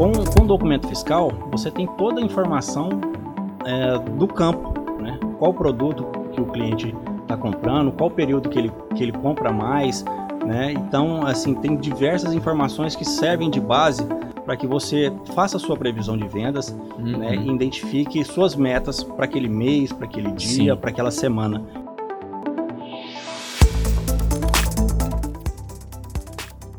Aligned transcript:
Com, 0.00 0.12
com 0.12 0.44
o 0.44 0.46
documento 0.46 0.88
fiscal, 0.88 1.30
você 1.52 1.70
tem 1.70 1.86
toda 1.86 2.22
a 2.22 2.24
informação 2.24 2.88
é, 3.66 3.98
do 3.98 4.26
campo, 4.26 4.72
né? 4.98 5.20
Qual 5.38 5.52
produto 5.52 6.06
que 6.32 6.40
o 6.40 6.46
cliente 6.46 6.96
está 7.20 7.36
comprando, 7.36 7.92
qual 7.92 8.10
período 8.10 8.48
que 8.48 8.58
ele, 8.58 8.72
que 8.96 9.02
ele 9.02 9.12
compra 9.12 9.52
mais, 9.52 10.02
né? 10.42 10.72
Então, 10.72 11.26
assim, 11.26 11.52
tem 11.52 11.76
diversas 11.76 12.32
informações 12.32 12.96
que 12.96 13.04
servem 13.04 13.50
de 13.50 13.60
base 13.60 14.02
para 14.46 14.56
que 14.56 14.66
você 14.66 15.12
faça 15.34 15.58
a 15.58 15.60
sua 15.60 15.76
previsão 15.76 16.16
de 16.16 16.26
vendas 16.26 16.70
uhum. 16.70 17.18
né, 17.18 17.36
e 17.36 17.50
identifique 17.50 18.24
suas 18.24 18.56
metas 18.56 19.04
para 19.04 19.26
aquele 19.26 19.50
mês, 19.50 19.92
para 19.92 20.06
aquele 20.06 20.32
dia, 20.32 20.74
para 20.74 20.88
aquela 20.88 21.10
semana. 21.10 21.62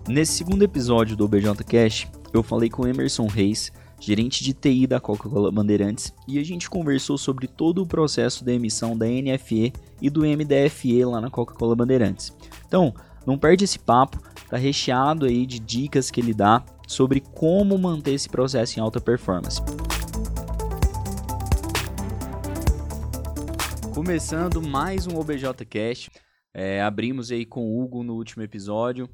Nesse 0.08 0.34
segundo 0.34 0.64
episódio 0.64 1.16
do 1.16 1.24
OBJ 1.24 1.64
Cash, 1.64 2.08
eu 2.34 2.42
falei 2.42 2.70
com 2.70 2.88
Emerson 2.88 3.28
Reis, 3.28 3.72
gerente 4.00 4.44
de 4.44 4.54
TI 4.54 4.88
da 4.88 5.00
Coca-Cola 5.00 5.52
Bandeirantes, 5.52 6.14
e 6.28 6.40
a 6.40 6.44
gente 6.44 6.70
conversou 6.70 7.18
sobre 7.18 7.48
todo 7.48 7.82
o 7.82 7.88
processo 7.88 8.44
da 8.44 8.54
emissão 8.54 8.98
da 8.98 9.06
NFE 9.06 9.74
e 10.02 10.10
do 10.10 10.22
MDFE 10.22 11.06
lá 11.06 11.20
na 11.22 11.30
Coca-Cola 11.30 11.76
Bandeirantes. 11.76 12.36
Então, 12.68 12.94
não 13.26 13.38
perde 13.38 13.66
esse 13.66 13.78
papo, 13.78 14.20
tá 14.50 14.58
recheado 14.58 15.26
aí 15.26 15.46
de 15.46 15.60
dicas 15.60 16.10
que 16.10 16.20
ele 16.20 16.34
dá 16.34 16.64
sobre 16.88 17.20
como 17.20 17.78
manter 17.78 18.14
esse 18.14 18.28
processo 18.28 18.80
em 18.80 18.82
alta 18.82 19.00
performance. 19.00 19.62
Começando 23.94 24.62
mais 24.62 25.06
um 25.06 25.18
OBJcast, 25.20 26.10
é, 26.54 26.82
abrimos 26.82 27.32
aí 27.32 27.46
com 27.46 27.62
o 27.62 27.84
Hugo 27.84 28.04
no 28.04 28.16
último 28.16 28.42
episódio, 28.42 29.08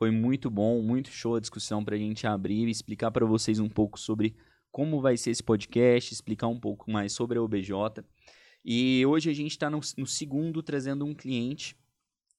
foi 0.00 0.10
muito 0.10 0.48
bom, 0.48 0.80
muito 0.80 1.10
show 1.10 1.34
a 1.34 1.40
discussão 1.40 1.84
para 1.84 1.94
a 1.94 1.98
gente 1.98 2.26
abrir 2.26 2.66
e 2.66 2.70
explicar 2.70 3.10
para 3.10 3.26
vocês 3.26 3.58
um 3.58 3.68
pouco 3.68 4.00
sobre 4.00 4.34
como 4.72 4.98
vai 4.98 5.14
ser 5.14 5.30
esse 5.30 5.42
podcast, 5.42 6.14
explicar 6.14 6.46
um 6.46 6.58
pouco 6.58 6.90
mais 6.90 7.12
sobre 7.12 7.38
a 7.38 7.42
OBJ. 7.42 7.70
E 8.64 9.04
hoje 9.04 9.28
a 9.28 9.34
gente 9.34 9.50
está 9.50 9.68
no, 9.68 9.78
no, 9.98 10.06
segundo 10.06 10.62
trazendo 10.62 11.04
um 11.04 11.12
cliente 11.12 11.76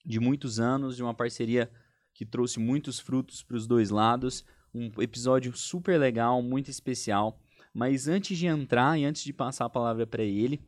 de 0.04 0.20
muitos 0.20 0.60
anos, 0.60 0.96
de 0.96 1.04
uma 1.04 1.14
parceria 1.14 1.72
que 2.16 2.26
trouxe 2.26 2.60
muitos 2.60 3.00
frutos 3.00 3.44
para 3.44 3.58
os 3.58 3.68
dois 3.68 3.92
lados. 3.92 4.44
Um 4.74 4.90
episódio 5.00 5.56
super 5.56 6.00
legal, 6.00 6.42
muito 6.42 6.72
especial. 6.72 7.40
Mas 7.72 8.08
antes 8.08 8.40
de 8.40 8.48
entrar 8.48 9.00
e 9.00 9.06
antes 9.06 9.24
de 9.24 9.34
passar 9.34 9.66
a 9.66 9.70
palavra 9.70 10.08
para 10.08 10.24
ele, 10.24 10.60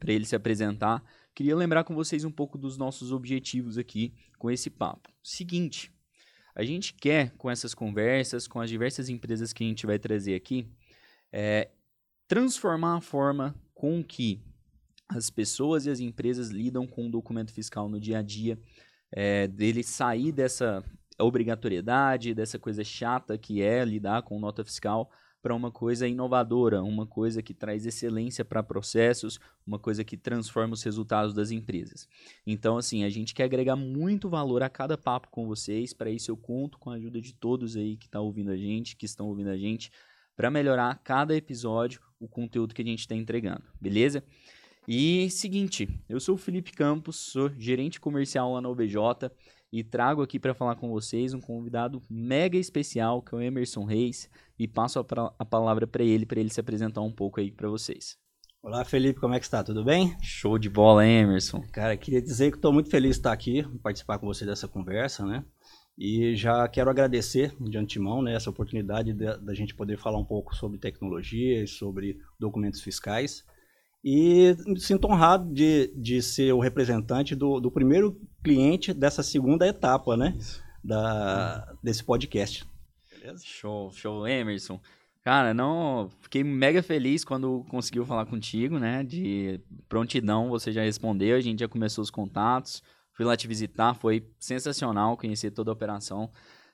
para 0.00 0.12
ele 0.12 0.24
se 0.24 0.34
apresentar, 0.34 1.04
queria 1.32 1.54
lembrar 1.54 1.84
com 1.84 1.94
vocês 1.94 2.24
um 2.24 2.32
pouco 2.32 2.58
dos 2.58 2.76
nossos 2.76 3.12
objetivos 3.12 3.78
aqui 3.78 4.12
com 4.40 4.50
esse 4.50 4.68
papo. 4.68 5.08
Seguinte, 5.22 5.94
a 6.56 6.64
gente 6.64 6.94
quer, 6.94 7.32
com 7.36 7.50
essas 7.50 7.74
conversas, 7.74 8.48
com 8.48 8.58
as 8.58 8.70
diversas 8.70 9.10
empresas 9.10 9.52
que 9.52 9.62
a 9.62 9.66
gente 9.66 9.84
vai 9.84 9.98
trazer 9.98 10.34
aqui, 10.34 10.66
é, 11.30 11.68
transformar 12.26 12.96
a 12.96 13.00
forma 13.02 13.54
com 13.74 14.02
que 14.02 14.40
as 15.06 15.28
pessoas 15.28 15.84
e 15.84 15.90
as 15.90 16.00
empresas 16.00 16.48
lidam 16.48 16.86
com 16.86 17.06
o 17.06 17.10
documento 17.10 17.52
fiscal 17.52 17.90
no 17.90 18.00
dia 18.00 18.18
a 18.18 18.22
dia, 18.22 18.58
é, 19.12 19.46
dele 19.46 19.82
sair 19.82 20.32
dessa 20.32 20.82
obrigatoriedade, 21.18 22.34
dessa 22.34 22.58
coisa 22.58 22.82
chata 22.82 23.36
que 23.36 23.60
é 23.60 23.84
lidar 23.84 24.22
com 24.22 24.40
nota 24.40 24.64
fiscal, 24.64 25.10
para 25.46 25.54
uma 25.54 25.70
coisa 25.70 26.08
inovadora, 26.08 26.82
uma 26.82 27.06
coisa 27.06 27.40
que 27.40 27.54
traz 27.54 27.86
excelência 27.86 28.44
para 28.44 28.64
processos, 28.64 29.38
uma 29.64 29.78
coisa 29.78 30.02
que 30.02 30.16
transforma 30.16 30.74
os 30.74 30.82
resultados 30.82 31.32
das 31.32 31.52
empresas. 31.52 32.08
Então, 32.44 32.76
assim, 32.76 33.04
a 33.04 33.08
gente 33.08 33.32
quer 33.32 33.44
agregar 33.44 33.76
muito 33.76 34.28
valor 34.28 34.60
a 34.64 34.68
cada 34.68 34.98
papo 34.98 35.28
com 35.30 35.46
vocês. 35.46 35.92
Para 35.92 36.10
isso, 36.10 36.32
eu 36.32 36.36
conto 36.36 36.80
com 36.80 36.90
a 36.90 36.94
ajuda 36.94 37.20
de 37.20 37.32
todos 37.32 37.76
aí 37.76 37.96
que 37.96 38.06
estão 38.06 38.22
tá 38.22 38.26
ouvindo 38.26 38.50
a 38.50 38.56
gente, 38.56 38.96
que 38.96 39.06
estão 39.06 39.28
ouvindo 39.28 39.50
a 39.50 39.56
gente, 39.56 39.92
para 40.34 40.50
melhorar 40.50 41.00
cada 41.04 41.36
episódio 41.36 42.00
o 42.18 42.26
conteúdo 42.26 42.74
que 42.74 42.82
a 42.82 42.84
gente 42.84 42.98
está 42.98 43.14
entregando, 43.14 43.62
beleza? 43.80 44.24
E 44.88 45.30
seguinte, 45.30 45.88
eu 46.08 46.18
sou 46.18 46.34
o 46.34 46.38
Felipe 46.38 46.72
Campos, 46.72 47.14
sou 47.14 47.52
gerente 47.56 48.00
comercial 48.00 48.52
lá 48.52 48.60
na 48.60 48.68
OBJ 48.68 48.96
e 49.72 49.82
trago 49.82 50.22
aqui 50.22 50.38
para 50.38 50.54
falar 50.54 50.76
com 50.76 50.90
vocês 50.90 51.34
um 51.34 51.40
convidado 51.40 52.02
mega 52.08 52.56
especial, 52.56 53.20
que 53.20 53.34
é 53.34 53.38
o 53.38 53.40
Emerson 53.40 53.84
Reis, 53.84 54.30
e 54.58 54.66
passo 54.66 54.98
a, 54.98 55.34
a 55.38 55.44
palavra 55.44 55.86
para 55.86 56.04
ele, 56.04 56.24
para 56.26 56.40
ele 56.40 56.50
se 56.50 56.60
apresentar 56.60 57.00
um 57.00 57.12
pouco 57.12 57.40
aí 57.40 57.50
para 57.50 57.68
vocês. 57.68 58.16
Olá, 58.62 58.84
Felipe, 58.84 59.20
como 59.20 59.34
é 59.34 59.38
que 59.38 59.44
está? 59.44 59.62
Tudo 59.62 59.84
bem? 59.84 60.16
Show 60.20 60.58
de 60.58 60.68
bola, 60.68 61.06
hein, 61.06 61.20
Emerson? 61.20 61.62
Cara, 61.72 61.96
queria 61.96 62.20
dizer 62.20 62.50
que 62.50 62.56
estou 62.56 62.72
muito 62.72 62.90
feliz 62.90 63.12
de 63.12 63.18
estar 63.18 63.32
aqui, 63.32 63.62
participar 63.80 64.18
com 64.18 64.26
você 64.26 64.44
dessa 64.44 64.66
conversa, 64.66 65.24
né? 65.24 65.44
E 65.96 66.34
já 66.34 66.66
quero 66.68 66.90
agradecer 66.90 67.54
de 67.60 67.78
antemão 67.78 68.20
né, 68.20 68.34
essa 68.34 68.50
oportunidade 68.50 69.14
da 69.14 69.54
gente 69.54 69.74
poder 69.74 69.96
falar 69.96 70.18
um 70.18 70.24
pouco 70.24 70.54
sobre 70.54 70.78
tecnologia 70.78 71.62
e 71.62 71.66
sobre 71.66 72.18
documentos 72.38 72.82
fiscais. 72.82 73.44
E 74.08 74.56
me 74.64 74.78
sinto 74.78 75.08
honrado 75.08 75.52
de, 75.52 75.92
de 75.96 76.22
ser 76.22 76.52
o 76.52 76.60
representante 76.60 77.34
do, 77.34 77.58
do 77.58 77.72
primeiro 77.72 78.16
cliente 78.40 78.94
dessa 78.94 79.20
segunda 79.20 79.66
etapa, 79.66 80.16
né? 80.16 80.38
Da, 80.84 81.74
desse 81.82 82.04
podcast. 82.04 82.64
Beleza? 83.10 83.42
Show, 83.44 83.90
show, 83.90 84.24
Emerson. 84.24 84.80
Cara, 85.24 85.52
não, 85.52 86.08
fiquei 86.20 86.44
mega 86.44 86.84
feliz 86.84 87.24
quando 87.24 87.66
conseguiu 87.68 88.06
falar 88.06 88.26
contigo, 88.26 88.78
né? 88.78 89.02
De 89.02 89.60
prontidão, 89.88 90.50
você 90.50 90.70
já 90.70 90.82
respondeu, 90.82 91.36
a 91.36 91.40
gente 91.40 91.58
já 91.58 91.66
começou 91.66 92.00
os 92.00 92.10
contatos. 92.10 92.84
Fui 93.12 93.24
lá 93.24 93.36
te 93.36 93.48
visitar, 93.48 93.92
foi 93.94 94.24
sensacional 94.38 95.16
conhecer 95.16 95.50
toda 95.50 95.72
a 95.72 95.74
operação 95.74 96.30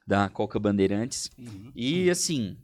da 0.06 0.28
Coca 0.28 0.60
Bandeirantes. 0.60 1.30
Uhum. 1.38 1.72
E 1.74 2.10
assim, 2.10 2.58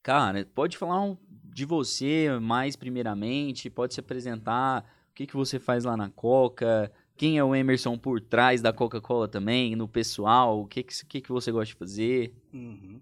cara, 0.00 0.46
pode 0.54 0.78
falar 0.78 1.02
um, 1.02 1.16
de 1.56 1.64
você 1.64 2.38
mais 2.38 2.76
primeiramente, 2.76 3.70
pode 3.70 3.94
se 3.94 4.00
apresentar, 4.00 4.84
o 5.10 5.14
que, 5.14 5.26
que 5.26 5.34
você 5.34 5.58
faz 5.58 5.84
lá 5.84 5.96
na 5.96 6.10
Coca, 6.10 6.92
quem 7.16 7.38
é 7.38 7.42
o 7.42 7.54
Emerson 7.54 7.96
por 7.96 8.20
trás 8.20 8.60
da 8.60 8.74
Coca-Cola 8.74 9.26
também, 9.26 9.74
no 9.74 9.88
pessoal, 9.88 10.60
o 10.60 10.66
que, 10.66 10.82
que, 10.82 11.06
que, 11.06 11.20
que 11.22 11.32
você 11.32 11.50
gosta 11.50 11.72
de 11.72 11.78
fazer? 11.78 12.34
Uhum. 12.52 13.00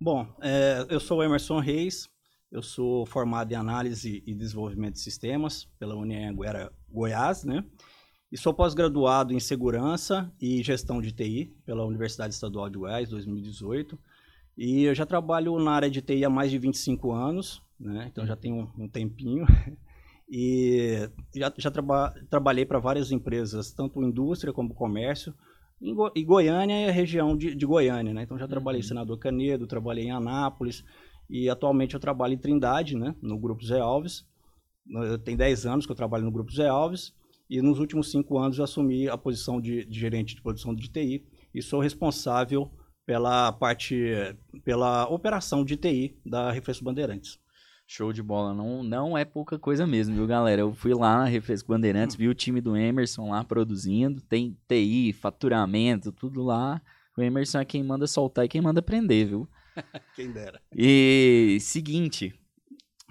Bom, 0.00 0.26
é, 0.40 0.86
eu 0.88 0.98
sou 0.98 1.18
o 1.18 1.22
Emerson 1.22 1.58
Reis, 1.58 2.08
eu 2.50 2.62
sou 2.62 3.04
formado 3.04 3.52
em 3.52 3.56
análise 3.56 4.22
e 4.26 4.34
desenvolvimento 4.34 4.94
de 4.94 5.00
sistemas 5.00 5.68
pela 5.78 5.94
Unianguera 5.94 6.72
Goiás, 6.88 7.44
né? 7.44 7.62
E 8.32 8.38
sou 8.38 8.54
pós-graduado 8.54 9.34
em 9.34 9.40
segurança 9.40 10.32
e 10.40 10.62
gestão 10.62 11.02
de 11.02 11.12
TI 11.12 11.54
pela 11.66 11.84
Universidade 11.84 12.32
Estadual 12.32 12.70
de 12.70 12.78
Goiás, 12.78 13.10
2018. 13.10 13.98
E 14.56 14.84
eu 14.84 14.94
já 14.94 15.04
trabalho 15.04 15.58
na 15.58 15.72
área 15.72 15.90
de 15.90 16.00
TI 16.00 16.24
há 16.24 16.30
mais 16.30 16.50
de 16.50 16.58
25 16.58 17.12
anos, 17.12 17.65
né? 17.78 18.08
Então 18.10 18.26
já 18.26 18.36
tenho 18.36 18.56
um, 18.56 18.84
um 18.84 18.88
tempinho. 18.88 19.46
E 20.28 21.08
já, 21.36 21.52
já 21.56 21.70
traba, 21.70 22.12
trabalhei 22.28 22.66
para 22.66 22.80
várias 22.80 23.12
empresas, 23.12 23.70
tanto 23.70 24.02
indústria 24.02 24.52
como 24.52 24.74
comércio. 24.74 25.32
Em 25.80 25.94
Go, 25.94 26.10
e 26.16 26.24
Goiânia 26.24 26.74
é 26.74 26.88
a 26.88 26.92
região 26.92 27.36
de, 27.36 27.54
de 27.54 27.66
Goiânia, 27.66 28.12
né? 28.12 28.22
Então 28.22 28.36
já 28.36 28.48
trabalhei 28.48 28.80
em 28.80 28.82
uhum. 28.82 28.88
Senador 28.88 29.18
Canedo, 29.18 29.66
trabalhei 29.66 30.06
em 30.06 30.10
Anápolis 30.10 30.84
e 31.30 31.48
atualmente 31.48 31.94
eu 31.94 32.00
trabalho 32.00 32.34
em 32.34 32.38
Trindade, 32.38 32.96
né? 32.96 33.14
No 33.22 33.38
Grupo 33.38 33.64
Zé 33.64 33.78
Alves. 33.78 34.26
Tem 35.24 35.36
10 35.36 35.66
anos 35.66 35.86
que 35.86 35.92
eu 35.92 35.96
trabalho 35.96 36.24
no 36.24 36.32
Grupo 36.32 36.52
Zé 36.52 36.66
Alves 36.66 37.14
e 37.48 37.62
nos 37.62 37.78
últimos 37.78 38.10
5 38.10 38.38
anos 38.38 38.58
eu 38.58 38.64
assumi 38.64 39.08
a 39.08 39.16
posição 39.16 39.60
de, 39.60 39.84
de 39.84 39.98
gerente 39.98 40.34
de 40.34 40.42
produção 40.42 40.74
de 40.74 40.88
TI 40.88 41.24
e 41.54 41.62
sou 41.62 41.80
responsável 41.80 42.70
pela 43.04 43.52
parte, 43.52 44.12
pela 44.64 45.08
operação 45.08 45.64
de 45.64 45.76
TI 45.76 46.18
da 46.26 46.50
Refresco 46.50 46.84
Bandeirantes. 46.84 47.38
Show 47.86 48.12
de 48.12 48.20
bola. 48.20 48.52
Não, 48.52 48.82
não 48.82 49.16
é 49.16 49.24
pouca 49.24 49.58
coisa 49.58 49.86
mesmo, 49.86 50.14
viu, 50.14 50.26
galera? 50.26 50.62
Eu 50.62 50.74
fui 50.74 50.92
lá 50.92 51.18
na 51.18 51.24
Refresco 51.24 51.68
Bandeirantes, 51.68 52.16
vi 52.16 52.28
o 52.28 52.34
time 52.34 52.60
do 52.60 52.76
Emerson 52.76 53.30
lá 53.30 53.44
produzindo. 53.44 54.20
Tem 54.20 54.56
TI, 54.66 55.12
faturamento, 55.12 56.10
tudo 56.10 56.42
lá. 56.42 56.82
O 57.16 57.22
Emerson 57.22 57.60
é 57.60 57.64
quem 57.64 57.84
manda 57.84 58.08
soltar 58.08 58.44
e 58.44 58.48
quem 58.48 58.60
manda 58.60 58.82
prender, 58.82 59.28
viu? 59.28 59.48
quem 60.16 60.32
dera. 60.32 60.60
E 60.74 61.58
seguinte, 61.60 62.34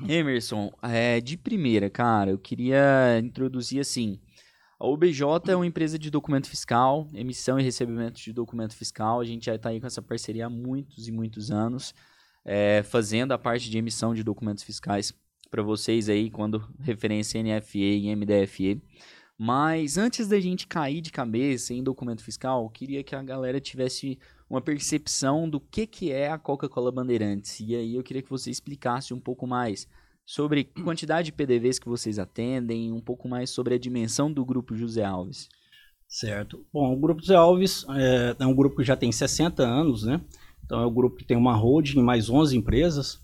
Emerson, 0.07 0.69
é, 0.81 1.21
de 1.21 1.37
primeira, 1.37 1.89
cara, 1.89 2.31
eu 2.31 2.37
queria 2.37 3.17
introduzir 3.23 3.79
assim. 3.79 4.19
A 4.77 4.85
OBJ 4.85 5.21
é 5.47 5.55
uma 5.55 5.65
empresa 5.65 5.97
de 5.97 6.11
documento 6.11 6.49
fiscal, 6.49 7.07
emissão 7.13 7.57
e 7.57 7.63
recebimento 7.63 8.19
de 8.19 8.33
documento 8.33 8.75
fiscal. 8.75 9.21
A 9.21 9.25
gente 9.25 9.45
já 9.45 9.55
está 9.55 9.69
aí 9.69 9.79
com 9.79 9.87
essa 9.87 10.01
parceria 10.01 10.47
há 10.47 10.49
muitos 10.49 11.07
e 11.07 11.13
muitos 11.13 11.49
anos 11.49 11.93
é, 12.45 12.83
fazendo 12.83 13.31
a 13.31 13.37
parte 13.37 13.69
de 13.69 13.77
emissão 13.77 14.13
de 14.13 14.23
documentos 14.23 14.63
fiscais 14.63 15.11
para 15.49 15.63
vocês 15.63 16.07
aí, 16.07 16.29
quando 16.29 16.63
referência 16.79 17.41
NFE 17.41 17.79
e 17.79 18.15
MDFE. 18.15 18.81
Mas 19.37 19.97
antes 19.97 20.27
da 20.27 20.39
gente 20.39 20.67
cair 20.67 21.01
de 21.01 21.11
cabeça 21.11 21.73
em 21.73 21.83
documento 21.83 22.23
fiscal, 22.23 22.69
queria 22.69 23.03
que 23.03 23.15
a 23.15 23.23
galera 23.23 23.59
tivesse 23.59 24.17
uma 24.49 24.61
percepção 24.61 25.49
do 25.49 25.59
que, 25.59 25.85
que 25.85 26.11
é 26.11 26.29
a 26.29 26.37
Coca-Cola 26.37 26.91
Bandeirantes. 26.91 27.59
E 27.59 27.75
aí 27.75 27.95
eu 27.95 28.03
queria 28.03 28.21
que 28.21 28.29
você 28.29 28.49
explicasse 28.49 29.13
um 29.13 29.19
pouco 29.19 29.45
mais 29.45 29.87
sobre 30.25 30.63
quantidade 30.63 31.25
de 31.25 31.31
PDVs 31.31 31.79
que 31.79 31.89
vocês 31.89 32.17
atendem, 32.17 32.91
um 32.91 33.01
pouco 33.01 33.27
mais 33.27 33.49
sobre 33.49 33.75
a 33.75 33.77
dimensão 33.77 34.31
do 34.31 34.45
grupo 34.45 34.75
José 34.75 35.03
Alves. 35.03 35.49
Certo. 36.07 36.65
Bom, 36.71 36.93
o 36.93 36.99
Grupo 36.99 37.21
José 37.21 37.35
Alves 37.35 37.85
é, 37.89 38.35
é 38.39 38.45
um 38.45 38.55
grupo 38.55 38.77
que 38.77 38.83
já 38.83 38.95
tem 38.95 39.11
60 39.11 39.63
anos, 39.63 40.03
né? 40.03 40.21
Então 40.65 40.81
é 40.81 40.85
o 40.85 40.91
grupo 40.91 41.15
que 41.15 41.25
tem 41.25 41.37
uma 41.37 41.55
holding 41.55 42.01
mais 42.01 42.29
11 42.29 42.57
empresas, 42.57 43.19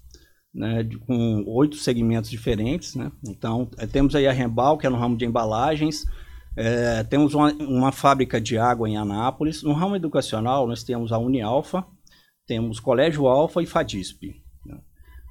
né, 0.53 0.83
de, 0.83 0.97
com 0.97 1.43
oito 1.47 1.75
segmentos 1.75 2.29
diferentes. 2.29 2.95
Né? 2.95 3.11
Então 3.27 3.69
é, 3.77 3.88
temos 3.88 4.15
aí 4.15 4.27
a 4.27 4.31
Rembal, 4.31 4.77
que 4.77 4.85
é 4.85 4.89
no 4.89 4.97
ramo 4.97 5.17
de 5.17 5.25
embalagens, 5.25 6.05
é, 6.55 7.03
temos 7.03 7.33
uma, 7.33 7.51
uma, 7.53 7.91
fábrica 7.91 8.39
de 8.39 8.57
água 8.57 8.88
em 8.88 8.97
Anápolis. 8.97 9.63
No 9.63 9.73
ramo 9.73 9.95
educacional, 9.95 10.67
nós 10.67 10.83
temos 10.83 11.11
a 11.11 11.17
Unialfa, 11.17 11.85
temos 12.45 12.79
Colégio 12.79 13.27
Alfa 13.27 13.61
e 13.61 13.65
Fadisp. 13.65 14.35
Né? 14.65 14.77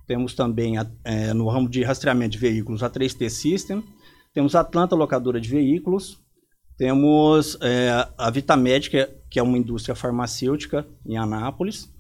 Temos 0.07 0.35
também 0.35 0.79
a, 0.79 0.91
é, 1.05 1.35
no 1.35 1.49
ramo 1.49 1.69
de 1.69 1.83
rastreamento 1.83 2.33
de 2.33 2.39
veículos 2.39 2.83
a 2.83 2.89
3T 2.89 3.29
System, 3.29 3.85
temos 4.33 4.55
a 4.55 4.61
Atlanta 4.61 4.97
Locadora 4.97 5.41
de 5.41 5.49
Veículos, 5.49 6.19
temos 6.79 7.59
é, 7.61 7.91
a 8.17 8.31
Vitamed, 8.31 8.89
que 9.29 9.39
é 9.39 9.43
uma 9.43 9.59
indústria 9.59 9.95
farmacêutica 9.95 10.87
em 11.05 11.19
Anápolis, 11.19 11.93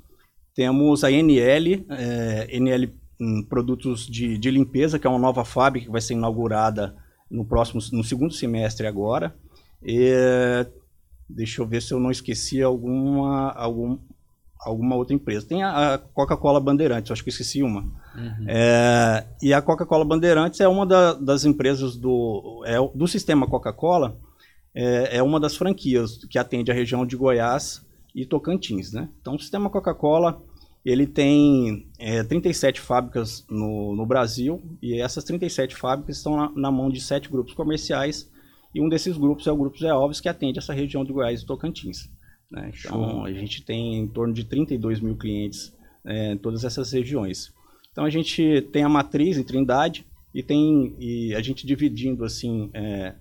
temos 0.54 1.04
a 1.04 1.10
NL, 1.10 1.86
é, 1.90 2.48
NL 2.56 2.92
um, 3.20 3.42
Produtos 3.42 4.06
de, 4.06 4.38
de 4.38 4.50
Limpeza, 4.50 4.98
que 4.98 5.06
é 5.06 5.10
uma 5.10 5.18
nova 5.18 5.44
fábrica 5.44 5.86
que 5.86 5.92
vai 5.92 6.00
ser 6.00 6.14
inaugurada 6.14 6.94
no 7.30 7.44
próximo, 7.44 7.80
no 7.92 8.02
segundo 8.02 8.32
semestre 8.32 8.86
agora. 8.86 9.34
E, 9.82 10.10
deixa 11.28 11.62
eu 11.62 11.66
ver 11.66 11.80
se 11.80 11.92
eu 11.92 12.00
não 12.00 12.10
esqueci 12.10 12.62
alguma, 12.62 13.52
algum, 13.52 13.98
alguma 14.58 14.96
outra 14.96 15.14
empresa. 15.14 15.46
Tem 15.46 15.62
a, 15.62 15.94
a 15.94 15.98
Coca-Cola 15.98 16.60
Bandeirantes, 16.60 17.10
acho 17.10 17.22
que 17.22 17.30
esqueci 17.30 17.62
uma. 17.62 17.82
Uhum. 17.82 18.46
É, 18.48 19.26
e 19.40 19.54
a 19.54 19.62
Coca-Cola 19.62 20.04
Bandeirantes 20.04 20.60
é 20.60 20.68
uma 20.68 20.84
da, 20.84 21.14
das 21.14 21.44
empresas 21.44 21.96
do, 21.96 22.62
é, 22.66 22.76
do 22.94 23.06
sistema 23.06 23.46
Coca-Cola, 23.46 24.18
é, 24.74 25.16
é, 25.16 25.22
uma 25.22 25.40
das 25.40 25.56
franquias 25.56 26.24
que 26.24 26.38
atende 26.38 26.70
a 26.70 26.74
região 26.74 27.06
de 27.06 27.16
Goiás 27.16 27.84
e 28.14 28.26
Tocantins. 28.26 28.92
Né? 28.92 29.08
Então, 29.20 29.34
o 29.34 29.38
sistema 29.38 29.70
Coca-Cola 29.70 30.42
ele 30.84 31.06
tem 31.06 31.90
é, 31.98 32.22
37 32.22 32.80
fábricas 32.80 33.44
no, 33.50 33.94
no, 33.94 34.06
Brasil 34.06 34.62
e 34.80 34.98
essas 34.98 35.24
37 35.24 35.76
fábricas 35.76 36.16
estão 36.16 36.36
na, 36.36 36.50
na, 36.52 36.70
mão 36.70 36.88
de 36.88 37.00
sete 37.00 37.28
grupos 37.28 37.52
comerciais 37.52 38.30
e 38.74 38.80
um 38.80 38.88
desses 38.88 39.18
grupos 39.18 39.46
é 39.46 39.52
o 39.52 39.56
Grupo 39.56 39.78
Zé 39.78 39.90
Alves, 39.90 40.20
que 40.20 40.28
atende 40.28 40.58
essa 40.58 40.72
região 40.72 41.04
de 41.04 41.12
Goiás 41.12 41.42
e 41.42 41.46
Tocantins. 41.46 42.08
Né? 42.50 42.72
Então, 42.78 43.10
Show. 43.10 43.24
a 43.24 43.32
gente 43.32 43.62
tem 43.62 43.98
em 43.98 44.08
torno 44.08 44.32
de 44.32 44.44
32 44.44 45.00
mil 45.00 45.16
clientes 45.16 45.74
é, 46.04 46.32
em 46.32 46.38
todas 46.38 46.64
essas 46.64 46.90
regiões. 46.92 47.52
Então, 47.92 48.04
a 48.04 48.10
gente 48.10 48.62
tem 48.72 48.82
a 48.82 48.88
matriz 48.88 49.36
em 49.36 49.42
Trindade 49.42 50.06
e 50.34 50.42
tem 50.42 50.94
e 50.98 51.34
a 51.34 51.42
gente 51.42 51.66
dividindo 51.66 52.24
assim 52.24 52.70
é, 52.72 53.14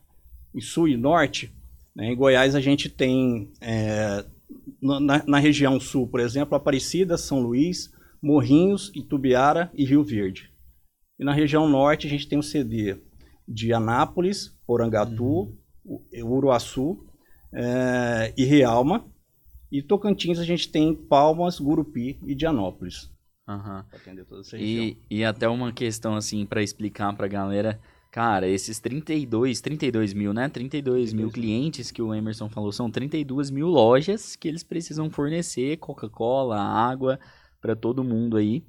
em 0.55 0.61
sul 0.61 0.87
e 0.87 0.95
norte. 0.95 1.51
Né? 1.95 2.11
Em 2.11 2.15
Goiás, 2.15 2.55
a 2.55 2.61
gente 2.61 2.87
tem 2.87 3.51
é, 3.59 4.23
na, 4.81 5.23
na, 5.25 5.39
região 5.39 5.79
sul, 5.79 6.07
por 6.07 6.19
exemplo, 6.19 6.55
Aparecida, 6.55 7.17
São 7.17 7.41
Luís, 7.41 7.93
Morrinhos, 8.21 8.91
Itubiara 8.95 9.71
e 9.73 9.85
Rio 9.85 10.03
Verde. 10.03 10.51
E 11.19 11.23
na 11.23 11.33
região 11.33 11.67
norte 11.67 12.07
a 12.07 12.09
gente 12.09 12.27
tem 12.27 12.39
o 12.39 12.43
CD 12.43 12.97
de 13.47 13.73
Anápolis, 13.73 14.55
Porangatu, 14.65 15.53
uhum. 15.85 16.01
Uruaçu 16.23 17.05
é, 17.53 18.33
e 18.37 18.45
Realma. 18.45 19.05
E 19.71 19.81
Tocantins 19.83 20.39
a 20.39 20.43
gente 20.43 20.69
tem 20.69 20.95
Palmas, 20.95 21.59
Gurupi 21.59 22.19
e 22.25 22.33
Dianópolis. 22.33 23.11
Uhum. 23.47 23.83
E, 24.53 24.97
e 25.09 25.23
até 25.23 25.47
uma 25.47 25.71
questão 25.71 26.15
assim 26.15 26.45
para 26.45 26.61
explicar 26.61 27.15
para 27.15 27.25
a 27.25 27.29
galera 27.29 27.79
Cara, 28.11 28.47
esses 28.47 28.79
32, 28.79 29.61
32 29.61 30.13
mil, 30.13 30.33
né? 30.33 30.49
32 30.49 31.13
mil 31.13 31.29
clientes 31.29 31.91
que 31.91 32.01
o 32.01 32.13
Emerson 32.13 32.49
falou, 32.49 32.71
são 32.71 32.89
32 32.89 33.51
mil 33.51 33.67
lojas 33.67 34.35
que 34.35 34.47
eles 34.47 34.63
precisam 34.63 35.11
fornecer 35.11 35.77
Coca-Cola, 35.77 36.59
água 36.59 37.19
para 37.61 37.75
todo 37.75 38.03
mundo 38.03 38.35
aí. 38.35 38.63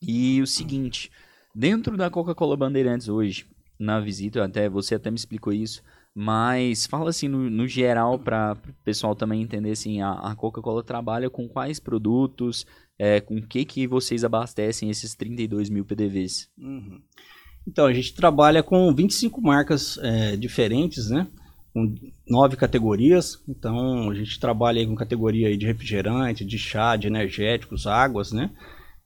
E 0.00 0.40
o 0.40 0.46
seguinte, 0.46 1.10
dentro 1.52 1.96
da 1.96 2.08
Coca-Cola 2.08 2.56
Bandeirantes 2.56 3.08
hoje, 3.08 3.46
na 3.78 3.98
visita, 3.98 4.44
até 4.44 4.68
você 4.68 4.94
até 4.94 5.10
me 5.10 5.16
explicou 5.16 5.52
isso, 5.52 5.82
mas 6.14 6.86
fala 6.86 7.10
assim 7.10 7.26
no, 7.26 7.50
no 7.50 7.66
geral 7.66 8.16
para 8.16 8.56
o 8.68 8.84
pessoal 8.84 9.14
também 9.14 9.42
entender 9.42 9.72
assim, 9.72 10.00
a, 10.00 10.12
a 10.12 10.36
Coca-Cola 10.36 10.84
trabalha 10.84 11.28
com 11.28 11.48
quais 11.48 11.80
produtos, 11.80 12.64
é, 12.96 13.20
com 13.20 13.38
o 13.38 13.42
que 13.42 13.64
que 13.64 13.88
vocês 13.88 14.22
abastecem 14.22 14.88
esses 14.88 15.16
32 15.16 15.68
mil 15.68 15.84
PDVs? 15.84 16.48
Uhum. 16.56 17.00
Então, 17.68 17.84
a 17.84 17.92
gente 17.92 18.14
trabalha 18.14 18.62
com 18.62 18.94
25 18.94 19.42
marcas 19.42 19.98
é, 20.02 20.36
diferentes, 20.36 21.10
né? 21.10 21.26
Com 21.74 21.94
nove 22.26 22.56
categorias. 22.56 23.42
Então, 23.46 24.10
a 24.10 24.14
gente 24.14 24.40
trabalha 24.40 24.86
com 24.86 24.94
categoria 24.94 25.54
de 25.54 25.66
refrigerante, 25.66 26.46
de 26.46 26.58
chá, 26.58 26.96
de 26.96 27.06
energéticos, 27.08 27.86
águas, 27.86 28.32
né? 28.32 28.50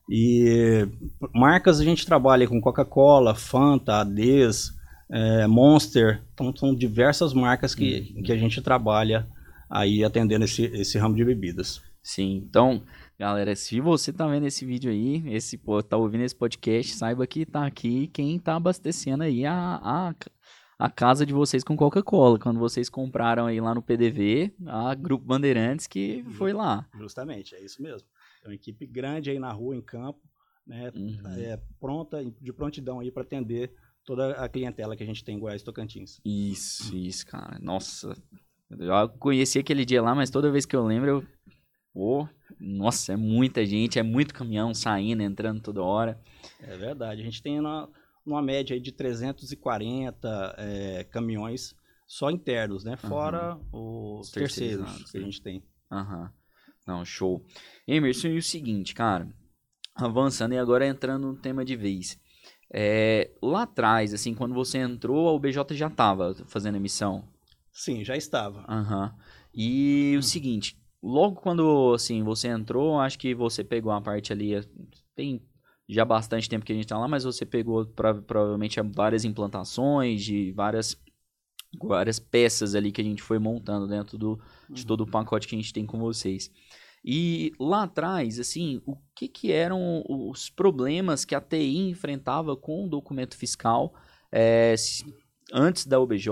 E 0.09 0.87
marcas 1.33 1.81
a 1.81 1.83
gente 1.83 2.05
trabalha 2.05 2.47
com 2.47 2.61
Coca-Cola, 2.61 3.35
Fanta, 3.35 3.99
Ades, 3.99 4.71
é, 5.11 5.45
Monster. 5.45 6.21
Então, 6.33 6.55
são 6.55 6.73
diversas 6.73 7.33
marcas 7.33 7.75
que, 7.75 8.13
uhum. 8.15 8.23
que 8.23 8.31
a 8.31 8.37
gente 8.37 8.61
trabalha 8.61 9.27
aí 9.69 10.05
atendendo 10.05 10.45
esse, 10.45 10.63
esse 10.67 10.97
ramo 10.97 11.17
de 11.17 11.25
bebidas. 11.25 11.81
Sim, 12.01 12.43
então 12.47 12.81
Galera, 13.23 13.55
se 13.55 13.79
você 13.79 14.11
tá 14.11 14.27
vendo 14.27 14.47
esse 14.47 14.65
vídeo 14.65 14.91
aí, 14.91 15.23
esse, 15.33 15.57
tá 15.87 15.95
ouvindo 15.95 16.25
esse 16.25 16.35
podcast, 16.35 16.93
saiba 16.93 17.25
que 17.25 17.45
tá 17.45 17.65
aqui 17.65 18.07
quem 18.07 18.37
tá 18.37 18.57
abastecendo 18.57 19.23
aí 19.23 19.45
a, 19.45 19.79
a, 19.81 20.15
a 20.77 20.89
casa 20.89 21.25
de 21.25 21.31
vocês 21.31 21.63
com 21.63 21.77
Coca-Cola. 21.77 22.37
Quando 22.37 22.59
vocês 22.59 22.89
compraram 22.89 23.45
aí 23.45 23.61
lá 23.61 23.73
no 23.73 23.81
PDV, 23.81 24.53
a 24.67 24.93
Grupo 24.93 25.23
Bandeirantes 25.23 25.87
que 25.87 26.21
foi 26.31 26.51
lá. 26.51 26.85
Justamente, 26.99 27.55
é 27.55 27.63
isso 27.63 27.81
mesmo. 27.81 28.05
É 28.43 28.49
uma 28.49 28.55
equipe 28.55 28.85
grande 28.85 29.29
aí 29.29 29.39
na 29.39 29.53
rua, 29.53 29.73
em 29.73 29.81
campo, 29.81 30.19
né? 30.67 30.91
Uhum. 30.93 31.21
É, 31.37 31.57
pronta, 31.79 32.25
de 32.25 32.51
prontidão 32.51 32.99
aí 32.99 33.09
para 33.09 33.23
atender 33.23 33.73
toda 34.03 34.33
a 34.33 34.49
clientela 34.49 34.97
que 34.97 35.03
a 35.03 35.07
gente 35.07 35.23
tem 35.23 35.37
em 35.37 35.39
Goiás 35.39 35.63
Tocantins. 35.63 36.19
Isso, 36.25 36.93
isso, 36.93 37.25
cara. 37.25 37.57
Nossa, 37.61 38.21
eu 38.69 39.09
conheci 39.17 39.59
aquele 39.59 39.85
dia 39.85 40.01
lá, 40.01 40.13
mas 40.13 40.29
toda 40.29 40.51
vez 40.51 40.65
que 40.65 40.75
eu 40.75 40.85
lembro, 40.85 41.09
eu 41.09 41.27
Pô, 41.93 42.27
nossa, 42.59 43.13
é 43.13 43.15
muita 43.15 43.65
gente, 43.65 43.99
é 43.99 44.03
muito 44.03 44.33
caminhão 44.33 44.73
saindo, 44.73 45.21
entrando 45.21 45.61
toda 45.61 45.81
hora. 45.81 46.19
É 46.59 46.77
verdade. 46.77 47.21
A 47.21 47.23
gente 47.23 47.41
tem 47.41 47.59
uma, 47.59 47.89
uma 48.25 48.41
média 48.41 48.79
de 48.79 48.91
340 48.91 50.55
é, 50.57 51.03
caminhões 51.05 51.75
só 52.05 52.29
internos, 52.29 52.83
né? 52.83 52.95
Fora 52.97 53.55
uhum. 53.71 54.19
os, 54.19 54.27
os 54.27 54.31
terceiros, 54.31 54.85
terceiros 54.85 55.11
que 55.11 55.17
a 55.17 55.21
gente 55.21 55.41
tem. 55.41 55.63
Aham. 55.91 56.21
Uhum. 56.21 56.29
Não, 56.85 57.05
show. 57.05 57.45
Emerson, 57.87 58.27
e 58.27 58.37
o 58.37 58.43
seguinte, 58.43 58.93
cara, 58.93 59.27
avançando 59.95 60.53
e 60.53 60.57
agora 60.57 60.85
entrando 60.85 61.27
no 61.27 61.35
tema 61.35 61.63
de 61.63 61.75
vez. 61.75 62.19
É, 62.73 63.31
lá 63.41 63.63
atrás, 63.63 64.13
assim, 64.13 64.33
quando 64.33 64.53
você 64.53 64.79
entrou, 64.79 65.29
a 65.29 65.33
UBJ 65.33 65.63
já 65.71 65.87
estava 65.87 66.33
fazendo 66.47 66.75
emissão? 66.75 67.23
Sim, 67.71 68.03
já 68.03 68.17
estava. 68.17 68.65
Aham. 68.67 69.05
Uhum. 69.05 69.23
E 69.53 70.13
hum. 70.15 70.19
o 70.19 70.23
seguinte, 70.23 70.77
logo 71.03 71.41
quando 71.41 71.93
assim 71.93 72.23
você 72.23 72.47
entrou, 72.47 72.97
acho 72.99 73.19
que 73.19 73.35
você 73.35 73.63
pegou 73.63 73.91
uma 73.91 74.01
parte 74.01 74.31
ali, 74.31 74.53
tem 75.13 75.41
já 75.87 76.05
bastante 76.05 76.49
tempo 76.49 76.65
que 76.65 76.71
a 76.71 76.75
gente 76.75 76.87
tá 76.87 76.97
lá, 76.97 77.07
mas 77.07 77.25
você 77.25 77.45
pegou 77.45 77.85
pra, 77.85 78.13
provavelmente 78.13 78.79
várias 78.81 79.25
implantações 79.25 80.23
de 80.23 80.53
várias 80.53 80.97
várias 81.81 82.19
peças 82.19 82.75
ali 82.75 82.91
que 82.91 83.01
a 83.01 83.03
gente 83.03 83.21
foi 83.21 83.39
montando 83.39 83.87
dentro 83.87 84.17
do, 84.17 84.39
de 84.69 84.81
uhum. 84.81 84.87
todo 84.87 85.01
o 85.01 85.09
pacote 85.09 85.47
que 85.47 85.55
a 85.55 85.59
gente 85.59 85.73
tem 85.73 85.85
com 85.85 85.99
vocês. 85.99 86.51
E 87.03 87.51
lá 87.59 87.83
atrás, 87.83 88.39
assim, 88.39 88.81
o 88.85 88.95
que, 89.15 89.27
que 89.27 89.51
eram 89.51 90.03
os 90.07 90.49
problemas 90.49 91.25
que 91.25 91.35
a 91.35 91.41
TI 91.41 91.89
enfrentava 91.89 92.55
com 92.55 92.85
o 92.85 92.89
documento 92.89 93.35
fiscal 93.35 93.93
é, 94.31 94.75
antes 95.51 95.85
da 95.85 95.99
OBJ, 95.99 96.27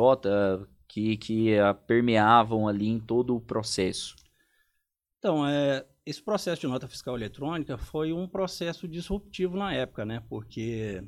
que, 0.88 1.18
que 1.18 1.56
permeavam 1.88 2.68
ali 2.68 2.88
em 2.88 3.00
todo 3.00 3.36
o 3.36 3.42
processo? 3.42 4.16
Então, 5.22 5.46
é, 5.46 5.86
esse 6.04 6.20
processo 6.20 6.62
de 6.62 6.68
nota 6.68 6.88
fiscal 6.88 7.16
eletrônica 7.16 7.78
foi 7.78 8.12
um 8.12 8.28
processo 8.28 8.88
disruptivo 8.88 9.56
na 9.56 9.72
época, 9.72 10.04
né? 10.04 10.24
Porque 10.28 11.04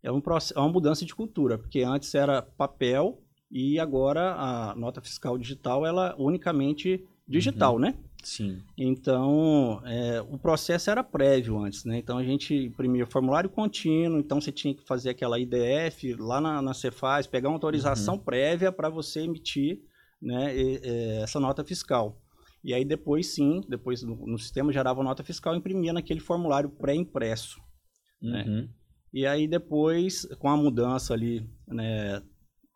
é, 0.00 0.12
um, 0.12 0.22
é 0.54 0.58
uma 0.60 0.68
mudança 0.68 1.04
de 1.04 1.12
cultura, 1.12 1.58
porque 1.58 1.80
antes 1.80 2.14
era 2.14 2.40
papel 2.40 3.20
e 3.50 3.80
agora 3.80 4.36
a 4.36 4.76
nota 4.76 5.00
fiscal 5.00 5.36
digital 5.36 5.84
ela 5.84 6.10
é 6.10 6.22
unicamente 6.22 7.04
digital, 7.26 7.74
uhum. 7.74 7.80
né? 7.80 7.94
Sim. 8.22 8.62
Então, 8.76 9.82
é, 9.84 10.20
o 10.20 10.38
processo 10.38 10.88
era 10.88 11.02
prévio 11.02 11.58
antes, 11.58 11.84
né? 11.84 11.98
Então, 11.98 12.16
a 12.16 12.22
gente 12.22 12.54
imprimia 12.54 13.06
formulário 13.06 13.50
contínuo, 13.50 14.20
então 14.20 14.40
você 14.40 14.52
tinha 14.52 14.72
que 14.72 14.84
fazer 14.84 15.10
aquela 15.10 15.36
IDF 15.36 16.14
lá 16.14 16.40
na, 16.40 16.62
na 16.62 16.74
Cefaz, 16.74 17.26
pegar 17.26 17.48
uma 17.48 17.56
autorização 17.56 18.14
uhum. 18.14 18.20
prévia 18.20 18.70
para 18.70 18.88
você 18.88 19.22
emitir 19.22 19.80
né, 20.22 20.56
e, 20.56 20.80
e, 20.80 21.22
essa 21.22 21.40
nota 21.40 21.64
fiscal. 21.64 22.20
E 22.62 22.74
aí 22.74 22.84
depois 22.84 23.34
sim, 23.34 23.60
depois 23.68 24.02
no, 24.02 24.26
no 24.26 24.38
sistema 24.38 24.72
gerava 24.72 25.02
nota 25.02 25.22
fiscal 25.22 25.54
e 25.54 25.58
imprimia 25.58 25.92
naquele 25.92 26.20
formulário 26.20 26.70
pré-impresso. 26.70 27.60
Né? 28.20 28.44
Uhum. 28.46 28.62
Né? 28.62 28.68
E 29.12 29.26
aí 29.26 29.46
depois, 29.46 30.26
com 30.38 30.48
a 30.48 30.56
mudança 30.56 31.14
ali, 31.14 31.48
né, 31.66 32.22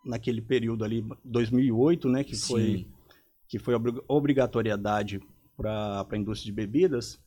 naquele 0.04 0.40
período 0.40 0.84
ali, 0.84 1.04
2008, 1.24 2.08
né, 2.08 2.24
que 2.24 2.36
sim. 2.36 2.46
foi 2.46 2.86
que 3.48 3.58
foi 3.58 3.74
obrigatoriedade 4.08 5.20
para 5.54 6.06
a 6.10 6.16
indústria 6.16 6.50
de 6.50 6.56
bebidas, 6.56 7.22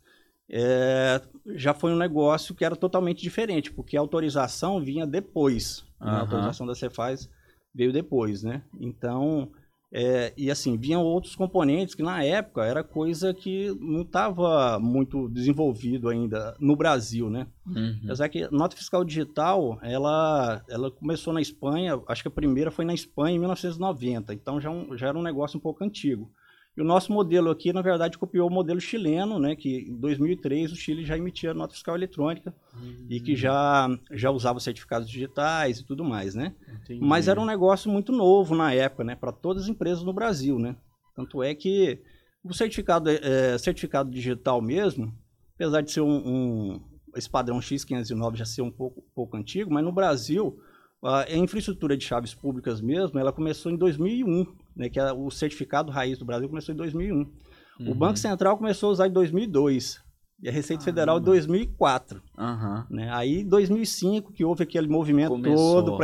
é, 0.49 1.21
já 1.53 1.71
foi 1.71 1.91
um 1.91 1.97
negócio 1.97 2.55
que 2.55 2.65
era 2.65 2.75
totalmente 2.75 3.21
diferente, 3.21 3.71
porque 3.71 3.95
a 3.95 3.99
autorização 3.99 4.83
vinha 4.83 5.05
depois. 5.05 5.81
Uhum. 6.01 6.07
A 6.07 6.19
autorização 6.21 6.65
da 6.65 6.73
Cefaz 6.73 7.29
veio 7.73 7.93
depois, 7.93 8.41
né? 8.41 8.63
Então, 8.79 9.51
é, 9.97 10.33
e 10.35 10.51
assim, 10.51 10.75
vinham 10.75 11.01
outros 11.01 11.37
componentes 11.37 11.95
que 11.95 12.03
na 12.03 12.21
época 12.21 12.65
era 12.65 12.83
coisa 12.83 13.33
que 13.33 13.73
não 13.79 14.01
estava 14.01 14.77
muito 14.77 15.29
desenvolvido 15.29 16.09
ainda 16.09 16.53
no 16.59 16.75
Brasil, 16.75 17.29
né? 17.29 17.47
Uhum. 17.65 18.01
Apesar 18.03 18.27
que 18.27 18.45
nota 18.51 18.75
fiscal 18.75 19.05
digital, 19.05 19.79
ela, 19.81 20.61
ela 20.67 20.91
começou 20.91 21.31
na 21.31 21.39
Espanha, 21.39 21.97
acho 22.09 22.21
que 22.21 22.27
a 22.27 22.31
primeira 22.31 22.71
foi 22.71 22.83
na 22.83 22.93
Espanha 22.93 23.37
em 23.37 23.39
1990, 23.39 24.33
então 24.33 24.59
já, 24.59 24.69
um, 24.69 24.97
já 24.97 25.07
era 25.07 25.17
um 25.17 25.23
negócio 25.23 25.57
um 25.57 25.61
pouco 25.61 25.81
antigo. 25.81 26.29
E 26.77 26.81
o 26.81 26.85
nosso 26.85 27.11
modelo 27.13 27.49
aqui, 27.49 27.71
na 27.71 27.81
verdade, 27.81 28.17
copiou 28.17 28.49
o 28.49 28.53
modelo 28.53 28.81
chileno, 28.81 29.39
né, 29.39 29.55
que 29.55 29.87
em 29.89 29.95
2003 29.95 30.73
o 30.73 30.75
Chile 30.75 31.05
já 31.05 31.17
emitia 31.17 31.53
nota 31.53 31.73
fiscal 31.73 31.95
eletrônica 31.95 32.53
uhum. 32.73 33.07
e 33.09 33.21
que 33.21 33.35
já, 33.35 33.87
já 34.11 34.29
usava 34.29 34.59
certificados 34.59 35.09
digitais 35.09 35.79
e 35.79 35.85
tudo 35.85 36.03
mais, 36.03 36.35
né? 36.35 36.53
Entendi. 36.83 36.99
Mas 37.01 37.29
era 37.29 37.39
um 37.39 37.45
negócio 37.45 37.89
muito 37.89 38.11
novo 38.11 38.53
na 38.55 38.73
época, 38.73 39.05
né, 39.05 39.15
para 39.15 39.31
todas 39.31 39.63
as 39.63 39.69
empresas 39.69 40.03
no 40.03 40.11
Brasil, 40.11 40.59
né? 40.59 40.75
Tanto 41.15 41.41
é 41.41 41.55
que 41.55 42.01
o 42.43 42.53
certificado, 42.53 43.09
é, 43.09 43.57
certificado 43.57 44.11
digital 44.11 44.61
mesmo, 44.61 45.13
apesar 45.55 45.81
de 45.81 45.91
ser 45.91 46.01
um, 46.01 46.17
um 46.27 46.81
esse 47.15 47.29
padrão 47.29 47.59
X509 47.59 48.35
já 48.35 48.45
ser 48.45 48.61
um 48.61 48.71
pouco, 48.71 49.01
pouco 49.15 49.37
antigo, 49.37 49.73
mas 49.73 49.83
no 49.83 49.93
Brasil 49.93 50.59
a 51.01 51.25
infraestrutura 51.35 51.95
de 51.95 52.03
chaves 52.03 52.33
públicas 52.33 52.81
mesmo, 52.81 53.19
ela 53.19 53.31
começou 53.31 53.71
em 53.71 53.77
2001, 53.77 54.45
né, 54.75 54.89
que 54.89 54.99
é 54.99 55.11
o 55.11 55.29
certificado 55.29 55.91
raiz 55.91 56.17
do 56.17 56.25
Brasil 56.25 56.49
começou 56.49 56.73
em 56.73 56.77
2001. 56.77 57.15
Uhum. 57.15 57.91
O 57.91 57.95
Banco 57.95 58.17
Central 58.17 58.57
começou 58.57 58.89
a 58.89 58.91
usar 58.93 59.07
em 59.07 59.11
2002 59.11 60.03
e 60.41 60.49
a 60.49 60.51
Receita 60.51 60.83
ah, 60.83 60.85
Federal 60.85 61.19
em 61.19 61.23
2004. 61.23 62.21
Uhum. 62.37 62.83
Né? 62.89 63.09
Aí, 63.11 63.41
em 63.41 63.47
2005, 63.47 64.33
que 64.33 64.43
houve 64.43 64.63
aquele 64.63 64.87
movimento 64.87 65.29
começou. 65.29 65.83
todo 65.83 65.97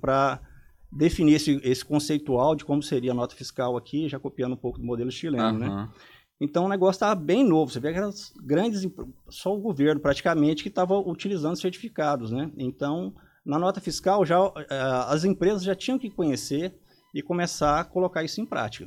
para 0.00 0.40
definir 0.90 1.34
esse, 1.34 1.60
esse 1.62 1.84
conceitual 1.84 2.54
de 2.54 2.64
como 2.64 2.82
seria 2.82 3.12
a 3.12 3.14
nota 3.14 3.34
fiscal 3.34 3.76
aqui, 3.76 4.08
já 4.08 4.18
copiando 4.18 4.52
um 4.52 4.58
pouco 4.58 4.78
do 4.78 4.84
modelo 4.84 5.10
chileno, 5.10 5.44
uhum. 5.44 5.58
né? 5.58 5.88
Então 6.40 6.66
o 6.66 6.68
negócio 6.68 6.96
estava 6.96 7.14
bem 7.14 7.42
novo. 7.42 7.72
Você 7.72 7.80
vê 7.80 7.88
aquelas 7.88 8.32
grandes, 8.44 8.86
só 9.30 9.54
o 9.54 9.60
governo 9.60 10.00
praticamente 10.00 10.62
que 10.62 10.68
estava 10.68 10.98
utilizando 10.98 11.56
certificados, 11.56 12.30
né? 12.30 12.50
Então 12.58 13.14
na 13.44 13.58
nota 13.58 13.80
fiscal 13.80 14.26
já 14.26 14.38
eh, 14.56 14.66
as 15.06 15.24
empresas 15.24 15.62
já 15.62 15.74
tinham 15.74 15.98
que 15.98 16.10
conhecer 16.10 16.74
e 17.16 17.22
começar 17.22 17.80
a 17.80 17.84
colocar 17.84 18.22
isso 18.22 18.42
em 18.42 18.44
prática. 18.46 18.86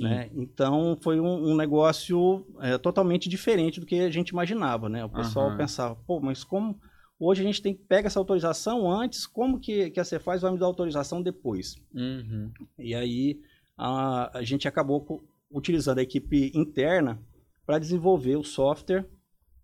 Né? 0.00 0.30
Então 0.32 0.96
foi 1.02 1.20
um, 1.20 1.50
um 1.50 1.54
negócio 1.54 2.46
é, 2.60 2.78
totalmente 2.78 3.28
diferente 3.28 3.78
do 3.78 3.84
que 3.84 4.00
a 4.00 4.10
gente 4.10 4.30
imaginava, 4.30 4.88
né? 4.88 5.04
O 5.04 5.10
pessoal 5.10 5.50
uhum. 5.50 5.56
pensava, 5.58 5.94
pô, 6.06 6.20
mas 6.20 6.42
como 6.42 6.80
hoje 7.20 7.42
a 7.42 7.44
gente 7.44 7.60
tem 7.60 7.74
que 7.74 7.82
pegar 7.82 8.06
essa 8.06 8.18
autorização 8.18 8.90
antes, 8.90 9.26
como 9.26 9.60
que, 9.60 9.90
que 9.90 10.00
a 10.00 10.04
Cefaz 10.04 10.40
vai 10.40 10.52
me 10.52 10.58
dar 10.58 10.64
autorização 10.64 11.22
depois? 11.22 11.76
Uhum. 11.94 12.50
E 12.78 12.94
aí 12.94 13.40
a, 13.76 14.38
a 14.38 14.42
gente 14.42 14.66
acabou 14.66 15.22
utilizando 15.50 15.98
a 15.98 16.02
equipe 16.02 16.50
interna 16.54 17.20
para 17.66 17.78
desenvolver 17.78 18.36
o 18.36 18.44
software 18.44 19.06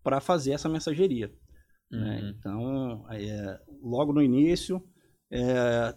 para 0.02 0.20
fazer 0.20 0.52
essa 0.52 0.68
mensageria. 0.68 1.32
Né? 1.90 1.99
Uhum. 1.99 2.04
Né? 2.04 2.34
Então, 2.37 3.06
é, 3.10 3.60
logo 3.82 4.12
no 4.12 4.22
início, 4.22 4.82
é, 5.30 5.94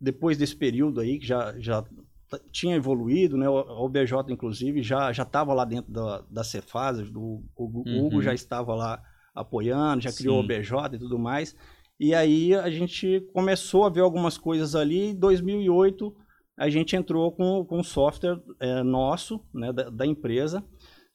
depois 0.00 0.36
desse 0.36 0.56
período 0.56 1.00
aí, 1.00 1.18
que 1.18 1.26
já, 1.26 1.54
já 1.58 1.84
tinha 2.50 2.76
evoluído, 2.76 3.36
né? 3.36 3.48
O 3.48 3.84
OBJ, 3.84 4.12
inclusive, 4.30 4.82
já 4.82 5.10
estava 5.10 5.54
lá 5.54 5.64
dentro 5.64 5.92
da, 5.92 6.22
da 6.28 6.44
Cefaz, 6.44 7.10
do, 7.10 7.42
o 7.56 7.64
uhum. 7.64 8.06
Hugo 8.06 8.22
já 8.22 8.34
estava 8.34 8.74
lá 8.74 9.02
apoiando, 9.34 10.02
já 10.02 10.12
criou 10.12 10.38
o 10.38 10.40
OBJ 10.40 10.94
e 10.94 10.98
tudo 10.98 11.18
mais. 11.18 11.54
E 11.98 12.14
aí 12.14 12.54
a 12.54 12.70
gente 12.70 13.20
começou 13.32 13.84
a 13.84 13.88
ver 13.88 14.00
algumas 14.00 14.36
coisas 14.36 14.74
ali. 14.74 15.10
Em 15.10 15.14
2008, 15.14 16.14
a 16.56 16.68
gente 16.68 16.96
entrou 16.96 17.30
com, 17.32 17.64
com 17.64 17.78
um 17.78 17.84
software 17.84 18.40
é, 18.60 18.82
nosso, 18.82 19.40
né, 19.52 19.72
da, 19.72 19.88
da, 19.88 20.06
empresa. 20.06 20.64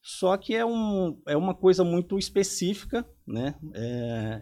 Só 0.02 0.36
que 0.38 0.56
é, 0.56 0.66
um, 0.66 1.20
é 1.28 1.38
uma 1.38 1.54
coisa 1.54 1.84
muito 1.84 2.18
específica, 2.18 3.06
né? 3.28 3.56
É, 3.76 4.42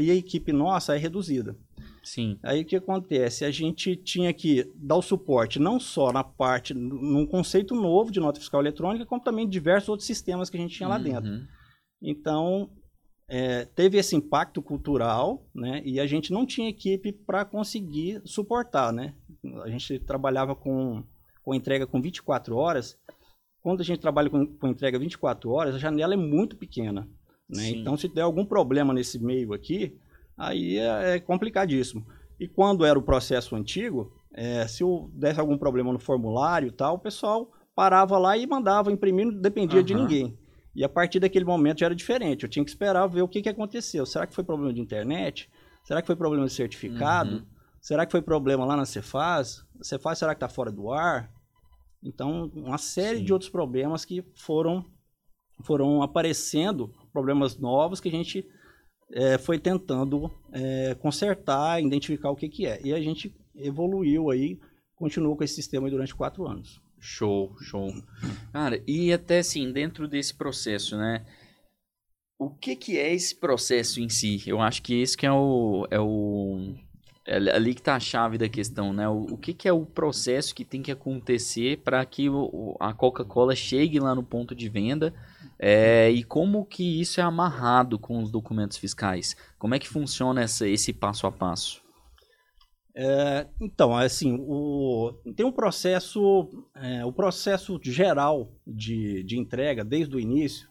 e 0.00 0.10
a 0.10 0.14
equipe 0.14 0.52
nossa 0.52 0.94
é 0.94 0.98
reduzida. 0.98 1.56
Sim. 2.02 2.38
Aí 2.42 2.62
o 2.62 2.64
que 2.64 2.76
acontece? 2.76 3.44
A 3.44 3.50
gente 3.50 3.94
tinha 3.96 4.32
que 4.32 4.70
dar 4.74 4.96
o 4.96 5.02
suporte 5.02 5.58
não 5.58 5.78
só 5.78 6.12
na 6.12 6.24
parte, 6.24 6.74
num 6.74 7.24
conceito 7.26 7.74
novo 7.74 8.10
de 8.10 8.20
nota 8.20 8.40
fiscal 8.40 8.60
eletrônica, 8.60 9.06
como 9.06 9.22
também 9.22 9.48
diversos 9.48 9.88
outros 9.88 10.06
sistemas 10.06 10.50
que 10.50 10.56
a 10.56 10.60
gente 10.60 10.76
tinha 10.76 10.88
lá 10.88 10.96
uhum. 10.96 11.02
dentro. 11.02 11.30
Então, 12.02 12.70
é, 13.28 13.64
teve 13.64 13.96
esse 13.96 14.16
impacto 14.16 14.60
cultural, 14.60 15.46
né? 15.54 15.80
E 15.84 16.00
a 16.00 16.06
gente 16.06 16.32
não 16.32 16.44
tinha 16.44 16.68
equipe 16.68 17.12
para 17.12 17.44
conseguir 17.44 18.20
suportar, 18.24 18.92
né? 18.92 19.14
A 19.62 19.70
gente 19.70 19.98
trabalhava 20.00 20.54
com, 20.54 21.04
com 21.42 21.54
entrega 21.54 21.86
com 21.86 22.00
24 22.02 22.56
horas. 22.56 22.98
Quando 23.62 23.80
a 23.80 23.84
gente 23.84 24.00
trabalha 24.00 24.28
com, 24.28 24.44
com 24.44 24.68
entrega 24.68 24.98
24 24.98 25.50
horas, 25.50 25.74
a 25.74 25.78
janela 25.78 26.14
é 26.14 26.16
muito 26.16 26.56
pequena. 26.56 27.08
Né? 27.48 27.70
Então, 27.70 27.96
se 27.96 28.08
der 28.08 28.22
algum 28.22 28.44
problema 28.44 28.92
nesse 28.92 29.18
meio 29.18 29.52
aqui, 29.52 29.98
aí 30.42 30.78
é, 30.78 31.16
é 31.16 31.20
complicadíssimo. 31.20 32.04
E 32.38 32.48
quando 32.48 32.84
era 32.84 32.98
o 32.98 33.02
processo 33.02 33.54
antigo, 33.54 34.12
é, 34.34 34.66
se 34.66 34.82
desse 35.12 35.38
algum 35.38 35.56
problema 35.56 35.92
no 35.92 35.98
formulário 35.98 36.68
e 36.68 36.72
tal, 36.72 36.96
o 36.96 36.98
pessoal 36.98 37.52
parava 37.74 38.18
lá 38.18 38.36
e 38.36 38.46
mandava 38.46 38.90
imprimir, 38.90 39.26
não 39.26 39.40
dependia 39.40 39.78
uhum. 39.78 39.84
de 39.84 39.94
ninguém. 39.94 40.38
E 40.74 40.82
a 40.82 40.88
partir 40.88 41.20
daquele 41.20 41.44
momento 41.44 41.80
já 41.80 41.86
era 41.86 41.94
diferente. 41.94 42.42
Eu 42.42 42.48
tinha 42.48 42.64
que 42.64 42.70
esperar 42.70 43.06
ver 43.06 43.22
o 43.22 43.28
que, 43.28 43.42
que 43.42 43.48
aconteceu. 43.48 44.04
Será 44.04 44.26
que 44.26 44.34
foi 44.34 44.42
problema 44.42 44.72
de 44.72 44.80
internet? 44.80 45.48
Será 45.84 46.00
que 46.00 46.06
foi 46.06 46.16
problema 46.16 46.46
de 46.46 46.52
certificado? 46.52 47.36
Uhum. 47.36 47.46
Será 47.80 48.06
que 48.06 48.12
foi 48.12 48.22
problema 48.22 48.64
lá 48.64 48.76
na 48.76 48.84
Cefaz? 48.84 49.64
A 49.80 49.84
Cefaz 49.84 50.18
será 50.18 50.34
que 50.34 50.38
está 50.38 50.48
fora 50.48 50.72
do 50.72 50.90
ar? 50.90 51.30
Então, 52.02 52.50
uma 52.54 52.78
série 52.78 53.18
Sim. 53.18 53.24
de 53.24 53.32
outros 53.32 53.50
problemas 53.50 54.04
que 54.04 54.24
foram, 54.34 54.84
foram 55.62 56.02
aparecendo, 56.02 56.92
problemas 57.12 57.58
novos 57.58 58.00
que 58.00 58.08
a 58.08 58.12
gente 58.12 58.48
é, 59.12 59.38
foi 59.38 59.58
tentando 59.58 60.30
é, 60.52 60.94
consertar, 60.94 61.82
identificar 61.82 62.30
o 62.30 62.36
que, 62.36 62.48
que 62.48 62.66
é. 62.66 62.80
E 62.82 62.92
a 62.92 63.00
gente 63.00 63.34
evoluiu 63.54 64.30
aí, 64.30 64.58
continuou 64.94 65.36
com 65.36 65.44
esse 65.44 65.54
sistema 65.54 65.90
durante 65.90 66.14
quatro 66.14 66.46
anos. 66.46 66.80
Show, 66.98 67.54
show. 67.60 67.92
Cara, 68.52 68.82
e 68.86 69.12
até 69.12 69.40
assim, 69.40 69.70
dentro 69.72 70.08
desse 70.08 70.34
processo, 70.34 70.96
né? 70.96 71.24
O 72.38 72.50
que, 72.50 72.74
que 72.74 72.98
é 72.98 73.12
esse 73.12 73.34
processo 73.34 74.00
em 74.00 74.08
si? 74.08 74.42
Eu 74.46 74.60
acho 74.60 74.82
que 74.82 75.00
esse 75.00 75.16
que 75.16 75.26
é 75.26 75.32
o, 75.32 75.86
é 75.90 76.00
o 76.00 76.74
é 77.24 77.36
ali 77.36 77.72
que 77.74 77.80
está 77.80 77.94
a 77.94 78.00
chave 78.00 78.36
da 78.36 78.48
questão, 78.48 78.92
né? 78.92 79.08
O, 79.08 79.34
o 79.34 79.36
que, 79.36 79.52
que, 79.52 79.68
é 79.68 79.72
o 79.72 79.86
processo 79.86 80.54
que 80.54 80.64
tem 80.64 80.82
que 80.82 80.90
acontecer 80.90 81.78
para 81.78 82.04
que 82.04 82.28
o, 82.28 82.76
a 82.80 82.92
Coca-Cola 82.92 83.54
chegue 83.54 84.00
lá 84.00 84.14
no 84.14 84.22
ponto 84.22 84.54
de 84.54 84.68
venda 84.68 85.14
é, 85.64 86.10
e 86.10 86.24
como 86.24 86.66
que 86.66 87.00
isso 87.00 87.20
é 87.20 87.22
amarrado 87.22 87.96
com 87.96 88.20
os 88.20 88.32
documentos 88.32 88.76
fiscais? 88.76 89.36
Como 89.56 89.76
é 89.76 89.78
que 89.78 89.88
funciona 89.88 90.42
essa, 90.42 90.68
esse 90.68 90.92
passo 90.92 91.24
a 91.24 91.30
passo? 91.30 91.80
É, 92.96 93.46
então, 93.60 93.96
assim, 93.96 94.36
o, 94.40 95.12
tem 95.36 95.46
um 95.46 95.52
processo, 95.52 96.66
é, 96.74 97.04
o 97.04 97.12
processo 97.12 97.78
geral 97.80 98.52
de, 98.66 99.22
de 99.22 99.38
entrega 99.38 99.84
desde 99.84 100.16
o 100.16 100.18
início, 100.18 100.68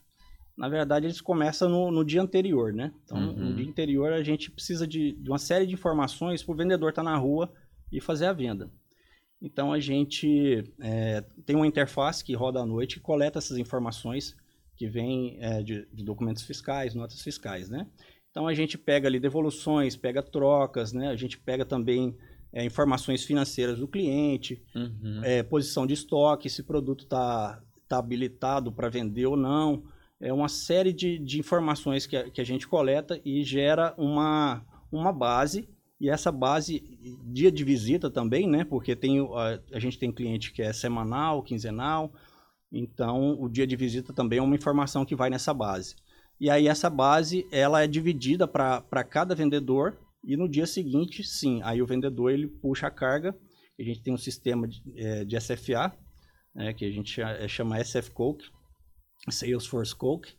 na 0.57 0.67
verdade, 0.67 1.05
eles 1.05 1.21
começam 1.21 1.69
no, 1.69 1.89
no 1.89 2.03
dia 2.03 2.21
anterior, 2.21 2.73
né? 2.73 2.91
Então, 3.05 3.17
uhum. 3.17 3.45
no 3.45 3.55
dia 3.55 3.69
anterior, 3.69 4.11
a 4.11 4.21
gente 4.21 4.51
precisa 4.51 4.85
de, 4.85 5.13
de 5.13 5.29
uma 5.29 5.39
série 5.39 5.65
de 5.65 5.73
informações 5.73 6.43
para 6.43 6.53
o 6.53 6.57
vendedor 6.57 6.89
estar 6.89 7.01
tá 7.01 7.09
na 7.09 7.17
rua 7.17 7.49
e 7.89 8.01
fazer 8.01 8.25
a 8.25 8.33
venda. 8.33 8.69
Então, 9.41 9.71
a 9.71 9.79
gente 9.79 10.65
é, 10.81 11.23
tem 11.45 11.55
uma 11.55 11.65
interface 11.65 12.25
que 12.25 12.35
roda 12.35 12.59
à 12.59 12.65
noite 12.65 12.97
e 12.97 12.99
coleta 12.99 13.39
essas 13.39 13.57
informações 13.57 14.35
que 14.81 14.87
vêm 14.87 15.37
é, 15.39 15.61
de, 15.61 15.87
de, 15.93 16.03
documentos 16.03 16.41
fiscais, 16.41 16.95
notas 16.95 17.21
fiscais, 17.21 17.69
né? 17.69 17.85
Então, 18.31 18.47
a 18.47 18.53
gente 18.55 18.79
pega 18.79 19.07
ali 19.07 19.19
devoluções, 19.19 19.95
pega 19.95 20.23
trocas, 20.23 20.91
né? 20.91 21.09
A 21.09 21.15
gente 21.15 21.37
pega 21.37 21.63
também 21.63 22.17
é, 22.51 22.65
informações 22.65 23.23
financeiras 23.23 23.77
do 23.77 23.87
cliente, 23.87 24.59
uhum. 24.73 25.21
É, 25.23 25.43
posição 25.43 25.85
de 25.85 25.93
estoque, 25.93 26.49
se 26.49 26.61
o 26.61 26.63
produto 26.63 27.03
está 27.03 27.61
tá 27.87 27.99
habilitado 27.99 28.71
para 28.71 28.89
vender 28.89 29.27
ou 29.27 29.37
não, 29.37 29.83
é 30.19 30.33
uma 30.33 30.49
série 30.49 30.91
de, 30.91 31.19
de 31.19 31.39
informações 31.39 32.07
que 32.07 32.17
a, 32.17 32.27
que 32.27 32.41
a 32.41 32.43
gente 32.43 32.67
coleta 32.67 33.21
e 33.23 33.43
gera 33.43 33.93
uma, 33.99 34.65
uma 34.91 35.13
base 35.13 35.69
e 35.99 36.09
essa 36.09 36.31
base, 36.31 36.83
dia 37.25 37.51
de 37.51 37.63
visita 37.63 38.09
também, 38.09 38.47
né? 38.47 38.63
Porque 38.63 38.95
tem, 38.95 39.19
a, 39.19 39.59
a, 39.75 39.79
gente 39.79 39.99
tem 39.99 40.11
cliente 40.11 40.51
que 40.51 40.63
é 40.63 40.73
semanal, 40.73 41.43
quinzenal, 41.43 42.11
então 42.71 43.39
o 43.39 43.49
dia 43.49 43.67
de 43.67 43.75
visita 43.75 44.13
também 44.13 44.39
é 44.39 44.41
uma 44.41 44.55
informação 44.55 45.05
que 45.05 45.15
vai 45.15 45.29
nessa 45.29 45.53
base. 45.53 45.95
E 46.39 46.49
aí 46.49 46.67
essa 46.67 46.89
base, 46.89 47.45
ela 47.51 47.83
é 47.83 47.87
dividida 47.87 48.47
para 48.47 49.03
cada 49.03 49.35
vendedor 49.35 49.97
e 50.23 50.37
no 50.37 50.47
dia 50.47 50.65
seguinte, 50.65 51.23
sim, 51.23 51.61
aí 51.63 51.81
o 51.81 51.85
vendedor 51.85 52.31
ele 52.31 52.47
puxa 52.47 52.87
a 52.87 52.91
carga, 52.91 53.35
a 53.79 53.83
gente 53.83 54.01
tem 54.01 54.13
um 54.13 54.17
sistema 54.17 54.67
de, 54.67 54.81
é, 54.95 55.25
de 55.25 55.39
SFA, 55.39 55.95
né, 56.53 56.73
que 56.73 56.85
a 56.85 56.91
gente 56.91 57.21
chama 57.47 57.83
SF 57.83 58.11
Coke, 58.11 58.45
Salesforce 59.29 59.95
Coke. 59.95 60.33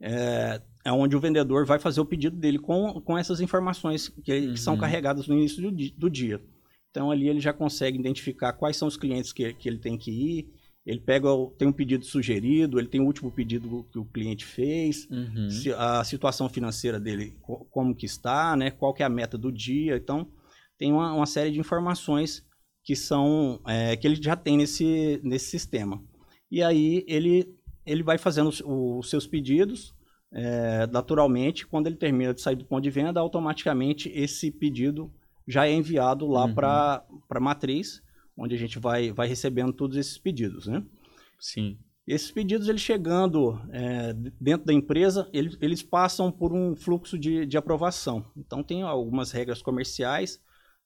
é, 0.00 0.60
é 0.84 0.92
onde 0.92 1.14
o 1.14 1.20
vendedor 1.20 1.64
vai 1.64 1.78
fazer 1.78 2.00
o 2.00 2.06
pedido 2.06 2.36
dele 2.36 2.58
com, 2.58 3.00
com 3.02 3.16
essas 3.16 3.40
informações 3.40 4.08
que, 4.08 4.48
uhum. 4.48 4.56
são 4.56 4.76
carregadas 4.76 5.28
no 5.28 5.34
início 5.34 5.62
do, 5.62 5.70
do, 5.70 6.10
dia. 6.10 6.42
Então 6.90 7.10
ali 7.10 7.28
ele 7.28 7.40
já 7.40 7.52
consegue 7.52 7.98
identificar 7.98 8.52
quais 8.52 8.76
são 8.76 8.88
os 8.88 8.96
clientes 8.96 9.32
que, 9.32 9.54
que 9.54 9.68
ele 9.68 9.78
tem 9.78 9.96
que 9.96 10.10
ir. 10.10 10.52
Ele 10.84 11.00
pega, 11.00 11.28
tem 11.56 11.68
um 11.68 11.72
pedido 11.72 12.04
sugerido, 12.04 12.78
ele 12.78 12.88
tem 12.88 13.00
o 13.00 13.06
último 13.06 13.30
pedido 13.30 13.86
que 13.92 13.98
o 13.98 14.04
cliente 14.04 14.44
fez, 14.44 15.08
uhum. 15.08 15.48
a 15.76 16.02
situação 16.02 16.48
financeira 16.48 16.98
dele, 16.98 17.36
como 17.70 17.94
que 17.94 18.04
está, 18.04 18.56
né? 18.56 18.70
Qual 18.70 18.92
que 18.92 19.02
é 19.02 19.06
a 19.06 19.10
meta 19.10 19.38
do 19.38 19.52
dia. 19.52 19.96
Então 19.96 20.28
tem 20.76 20.92
uma, 20.92 21.12
uma 21.12 21.26
série 21.26 21.52
de 21.52 21.60
informações 21.60 22.44
que 22.82 22.96
são 22.96 23.60
é, 23.66 23.96
que 23.96 24.06
ele 24.06 24.20
já 24.20 24.34
tem 24.34 24.56
nesse, 24.56 25.20
nesse 25.22 25.50
sistema. 25.50 26.02
E 26.50 26.62
aí 26.62 27.04
ele, 27.06 27.54
ele 27.86 28.02
vai 28.02 28.18
fazendo 28.18 28.48
os, 28.48 28.60
os 28.66 29.08
seus 29.08 29.26
pedidos, 29.26 29.94
é, 30.34 30.86
naturalmente, 30.88 31.66
quando 31.66 31.86
ele 31.86 31.96
termina 31.96 32.32
de 32.32 32.40
sair 32.40 32.56
do 32.56 32.64
ponto 32.64 32.82
de 32.82 32.90
venda, 32.90 33.20
automaticamente 33.20 34.10
esse 34.14 34.50
pedido 34.50 35.12
já 35.46 35.66
é 35.66 35.72
enviado 35.72 36.26
lá 36.26 36.46
uhum. 36.46 36.54
para 36.54 37.04
a 37.30 37.40
matriz, 37.40 38.02
onde 38.42 38.56
a 38.56 38.58
gente 38.58 38.78
vai, 38.78 39.12
vai 39.12 39.28
recebendo 39.28 39.72
todos 39.72 39.96
esses 39.96 40.18
pedidos, 40.18 40.66
né? 40.66 40.84
Sim. 41.38 41.78
Esses 42.04 42.32
pedidos, 42.32 42.68
eles 42.68 42.80
chegando 42.80 43.60
é, 43.70 44.12
dentro 44.40 44.66
da 44.66 44.72
empresa, 44.72 45.28
eles, 45.32 45.56
eles 45.60 45.82
passam 45.82 46.32
por 46.32 46.52
um 46.52 46.74
fluxo 46.74 47.16
de, 47.16 47.46
de 47.46 47.56
aprovação. 47.56 48.26
Então, 48.36 48.64
tem 48.64 48.82
algumas 48.82 49.30
regras 49.30 49.62
comerciais. 49.62 50.40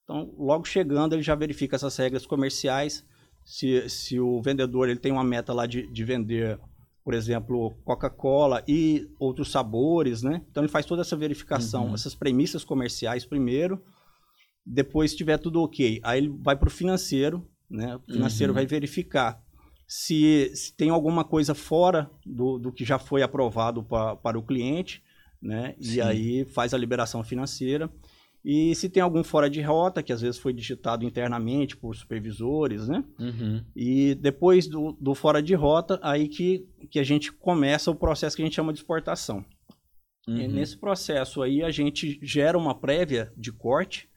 Então, 0.05 0.35
logo 0.37 0.67
chegando, 0.67 1.15
ele 1.15 1.23
já 1.23 1.35
verifica 1.35 1.77
essas 1.77 1.97
regras 1.97 2.27
comerciais. 2.27 3.03
Se, 3.43 3.89
se 3.89 4.21
o 4.21 4.43
vendedor 4.43 4.91
ele 4.91 5.01
tem 5.01 5.11
uma 5.11 5.25
meta 5.25 5.55
lá 5.55 5.67
de, 5.67 5.91
de 5.91 6.05
vender 6.05 6.61
por 7.03 7.15
exemplo, 7.15 7.71
Coca-Cola 7.85 8.65
e 8.67 9.09
outros 9.17 9.53
sabores, 9.53 10.25
né? 10.25 10.43
Então 10.51 10.65
ele 10.65 10.69
faz 10.69 10.85
toda 10.85 11.03
essa 11.03 11.15
verificação, 11.15 11.87
uhum. 11.87 11.95
essas 11.95 12.17
premissas 12.17 12.65
comerciais 12.65 13.25
primeiro, 13.25 13.81
depois 14.67 15.13
se 15.13 15.17
tiver 15.17 15.39
tudo 15.39 15.63
ok, 15.63 16.01
aí 16.03 16.19
ele 16.19 16.35
vai 16.43 16.57
para 16.57 16.67
o 16.67 16.71
financeiro, 16.71 17.47
né? 17.71 17.97
O 17.97 18.13
financeiro 18.13 18.53
uhum. 18.53 18.57
vai 18.57 18.67
verificar 18.67 19.41
se, 19.87 20.51
se, 20.55 20.75
tem 20.75 20.91
alguma 20.91 21.25
coisa 21.25 21.55
fora 21.55 22.11
do, 22.25 22.59
do 22.59 22.73
que 22.73 22.85
já 22.85 22.99
foi 22.99 23.23
aprovado 23.23 23.85
pra, 23.85 24.17
para 24.17 24.39
o 24.39 24.43
cliente, 24.43 25.03
né? 25.41 25.77
Sim. 25.81 25.97
E 25.97 26.01
aí 26.01 26.45
faz 26.45 26.75
a 26.75 26.79
liberação 26.79 27.23
financeira. 27.23 27.91
E 28.45 28.75
se 28.77 28.89
tem 28.89 29.03
algum 29.03 29.25
fora 29.25 29.51
de 29.51 29.61
rota, 29.61 30.03
que 30.03 30.13
às 30.13 30.21
vezes 30.21 30.39
foi 30.39 30.53
digitado 30.53 31.05
internamente 31.05 31.77
por 31.77 31.97
supervisores, 31.97 32.87
né? 32.87 33.05
Uhum. 33.19 33.65
E 33.75 34.15
depois 34.15 34.69
do, 34.69 34.97
do, 35.01 35.15
fora 35.15 35.43
de 35.43 35.55
rota, 35.55 35.99
aí 36.03 36.29
que, 36.29 36.65
que 36.91 37.01
a 37.01 37.03
gente 37.03 37.33
começa 37.33 37.91
o 37.91 37.95
processo 37.95 38.37
que 38.37 38.43
a 38.43 38.45
gente 38.45 38.55
chama 38.55 38.73
de 38.73 38.79
exportação. 38.79 39.45
Uhum. 40.29 40.49
Nesse 40.49 40.77
processo 40.77 41.43
aí, 41.43 41.63
a 41.63 41.71
gente 41.71 42.21
gera 42.23 42.57
uma 42.57 42.75
prévia 42.75 43.33
de 43.37 43.53
corte, 43.53 44.09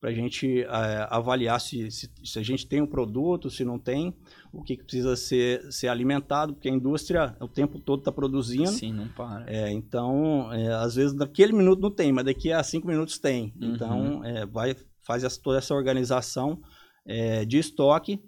para 0.00 0.10
a 0.10 0.12
gente 0.14 0.62
é, 0.62 0.66
avaliar 1.10 1.60
se, 1.60 1.90
se, 1.90 2.10
se, 2.24 2.38
a 2.38 2.42
gente 2.42 2.66
tem 2.66 2.80
um 2.80 2.86
produto, 2.86 3.50
se 3.50 3.64
não 3.64 3.78
tem, 3.78 4.16
o 4.50 4.62
que, 4.62 4.76
que 4.76 4.84
precisa 4.84 5.14
ser, 5.14 5.70
ser 5.70 5.88
alimentado, 5.88 6.54
porque 6.54 6.70
a 6.70 6.72
indústria 6.72 7.36
o 7.38 7.46
tempo 7.46 7.78
todo 7.78 7.98
está 7.98 8.10
produzindo. 8.10 8.68
Sim, 8.68 8.94
não 8.94 9.08
para. 9.08 9.44
É, 9.46 9.70
então, 9.70 10.50
é, 10.52 10.72
às 10.72 10.94
vezes 10.94 11.12
naquele 11.12 11.52
minuto 11.52 11.82
não 11.82 11.90
tem, 11.90 12.12
mas 12.12 12.24
daqui 12.24 12.50
a 12.50 12.62
cinco 12.62 12.88
minutos 12.88 13.18
tem. 13.18 13.52
Uhum. 13.60 13.74
Então, 13.74 14.24
é, 14.24 14.46
vai, 14.46 14.74
faz 15.06 15.22
essa, 15.22 15.38
toda 15.40 15.58
essa 15.58 15.74
organização 15.74 16.62
é, 17.06 17.44
de 17.44 17.58
estoque 17.58 18.22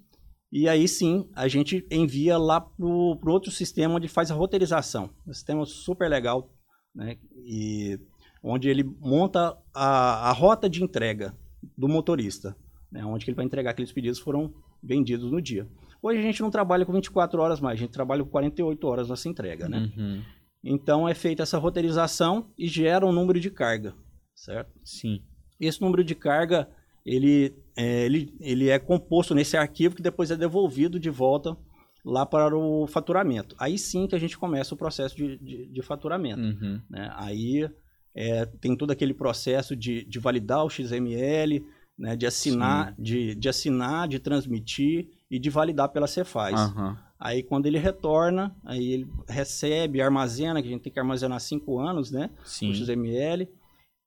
e 0.52 0.69
aí 0.69 0.87
sim 0.87 1.31
a 1.35 1.49
gente 1.49 1.87
envia 1.91 2.37
lá 2.37 2.61
para 2.61 2.85
o 2.85 3.19
outro 3.26 3.50
sistema 3.50 3.95
onde 3.95 4.09
faz 4.09 4.31
a 4.31 4.35
roteirização. 4.35 5.09
Um 5.26 5.33
sistema 5.33 5.64
super 5.64 6.11
legal, 6.11 6.52
né? 6.95 7.17
E 7.47 7.99
onde 8.43 8.69
ele 8.69 8.85
monta 8.85 9.57
a, 9.73 10.29
a 10.29 10.33
rota 10.33 10.68
de 10.68 10.85
entrega 10.85 11.35
do 11.77 11.88
motorista, 11.88 12.57
né, 12.90 13.05
onde 13.05 13.25
ele 13.27 13.37
vai 13.37 13.44
entregar 13.44 13.70
aqueles 13.70 13.92
pedidos 13.92 14.18
foram 14.18 14.53
vendidos 14.83 15.31
no 15.31 15.40
dia. 15.40 15.68
Hoje 16.03 16.18
a 16.18 16.22
gente 16.22 16.42
não 16.42 16.51
trabalha 16.51 16.85
com 16.85 16.92
24 16.92 17.40
horas 17.40 17.61
mais, 17.61 17.79
a 17.79 17.83
gente 17.83 17.92
trabalha 17.92 18.25
com 18.25 18.31
48 18.31 18.87
horas 18.87 19.09
nessa 19.09 19.29
entrega, 19.29 19.68
né? 19.68 19.92
Uhum. 19.96 20.22
Então 20.64 21.09
é 21.09 21.14
feita 21.14 21.42
essa 21.42 21.59
roteirização 21.59 22.51
e 22.59 22.68
gera 22.68 23.07
um 23.07 23.12
número 23.12 23.38
de 23.38 23.51
carga, 23.51 23.94
certo? 24.35 24.72
Sim. 24.85 25.22
Esse 25.61 25.81
número 25.81 26.03
de 26.03 26.14
carga, 26.14 26.68
ele 27.07 27.55
é, 27.77 28.05
ele, 28.05 28.35
ele 28.40 28.68
é 28.68 28.79
composto 28.79 29.35
nesse 29.35 29.57
arquivo 29.57 29.94
que 29.94 30.03
depois 30.03 30.31
é 30.31 30.37
devolvido 30.37 30.98
de 30.98 31.11
volta 31.11 31.57
lá 32.05 32.27
para 32.27 32.57
o 32.57 32.87
faturamento. 32.87 33.55
Aí 33.59 33.79
sim 33.79 34.07
que 34.07 34.14
a 34.14 34.18
gente 34.18 34.37
começa 34.37 34.75
o 34.75 34.79
processo 34.79 35.16
de, 35.16 35.38
de, 35.38 35.66
de 35.66 35.83
faturamento. 35.83 36.42
Uhum. 36.42 36.81
Né? 36.90 37.11
Aí 37.14 37.70
é, 38.14 38.46
tem 38.61 38.77
todo 38.77 38.90
aquele 38.90 39.14
processo 39.14 39.75
de, 39.75 40.05
de 40.05 40.18
validar 40.18 40.64
o 40.64 40.70
XML, 40.70 41.64
né, 41.98 42.16
de 42.16 42.27
assinar, 42.27 42.94
de, 42.98 43.35
de 43.35 43.48
assinar, 43.48 44.09
de 44.09 44.18
transmitir 44.18 45.09
e 45.31 45.38
de 45.38 45.51
validar 45.51 45.88
pela 45.88 46.07
Cefaz. 46.07 46.61
Uhum. 46.61 46.96
Aí 47.18 47.42
quando 47.42 47.66
ele 47.66 47.79
retorna, 47.79 48.55
aí 48.64 48.92
ele 48.92 49.09
recebe, 49.29 50.03
armazena, 50.03 50.61
que 50.61 50.68
a 50.68 50.70
gente 50.70 50.83
tem 50.83 50.92
que 50.92 50.98
armazenar 50.98 51.40
cinco 51.40 51.79
anos, 51.79 52.11
né? 52.11 52.31
Sim. 52.44 52.70
O 52.70 52.75
XML. 52.75 53.48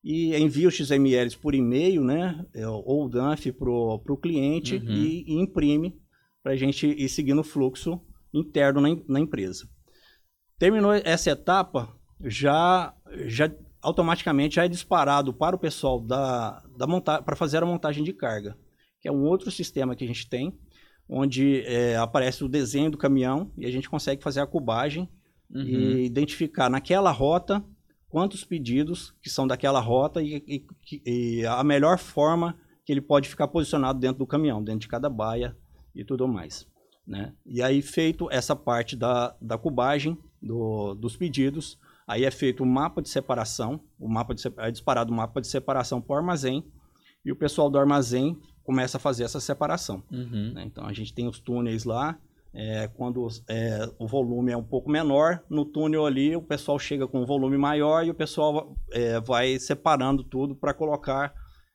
E 0.04 0.36
envia 0.36 0.68
os 0.68 0.76
XMLs 0.76 1.36
por 1.36 1.56
e-mail, 1.56 2.04
né? 2.04 2.46
É, 2.54 2.68
ou 2.68 3.06
o 3.06 3.10
DANF 3.10 3.52
para 3.54 3.70
o 3.70 4.20
cliente 4.22 4.76
uhum. 4.76 4.92
e, 4.92 5.24
e, 5.28 5.34
imprime 5.42 5.98
para 6.44 6.52
a 6.52 6.56
gente 6.56 6.86
ir 6.86 7.10
seguindo 7.10 7.40
o 7.40 7.44
fluxo 7.44 8.00
interno 8.34 8.82
na, 8.82 8.90
na 9.08 9.20
empresa. 9.20 9.68
Terminou 10.60 10.94
essa 10.94 11.32
etapa, 11.32 11.96
já, 12.22 12.94
já 13.26 13.50
automaticamente 13.86 14.56
já 14.56 14.66
é 14.66 14.68
disparado 14.68 15.32
para 15.32 15.56
o 15.56 15.60
pessoal 15.60 16.00
da, 16.00 16.64
da 16.76 16.88
monta 16.88 17.22
para 17.22 17.36
fazer 17.36 17.62
a 17.62 17.66
montagem 17.66 18.04
de 18.04 18.12
carga, 18.12 18.58
que 19.00 19.08
é 19.08 19.12
um 19.12 19.24
outro 19.24 19.52
sistema 19.52 19.96
que 19.96 20.04
a 20.04 20.08
gente 20.08 20.28
tem, 20.28 20.58
onde 21.08 21.62
é, 21.62 21.96
aparece 21.98 22.44
o 22.44 22.50
desenho 22.50 22.90
do 22.90 22.98
caminhão 22.98 23.52
e 23.56 23.66
a 23.66 23.72
gente 23.72 23.88
consegue 23.88 24.24
fazer 24.24 24.40
a 24.40 24.48
cubagem 24.48 25.08
uhum. 25.54 25.62
e 25.62 26.06
identificar 26.06 26.68
naquela 26.68 27.12
rota 27.12 27.64
quantos 28.10 28.44
pedidos 28.44 29.14
que 29.22 29.30
são 29.30 29.46
daquela 29.46 29.80
rota 29.80 30.20
e, 30.22 30.44
e, 30.48 30.66
e, 31.06 31.46
a 31.46 31.64
melhor 31.64 32.00
forma 32.00 32.58
que 32.84 32.92
ele 32.92 33.02
pode 33.02 33.30
ficar 33.30 33.48
posicionado 33.48 34.00
dentro 34.00 34.18
do 34.18 34.28
caminhão, 34.28 34.64
dentro 34.64 34.82
de 34.82 34.88
cada 34.88 35.10
baia 35.10 35.56
e 35.94 36.04
tudo 36.04 36.28
mais. 36.28 36.68
Né? 37.06 37.34
E 37.46 37.62
aí, 37.62 37.84
feito 37.84 38.28
essa 38.32 38.56
parte 38.56 38.96
da, 38.96 39.36
da 39.40 39.58
cubagem 39.58 40.18
do, 40.42 40.96
dos 40.96 41.16
pedidos, 41.16 41.78
Aí 42.08 42.24
é 42.24 42.32
feito 42.32 42.62
o 42.62 42.66
um 42.66 42.70
mapa 42.70 43.02
de 43.02 43.10
separação, 43.10 43.80
o 44.00 44.08
mapa 44.08 44.36
de, 44.36 44.44
é 44.58 44.72
disparado 44.72 45.12
o 45.12 45.14
um 45.14 45.18
mapa 45.18 45.42
de 45.42 45.48
separação 45.48 46.02
por 46.02 46.18
armazém, 46.18 46.64
e 47.24 47.32
o 47.32 47.36
pessoal 47.36 47.70
do 47.70 47.80
armazém 47.80 48.40
começa 48.64 48.98
a 48.98 49.00
fazer 49.00 49.24
essa 49.24 49.40
separação. 49.40 50.04
Uhum. 50.12 50.54
Né? 50.54 50.64
Então 50.66 50.86
a 50.86 50.94
gente 50.94 51.14
tem 51.14 51.28
os 51.28 51.40
túneis 51.40 51.84
lá, 51.84 52.18
é, 52.54 52.88
quando 52.88 53.28
é, 53.50 53.90
o 54.00 54.08
volume 54.08 54.52
é 54.52 54.58
um 54.58 54.64
pouco 54.64 54.90
menor, 54.90 55.44
no 55.50 55.66
túnel 55.66 56.06
ali 56.06 56.36
o 56.36 56.42
pessoal 56.42 56.80
chega 56.80 57.06
com 57.08 57.22
um 57.22 57.26
volume 57.26 57.58
maior 57.58 58.06
e 58.06 58.12
o 58.12 58.16
pessoal 58.16 58.76
é, 58.92 59.20
vai 59.20 59.60
separando 59.60 60.24
tudo 60.24 60.56
para 60.56 60.74
colocar 60.74 61.34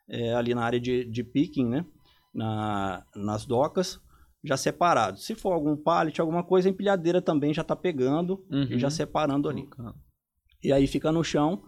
é, 0.08 0.34
ali 0.34 0.54
na 0.54 0.62
área 0.62 0.80
de, 0.80 1.04
de 1.04 1.22
picking, 1.22 1.68
né? 1.68 1.84
Na, 2.32 3.04
nas 3.14 3.44
docas, 3.44 4.00
já 4.42 4.56
separado. 4.56 5.18
Se 5.18 5.34
for 5.34 5.52
algum 5.52 5.76
pallet, 5.76 6.20
alguma 6.20 6.44
coisa, 6.44 6.68
a 6.68 6.70
empilhadeira 6.70 7.20
também 7.20 7.52
já 7.52 7.62
está 7.62 7.74
pegando 7.74 8.44
uhum. 8.50 8.68
e 8.70 8.78
já 8.78 8.88
separando 8.88 9.48
ali. 9.48 9.68
Uhum. 9.78 9.92
E 10.62 10.72
aí 10.72 10.86
fica 10.86 11.10
no 11.10 11.24
chão, 11.24 11.62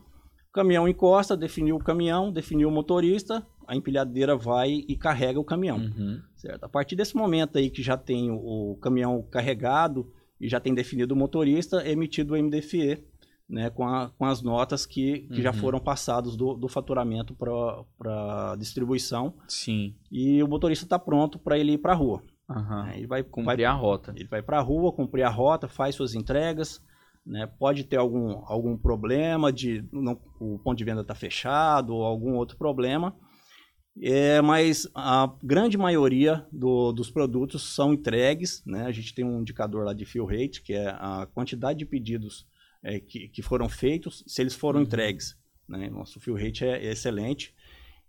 o 0.50 0.52
caminhão 0.52 0.86
encosta, 0.86 1.36
definiu 1.36 1.76
o 1.76 1.82
caminhão, 1.82 2.30
definiu 2.30 2.68
o 2.68 2.72
motorista, 2.72 3.46
a 3.66 3.74
empilhadeira 3.74 4.36
vai 4.36 4.84
e 4.86 4.96
carrega 4.96 5.40
o 5.40 5.44
caminhão. 5.44 5.78
Uhum. 5.78 6.20
Certo? 6.36 6.64
A 6.64 6.68
partir 6.68 6.94
desse 6.96 7.16
momento 7.16 7.56
aí 7.56 7.70
que 7.70 7.82
já 7.82 7.96
tem 7.96 8.30
o, 8.30 8.72
o 8.72 8.76
caminhão 8.76 9.22
carregado 9.30 10.12
e 10.40 10.48
já 10.48 10.60
tem 10.60 10.74
definido 10.74 11.14
o 11.14 11.16
motorista, 11.16 11.82
é 11.82 11.92
emitido 11.92 12.34
o 12.34 12.42
MDFE, 12.42 13.02
né, 13.48 13.70
com, 13.70 13.86
a, 13.86 14.10
com 14.10 14.24
as 14.24 14.42
notas 14.42 14.84
que, 14.84 15.20
que 15.28 15.36
uhum. 15.36 15.42
já 15.42 15.52
foram 15.52 15.78
passadas 15.78 16.36
do, 16.36 16.54
do 16.54 16.68
faturamento 16.68 17.34
para 17.34 18.56
distribuição. 18.58 19.34
Sim. 19.46 19.94
E 20.10 20.42
o 20.42 20.48
motorista 20.48 20.84
está 20.84 20.98
pronto 20.98 21.38
para 21.38 21.58
ele 21.58 21.72
ir 21.72 21.78
para 21.78 21.92
a 21.92 21.96
rua. 21.96 22.22
Uhum. 22.48 22.88
Ele 22.88 23.06
vai 23.06 23.22
cumprir 23.22 23.56
vai, 23.56 23.64
a 23.64 23.72
rota. 23.72 24.12
Ele 24.16 24.28
vai 24.28 24.42
para 24.42 24.58
a 24.58 24.62
rua, 24.62 24.92
cumprir 24.92 25.22
a 25.22 25.28
rota, 25.28 25.68
faz 25.68 25.94
suas 25.94 26.14
entregas, 26.14 26.82
né? 27.24 27.46
Pode 27.46 27.84
ter 27.84 27.96
algum, 27.96 28.42
algum 28.46 28.76
problema 28.76 29.52
de 29.52 29.84
não, 29.92 30.20
o 30.40 30.58
ponto 30.58 30.76
de 30.76 30.84
venda 30.84 31.02
está 31.02 31.14
fechado 31.14 31.94
ou 31.94 32.04
algum 32.04 32.34
outro 32.34 32.56
problema, 32.56 33.16
é, 34.00 34.40
mas 34.40 34.88
a 34.94 35.32
grande 35.42 35.76
maioria 35.76 36.46
do, 36.50 36.92
dos 36.92 37.10
produtos 37.10 37.74
são 37.74 37.92
entregues. 37.92 38.62
Né? 38.64 38.86
A 38.86 38.92
gente 38.92 39.14
tem 39.14 39.24
um 39.24 39.40
indicador 39.40 39.84
lá 39.84 39.92
de 39.92 40.04
fill 40.04 40.24
rate, 40.24 40.62
que 40.62 40.72
é 40.72 40.88
a 40.88 41.28
quantidade 41.32 41.78
de 41.78 41.86
pedidos 41.86 42.46
é, 42.82 42.98
que, 42.98 43.28
que 43.28 43.42
foram 43.42 43.68
feitos, 43.68 44.24
se 44.26 44.42
eles 44.42 44.54
foram 44.54 44.80
uhum. 44.80 44.86
entregues. 44.86 45.36
Né? 45.68 45.90
Nosso 45.90 46.18
fill 46.20 46.36
rate 46.36 46.64
é, 46.64 46.86
é 46.86 46.92
excelente. 46.92 47.54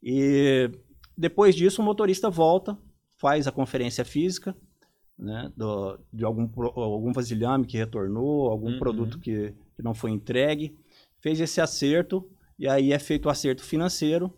E 0.02 0.71
depois 1.17 1.56
disso, 1.56 1.82
o 1.82 1.86
motorista 1.86 2.30
volta, 2.30 2.78
faz 3.17 3.45
a 3.45 3.52
conferência 3.52 4.04
física, 4.04 4.56
né, 5.17 5.52
do, 5.56 5.99
de 6.12 6.23
algum, 6.23 6.49
algum 6.62 7.13
vasilhame 7.13 7.65
que 7.65 7.78
retornou, 7.78 8.49
algum 8.49 8.73
uhum. 8.73 8.80
produto 8.80 9.19
que, 9.19 9.54
que 9.76 9.84
não 9.84 9.93
foi 9.93 10.12
entregue, 10.12 10.78
fez 11.19 11.39
esse 11.39 11.62
acerto 11.62 12.30
e 12.58 12.67
aí 12.67 12.91
é 12.91 12.99
feito 12.99 13.28
o 13.28 13.30
acerto 13.30 13.63
financeiro. 13.63 14.34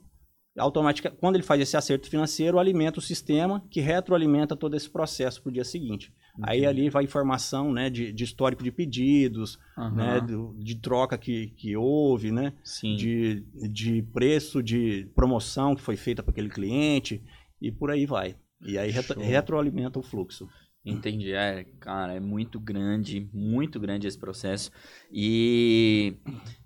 Automaticamente, 0.57 1.19
quando 1.19 1.35
ele 1.35 1.43
faz 1.43 1.59
esse 1.61 1.75
acerto 1.75 2.09
financeiro, 2.09 2.57
alimenta 2.57 2.99
o 2.99 3.01
sistema 3.01 3.61
que 3.69 3.81
retroalimenta 3.81 4.55
todo 4.55 4.75
esse 4.75 4.89
processo 4.89 5.41
para 5.41 5.49
o 5.49 5.53
dia 5.53 5.65
seguinte. 5.65 6.13
Aí 6.41 6.65
ali 6.65 6.89
vai 6.89 7.03
informação 7.03 7.71
né, 7.71 7.89
de, 7.89 8.11
de 8.11 8.23
histórico 8.23 8.63
de 8.63 8.71
pedidos, 8.71 9.57
uhum. 9.77 9.95
né, 9.95 10.19
de, 10.19 10.63
de, 10.63 10.75
troca 10.75 11.17
que, 11.17 11.47
que 11.57 11.75
houve, 11.77 12.31
né, 12.31 12.53
de, 12.81 13.45
de 13.71 14.01
preço 14.13 14.61
de 14.61 15.09
promoção 15.15 15.75
que 15.75 15.81
foi 15.81 15.95
feita 15.95 16.21
para 16.21 16.31
aquele 16.31 16.49
cliente 16.49 17.23
e 17.61 17.71
por 17.71 17.89
aí 17.89 18.05
vai. 18.05 18.35
E 18.65 18.77
aí 18.77 18.91
retro, 18.91 19.19
retroalimenta 19.19 19.99
o 19.99 20.03
fluxo. 20.03 20.47
Entendi. 20.85 21.33
É, 21.33 21.65
cara, 21.79 22.13
é 22.13 22.19
muito 22.19 22.59
grande, 22.59 23.27
muito 23.33 23.79
grande 23.79 24.07
esse 24.07 24.17
processo. 24.17 24.71
E 25.11 26.15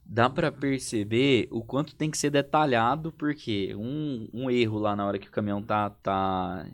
dá 0.05 0.29
para 0.29 0.51
perceber 0.51 1.47
o 1.49 1.63
quanto 1.63 1.95
tem 1.95 2.11
que 2.11 2.17
ser 2.17 2.29
detalhado, 2.29 3.13
porque 3.13 3.73
um, 3.75 4.27
um 4.33 4.49
erro 4.49 4.77
lá 4.77 4.95
na 4.95 5.05
hora 5.05 5.17
que 5.17 5.29
o 5.29 5.31
caminhão 5.31 5.61
tá, 5.61 5.89
tá 5.89 6.67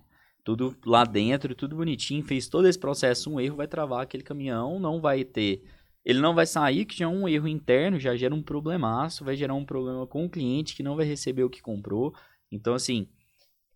tudo 0.43 0.75
lá 0.85 1.03
dentro, 1.03 1.53
tudo 1.53 1.75
bonitinho, 1.75 2.23
fez 2.23 2.47
todo 2.47 2.67
esse 2.67 2.79
processo, 2.79 3.31
um 3.31 3.39
erro 3.39 3.57
vai 3.57 3.67
travar 3.67 4.01
aquele 4.01 4.23
caminhão, 4.23 4.79
não 4.79 4.99
vai 4.99 5.23
ter. 5.23 5.61
Ele 6.03 6.19
não 6.19 6.33
vai 6.33 6.47
sair, 6.47 6.85
que 6.85 6.97
já 6.97 7.05
é 7.05 7.07
um 7.07 7.27
erro 7.27 7.47
interno, 7.47 7.99
já 7.99 8.15
gera 8.15 8.33
um 8.33 8.41
problemaço, 8.41 9.25
vai 9.25 9.35
gerar 9.35 9.53
um 9.53 9.65
problema 9.65 10.07
com 10.07 10.25
o 10.25 10.29
cliente 10.29 10.75
que 10.75 10.83
não 10.83 10.95
vai 10.95 11.05
receber 11.05 11.43
o 11.43 11.49
que 11.49 11.61
comprou. 11.61 12.13
Então, 12.51 12.73
assim, 12.75 13.07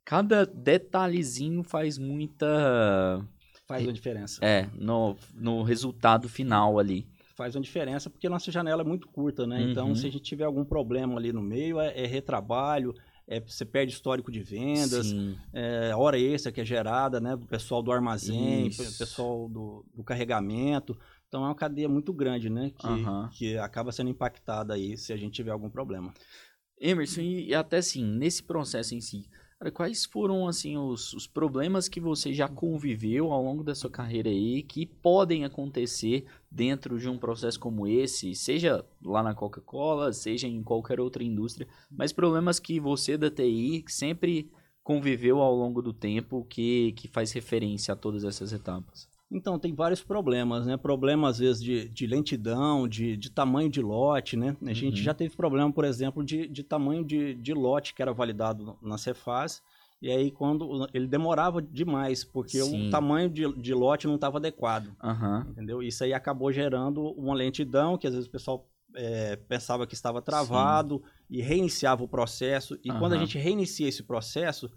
cada 0.05 0.45
detalhezinho 0.45 1.63
faz 1.63 1.97
muita 1.97 3.27
Faz 3.69 3.83
uma 3.85 3.93
diferença. 3.93 4.43
É, 4.43 4.67
no, 4.73 5.15
no 5.35 5.61
resultado 5.61 6.27
final 6.27 6.79
ali. 6.79 7.05
Faz 7.35 7.55
uma 7.55 7.61
diferença 7.61 8.09
porque 8.09 8.27
nossa 8.27 8.51
janela 8.51 8.81
é 8.81 8.83
muito 8.83 9.07
curta, 9.07 9.45
né? 9.45 9.57
Então, 9.57 9.85
uhum. 9.85 9.91
Então, 9.91 9.95
se 9.95 10.07
a 10.07 10.11
gente 10.11 10.23
tiver 10.23 10.45
algum 10.45 10.65
problema 10.65 11.19
ali 11.19 11.31
no 11.31 11.43
meio, 11.43 11.79
é, 11.79 11.93
é 11.95 12.07
retrabalho, 12.07 12.95
é, 13.27 13.39
você 13.39 13.63
perde 13.63 13.93
histórico 13.93 14.31
de 14.31 14.41
vendas, 14.41 15.13
é, 15.53 15.95
hora 15.95 16.17
extra 16.17 16.51
que 16.51 16.59
é 16.59 16.65
gerada, 16.65 17.19
né? 17.19 17.35
Do 17.35 17.45
pessoal 17.45 17.83
do 17.83 17.91
armazém, 17.91 18.69
Isso. 18.69 18.97
pessoal 18.97 19.47
do, 19.47 19.85
do, 19.93 20.03
carregamento. 20.03 20.97
Então, 21.27 21.43
é 21.43 21.45
uma 21.45 21.55
cadeia 21.55 21.87
muito 21.87 22.11
grande, 22.11 22.49
né? 22.49 22.71
Que, 22.75 22.87
uhum. 22.87 23.29
que 23.29 23.57
acaba 23.59 23.91
sendo 23.91 24.09
impactada 24.09 24.73
aí 24.73 24.97
se 24.97 25.13
a 25.13 25.15
gente 25.15 25.33
tiver 25.33 25.51
algum 25.51 25.69
problema. 25.69 26.11
Emerson, 26.81 27.21
e 27.21 27.53
até 27.53 27.77
assim, 27.77 28.03
nesse 28.03 28.41
processo 28.41 28.95
em 28.95 29.01
si, 29.01 29.29
Cara, 29.59 29.71
quais 29.71 30.05
foram 30.05 30.47
assim 30.47 30.77
os, 30.77 31.11
os 31.13 31.27
problemas 31.27 31.89
que 31.89 31.99
você 31.99 32.33
já 32.33 32.47
conviveu 32.47 33.33
ao 33.33 33.43
longo 33.43 33.61
da 33.61 33.75
sua 33.75 33.89
carreira 33.89 34.29
aí 34.29 34.63
que 34.63 34.85
podem 34.85 35.43
acontecer 35.43 36.25
dentro 36.49 36.97
de 36.97 37.09
um 37.09 37.17
processo 37.17 37.59
como 37.59 37.85
esse, 37.85 38.33
seja 38.33 38.85
lá 39.03 39.21
na 39.21 39.35
Coca-Cola, 39.35 40.13
seja 40.13 40.47
em 40.47 40.63
qualquer 40.63 41.01
outra 41.01 41.25
indústria, 41.25 41.67
mas 41.91 42.13
problemas 42.13 42.57
que 42.57 42.79
você 42.79 43.17
da 43.17 43.29
TI 43.29 43.83
sempre 43.89 44.49
conviveu 44.81 45.39
ao 45.41 45.53
longo 45.53 45.81
do 45.81 45.91
tempo 45.91 46.45
que, 46.45 46.93
que 46.93 47.09
faz 47.09 47.33
referência 47.33 47.93
a 47.93 47.97
todas 47.97 48.23
essas 48.23 48.53
etapas? 48.53 49.08
Então, 49.31 49.59
tem 49.59 49.73
vários 49.73 50.01
problemas, 50.01 50.65
né? 50.65 50.75
Problema, 50.75 51.29
às 51.29 51.37
vezes, 51.37 51.61
de, 51.61 51.87
de 51.89 52.07
lentidão, 52.07 52.87
de, 52.87 53.15
de 53.15 53.29
tamanho 53.29 53.69
de 53.69 53.81
lote, 53.81 54.35
né? 54.35 54.57
A 54.65 54.73
gente 54.73 54.97
uhum. 54.97 55.03
já 55.03 55.13
teve 55.13 55.35
problema, 55.35 55.71
por 55.71 55.85
exemplo, 55.85 56.23
de, 56.23 56.47
de 56.47 56.63
tamanho 56.63 57.05
de, 57.05 57.35
de 57.35 57.53
lote 57.53 57.93
que 57.93 58.01
era 58.01 58.11
validado 58.11 58.77
na 58.81 58.97
Cefaz. 58.97 59.61
E 60.01 60.09
aí, 60.09 60.31
quando 60.31 60.87
ele 60.93 61.07
demorava 61.07 61.61
demais, 61.61 62.23
porque 62.23 62.59
Sim. 62.59 62.87
o 62.87 62.89
tamanho 62.89 63.29
de, 63.29 63.53
de 63.53 63.73
lote 63.73 64.07
não 64.07 64.15
estava 64.15 64.37
adequado. 64.37 64.95
Uhum. 65.03 65.41
Entendeu? 65.51 65.83
Isso 65.83 66.03
aí 66.03 66.13
acabou 66.13 66.51
gerando 66.51 67.11
uma 67.11 67.35
lentidão, 67.35 67.97
que 67.97 68.07
às 68.07 68.13
vezes 68.13 68.27
o 68.27 68.31
pessoal 68.31 68.67
é, 68.95 69.35
pensava 69.35 69.85
que 69.85 69.93
estava 69.93 70.21
travado 70.21 71.03
Sim. 71.03 71.37
e 71.37 71.41
reiniciava 71.41 72.03
o 72.03 72.07
processo. 72.07 72.79
E 72.83 72.89
uhum. 72.89 72.97
quando 72.97 73.13
a 73.13 73.17
gente 73.17 73.37
reinicia 73.37 73.87
esse 73.87 74.01
processo, 74.01 74.71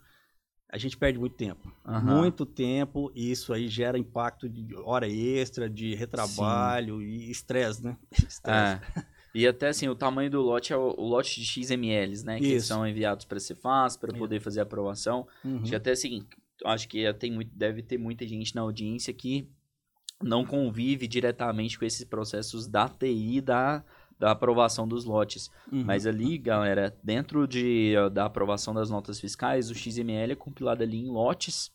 a 0.72 0.78
gente 0.78 0.96
perde 0.96 1.18
muito 1.18 1.36
tempo. 1.36 1.70
Uhum. 1.86 2.00
Muito 2.00 2.46
tempo, 2.46 3.12
e 3.14 3.30
isso 3.30 3.52
aí 3.52 3.68
gera 3.68 3.98
impacto 3.98 4.48
de 4.48 4.74
hora 4.76 5.06
extra, 5.06 5.68
de 5.68 5.94
retrabalho 5.94 6.98
Sim. 6.98 7.04
e 7.04 7.30
estresse, 7.30 7.84
né? 7.84 7.98
Estresse. 8.10 8.80
É. 8.96 9.04
E 9.34 9.46
até 9.46 9.68
assim, 9.68 9.86
o 9.88 9.94
tamanho 9.94 10.30
do 10.30 10.40
lote 10.40 10.72
é 10.72 10.76
o, 10.76 10.94
o 10.96 11.06
lote 11.06 11.40
de 11.40 11.46
XMLs, 11.46 12.24
né? 12.24 12.38
Que 12.38 12.58
são 12.58 12.86
enviados 12.86 13.26
para 13.26 13.36
a 13.36 13.40
Cefaz, 13.40 13.98
para 13.98 14.14
poder 14.14 14.40
fazer 14.40 14.60
a 14.60 14.62
aprovação. 14.62 15.28
Uhum. 15.44 15.58
Acho 15.58 15.70
que 15.70 15.76
até 15.76 15.90
assim, 15.90 16.26
acho 16.64 16.88
que 16.88 17.12
tem 17.14 17.30
muito, 17.30 17.50
deve 17.54 17.82
ter 17.82 17.98
muita 17.98 18.26
gente 18.26 18.54
na 18.54 18.62
audiência 18.62 19.12
que 19.12 19.46
não 20.22 20.44
convive 20.44 21.06
diretamente 21.06 21.78
com 21.78 21.84
esses 21.84 22.04
processos 22.04 22.66
da 22.66 22.88
TI 22.88 23.42
da 23.42 23.84
da 24.22 24.30
aprovação 24.30 24.86
dos 24.86 25.04
lotes. 25.04 25.50
Uhum. 25.72 25.82
Mas 25.84 26.06
ali, 26.06 26.38
galera, 26.38 26.96
dentro 27.02 27.44
de, 27.44 27.94
da 28.12 28.26
aprovação 28.26 28.72
das 28.72 28.88
notas 28.88 29.18
fiscais, 29.18 29.68
o 29.68 29.74
XML 29.74 30.30
é 30.30 30.36
compilado 30.36 30.84
ali 30.84 30.96
em 30.96 31.10
lotes 31.10 31.72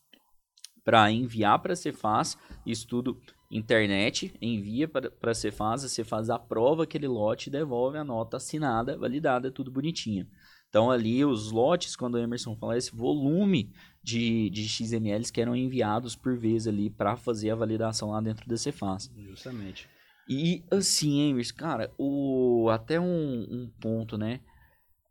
para 0.81 1.11
enviar 1.11 1.59
para 1.59 1.73
a 1.73 1.75
Cefaz, 1.75 2.37
estudo 2.65 3.19
internet, 3.51 4.33
envia 4.41 4.87
para 4.87 5.11
a 5.21 5.33
Cefaz, 5.33 5.83
a 5.83 5.89
Cefaz 5.89 6.29
aprova 6.29 6.83
aquele 6.83 7.05
lote 7.05 7.49
e 7.49 7.51
devolve 7.51 7.97
a 7.97 8.03
nota 8.05 8.37
assinada, 8.37 8.97
validada, 8.97 9.51
tudo 9.51 9.69
bonitinho. 9.69 10.25
Então 10.69 10.89
ali 10.89 11.25
os 11.25 11.51
lotes, 11.51 11.97
quando 11.97 12.15
o 12.15 12.17
Emerson 12.17 12.55
fala 12.55 12.77
esse 12.77 12.95
volume 12.95 13.73
de, 14.01 14.49
de 14.51 14.65
XMLs 14.69 15.31
que 15.31 15.41
eram 15.41 15.53
enviados 15.53 16.15
por 16.15 16.37
vez 16.37 16.65
ali 16.65 16.89
para 16.89 17.17
fazer 17.17 17.49
a 17.49 17.55
validação 17.55 18.11
lá 18.11 18.21
dentro 18.21 18.47
da 18.47 18.55
Cefaz. 18.55 19.11
Justamente. 19.17 19.89
E 20.29 20.63
assim, 20.69 21.29
Emerson, 21.29 21.55
cara, 21.55 21.91
o, 21.97 22.69
até 22.69 22.99
um, 22.99 23.47
um 23.49 23.71
ponto, 23.79 24.17
né? 24.17 24.41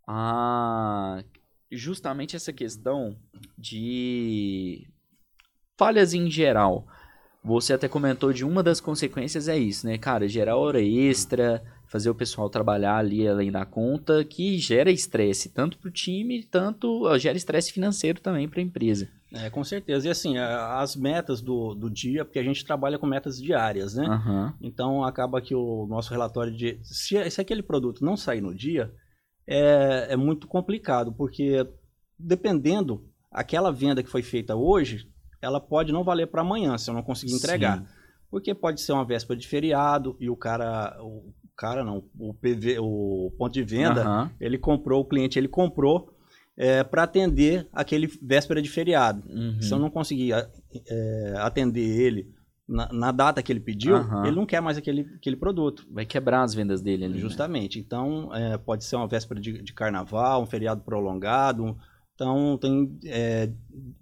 A, 0.07 1.23
justamente 1.71 2.37
essa 2.37 2.53
questão 2.53 3.17
de 3.57 4.87
falhas 5.77 6.15
em 6.15 6.31
geral. 6.31 6.87
Você 7.43 7.73
até 7.73 7.89
comentou 7.89 8.33
de 8.33 8.45
uma 8.45 8.63
das 8.63 8.81
consequências 8.81 9.49
é 9.49 9.57
isso, 9.57 9.87
né, 9.87 9.97
cara? 9.97 10.29
Gerar 10.29 10.57
hora 10.57 10.83
extra, 10.83 11.63
fazer 11.87 12.11
o 12.11 12.15
pessoal 12.15 12.51
trabalhar 12.51 12.97
ali 12.97 13.27
além 13.27 13.53
da 13.53 13.65
conta, 13.65 14.25
que 14.25 14.59
gera 14.59 14.91
estresse, 14.91 15.51
tanto 15.51 15.79
para 15.79 15.89
o 15.89 15.93
time, 15.93 16.43
tanto 16.45 17.17
gera 17.19 17.37
estresse 17.37 17.73
financeiro 17.73 18.21
também 18.21 18.49
para 18.49 18.61
a 18.61 18.65
empresa. 18.65 19.09
É, 19.33 19.51
com 19.51 19.65
certeza. 19.65 20.07
E 20.07 20.11
assim, 20.11 20.39
as 20.39 20.95
metas 20.95 21.41
do, 21.41 21.75
do 21.75 21.91
dia, 21.91 22.25
porque 22.25 22.39
a 22.39 22.45
gente 22.45 22.65
trabalha 22.65 22.99
com 22.99 23.07
metas 23.07 23.41
diárias, 23.41 23.95
né? 23.95 24.07
Uhum. 24.07 24.53
Então 24.61 25.05
acaba 25.05 25.41
que 25.41 25.55
o 25.55 25.87
nosso 25.87 26.11
relatório 26.11 26.55
de. 26.55 26.79
Se, 26.83 27.29
se 27.31 27.41
aquele 27.41 27.63
produto 27.63 28.05
não 28.05 28.17
sair 28.17 28.41
no 28.41 28.55
dia, 28.55 28.93
é, 29.47 30.09
é 30.11 30.17
muito 30.17 30.47
complicado, 30.47 31.13
porque 31.13 31.67
dependendo, 32.19 33.05
aquela 33.31 33.73
venda 33.73 34.03
que 34.03 34.11
foi 34.11 34.23
feita 34.23 34.55
hoje, 34.55 35.09
ela 35.43 35.61
pode 35.61 35.93
não 35.93 36.05
valer 36.05 36.29
para 36.29 36.43
amanhã, 36.43 36.79
se 36.79 36.89
eu 36.91 36.95
não 36.95 37.03
conseguir 37.03 37.35
entregar. 37.35 37.79
Sim. 37.79 37.87
Porque 38.31 38.55
pode 38.55 38.81
ser 38.81 38.93
uma 38.93 39.05
véspera 39.05 39.39
de 39.39 39.47
feriado 39.47 40.17
e 40.19 40.29
o 40.29 40.37
cara, 40.37 40.97
o 41.01 41.33
cara 41.57 41.85
não, 41.85 42.05
o 42.19 42.35
PV, 42.35 42.79
o 42.81 43.33
ponto 43.39 43.53
de 43.53 43.63
venda, 43.63 44.09
uhum. 44.09 44.31
ele 44.41 44.59
comprou, 44.59 45.01
o 45.01 45.05
cliente 45.05 45.39
ele 45.39 45.49
comprou 45.49 46.16
é, 46.57 46.83
para 46.83 47.03
atender 47.03 47.69
aquele 47.73 48.07
véspera 48.23 48.63
de 48.63 48.69
feriado. 48.69 49.23
Uhum. 49.29 49.61
Se 49.61 49.73
eu 49.73 49.79
não 49.79 49.91
conseguir 49.91 50.33
é, 50.33 51.35
atender 51.39 51.83
ele 51.83 52.35
na, 52.67 52.89
na, 52.93 53.13
data 53.13 53.43
que 53.43 53.53
ele 53.53 53.61
pediu, 53.61 53.97
uhum. 53.97 54.27
ele 54.27 54.37
não 54.37 54.47
quer 54.47 54.61
mais 54.61 54.79
aquele, 54.79 55.03
aquele 55.17 55.37
produto. 55.37 55.87
Vai 55.91 56.07
quebrar 56.07 56.43
as 56.43 56.55
vendas 56.55 56.81
dele 56.81 57.05
ali. 57.05 57.15
Né? 57.15 57.21
Justamente. 57.21 57.79
Né? 57.79 57.85
Então, 57.87 58.35
é, 58.35 58.57
pode 58.57 58.85
ser 58.85 58.97
uma 58.97 59.07
véspera 59.07 59.41
de, 59.41 59.63
de, 59.63 59.73
carnaval, 59.75 60.43
um 60.43 60.47
feriado 60.47 60.81
prolongado. 60.81 61.77
Então, 62.15 62.57
tem, 62.57 62.99
é, 63.05 63.51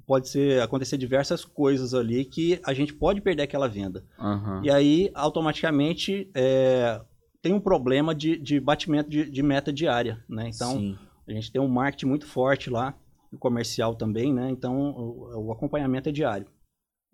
pode 0.06 0.28
ser 0.28 0.62
acontecer 0.62 0.96
diversas 0.96 1.44
coisas 1.44 1.92
ali 1.92 2.24
que 2.24 2.60
a 2.64 2.72
gente 2.72 2.94
pode 2.94 3.20
perder 3.20 3.42
aquela 3.42 3.68
venda. 3.68 4.04
Uhum. 4.18 4.62
E 4.62 4.70
aí, 4.70 5.10
automaticamente, 5.14 6.30
é, 6.32 7.00
tem 7.42 7.52
um 7.52 7.60
problema 7.60 8.14
de, 8.14 8.38
de 8.38 8.60
batimento 8.60 9.10
de, 9.10 9.28
de 9.28 9.42
meta 9.42 9.72
diária. 9.72 10.24
Né? 10.28 10.48
Então, 10.54 10.78
Sim 10.78 10.96
a 11.26 11.32
gente 11.32 11.50
tem 11.50 11.60
um 11.60 11.68
marketing 11.68 12.06
muito 12.06 12.26
forte 12.26 12.70
lá, 12.70 12.94
o 13.32 13.38
comercial 13.38 13.94
também, 13.94 14.32
né? 14.32 14.50
Então, 14.50 14.76
o, 14.76 15.46
o 15.46 15.52
acompanhamento 15.52 16.08
é 16.08 16.12
diário. 16.12 16.46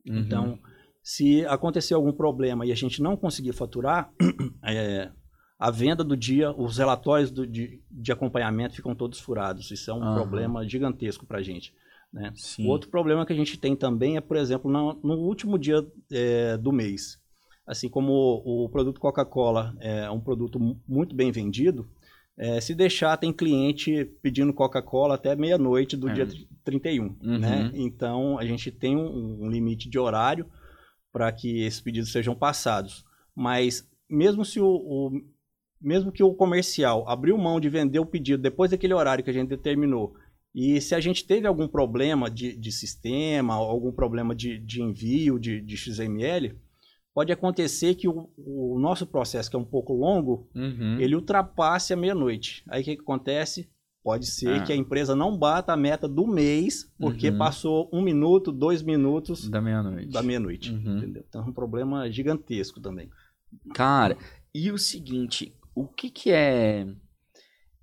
Uhum. 0.07 0.18
Então, 0.18 0.59
se 1.03 1.44
acontecer 1.46 1.94
algum 1.94 2.12
problema 2.12 2.66
e 2.66 2.73
a 2.73 2.77
gente 2.77 3.03
não 3.03 3.16
conseguir 3.16 3.53
faturar, 3.53 4.12
é, 4.64 5.11
a 5.59 5.70
venda 5.70 6.03
do 6.03 6.16
dia, 6.16 6.53
os 6.53 6.79
relatórios 6.79 7.31
do, 7.31 7.46
de, 7.46 7.83
de, 7.90 8.12
acompanhamento 8.12 8.75
ficam 8.75 8.94
todos 8.94 9.20
furados. 9.20 9.70
Isso 9.70 9.90
é 9.90 9.94
um 9.94 10.03
uhum. 10.03 10.14
problema 10.14 10.66
gigantesco 10.66 11.27
para 11.27 11.38
a 11.38 11.42
gente. 11.42 11.75
Né? 12.12 12.33
O 12.59 12.66
outro 12.68 12.90
problema 12.90 13.25
que 13.25 13.33
a 13.33 13.37
gente 13.37 13.59
tem 13.59 13.77
também 13.77 14.16
é, 14.16 14.20
por 14.20 14.37
exemplo, 14.37 14.70
no, 14.70 14.94
no 15.03 15.14
último 15.14 15.59
dia 15.59 15.87
é, 16.11 16.57
do 16.57 16.73
mês. 16.73 17.18
Assim 17.66 17.88
como 17.88 18.12
o, 18.12 18.64
o 18.64 18.68
produto 18.68 19.01
Coca-Cola 19.01 19.77
é 19.81 20.11
um 20.11 20.20
produto 20.20 20.59
muito 20.88 21.14
bem 21.14 21.31
vendido, 21.31 21.88
é, 22.42 22.59
se 22.59 22.74
deixar, 22.74 23.18
tem 23.18 23.35
cliente 23.35 24.07
pedindo 24.22 24.55
Coca-Cola 24.55 25.16
até 25.16 25.37
meia-noite 25.37 25.94
do 25.94 26.09
é. 26.09 26.14
dia 26.14 26.29
31, 26.64 27.05
uhum. 27.05 27.38
né? 27.38 27.70
Então, 27.74 28.38
a 28.38 28.46
gente 28.46 28.70
tem 28.70 28.96
um, 28.96 29.44
um 29.44 29.50
limite 29.50 29.90
de 29.90 29.98
horário 29.98 30.46
para 31.12 31.31
que 31.31 31.61
esses 31.61 31.83
pedidos 31.83 32.11
sejam 32.11 32.35
passados. 32.35 33.05
Mas 33.37 33.87
mesmo 34.09 34.42
se 34.42 34.59
o, 34.59 34.66
o, 34.66 35.20
mesmo 35.79 36.11
que 36.11 36.22
o 36.22 36.33
comercial 36.33 37.07
abriu 37.07 37.37
mão 37.37 37.61
de 37.61 37.68
vender 37.68 37.98
o 37.98 38.07
pedido 38.07 38.42
depois 38.42 38.70
daquele 38.70 38.94
horário 38.94 39.22
que 39.22 39.29
a 39.29 39.35
gente 39.35 39.50
determinou, 39.50 40.14
e 40.55 40.81
se 40.81 40.94
a 40.94 41.00
gente 41.00 41.26
teve 41.26 41.46
algum 41.46 41.68
problema 41.68 42.31
de, 42.31 42.57
de 42.57 42.72
sistema, 42.72 43.53
algum 43.53 43.92
problema 43.92 44.35
de, 44.35 44.59
de 44.59 44.81
envio 44.81 45.38
de, 45.38 45.61
de, 45.61 45.76
XML, 45.76 46.57
pode 47.14 47.33
acontecer 47.33 47.94
que 47.96 48.09
o, 48.09 48.31
o, 48.37 48.79
nosso 48.79 49.07
processo, 49.07 49.51
que 49.51 49.57
é 49.57 49.59
um 49.59 49.64
pouco 49.64 49.92
longo, 49.92 50.49
Uhum. 50.55 50.99
ele 51.01 51.14
ultrapasse 51.16 51.92
a 51.92 51.96
meia-noite. 51.96 52.62
Aí 52.68 52.83
o 52.83 52.85
que, 52.85 52.96
que 52.96 53.03
acontece? 53.03 53.68
Pode 54.03 54.27
ser 54.27 54.61
Ah. 54.61 54.62
que 54.64 54.73
a 54.73 54.77
empresa 54.77 55.14
não 55.14 55.37
bata 55.37 55.73
a 55.73 55.77
meta 55.77 56.09
do 56.09 56.27
mês, 56.27 56.90
porque 56.99 57.29
Uhum. 57.29 57.37
passou 57.38 57.90
um 57.92 58.01
minuto, 58.01 58.51
dois 58.51 58.83
minutos 58.83 59.49
Da 59.51 59.61
meia-noite. 59.61 60.11
da 60.12 60.23
meia-noite. 60.23 60.73
Uhum. 60.73 60.99
Entendeu? 60.99 61.25
Então 61.29 61.42
é 61.42 61.44
um 61.49 61.53
problema 61.53 62.11
gigantesco 62.11 62.81
também. 62.81 63.11
Cara, 63.75 64.16
e 64.55 64.70
o 64.70 64.79
seguinte, 64.79 65.53
o 65.75 65.87
que 65.87 66.09
que 66.11 66.31
é 66.31 66.87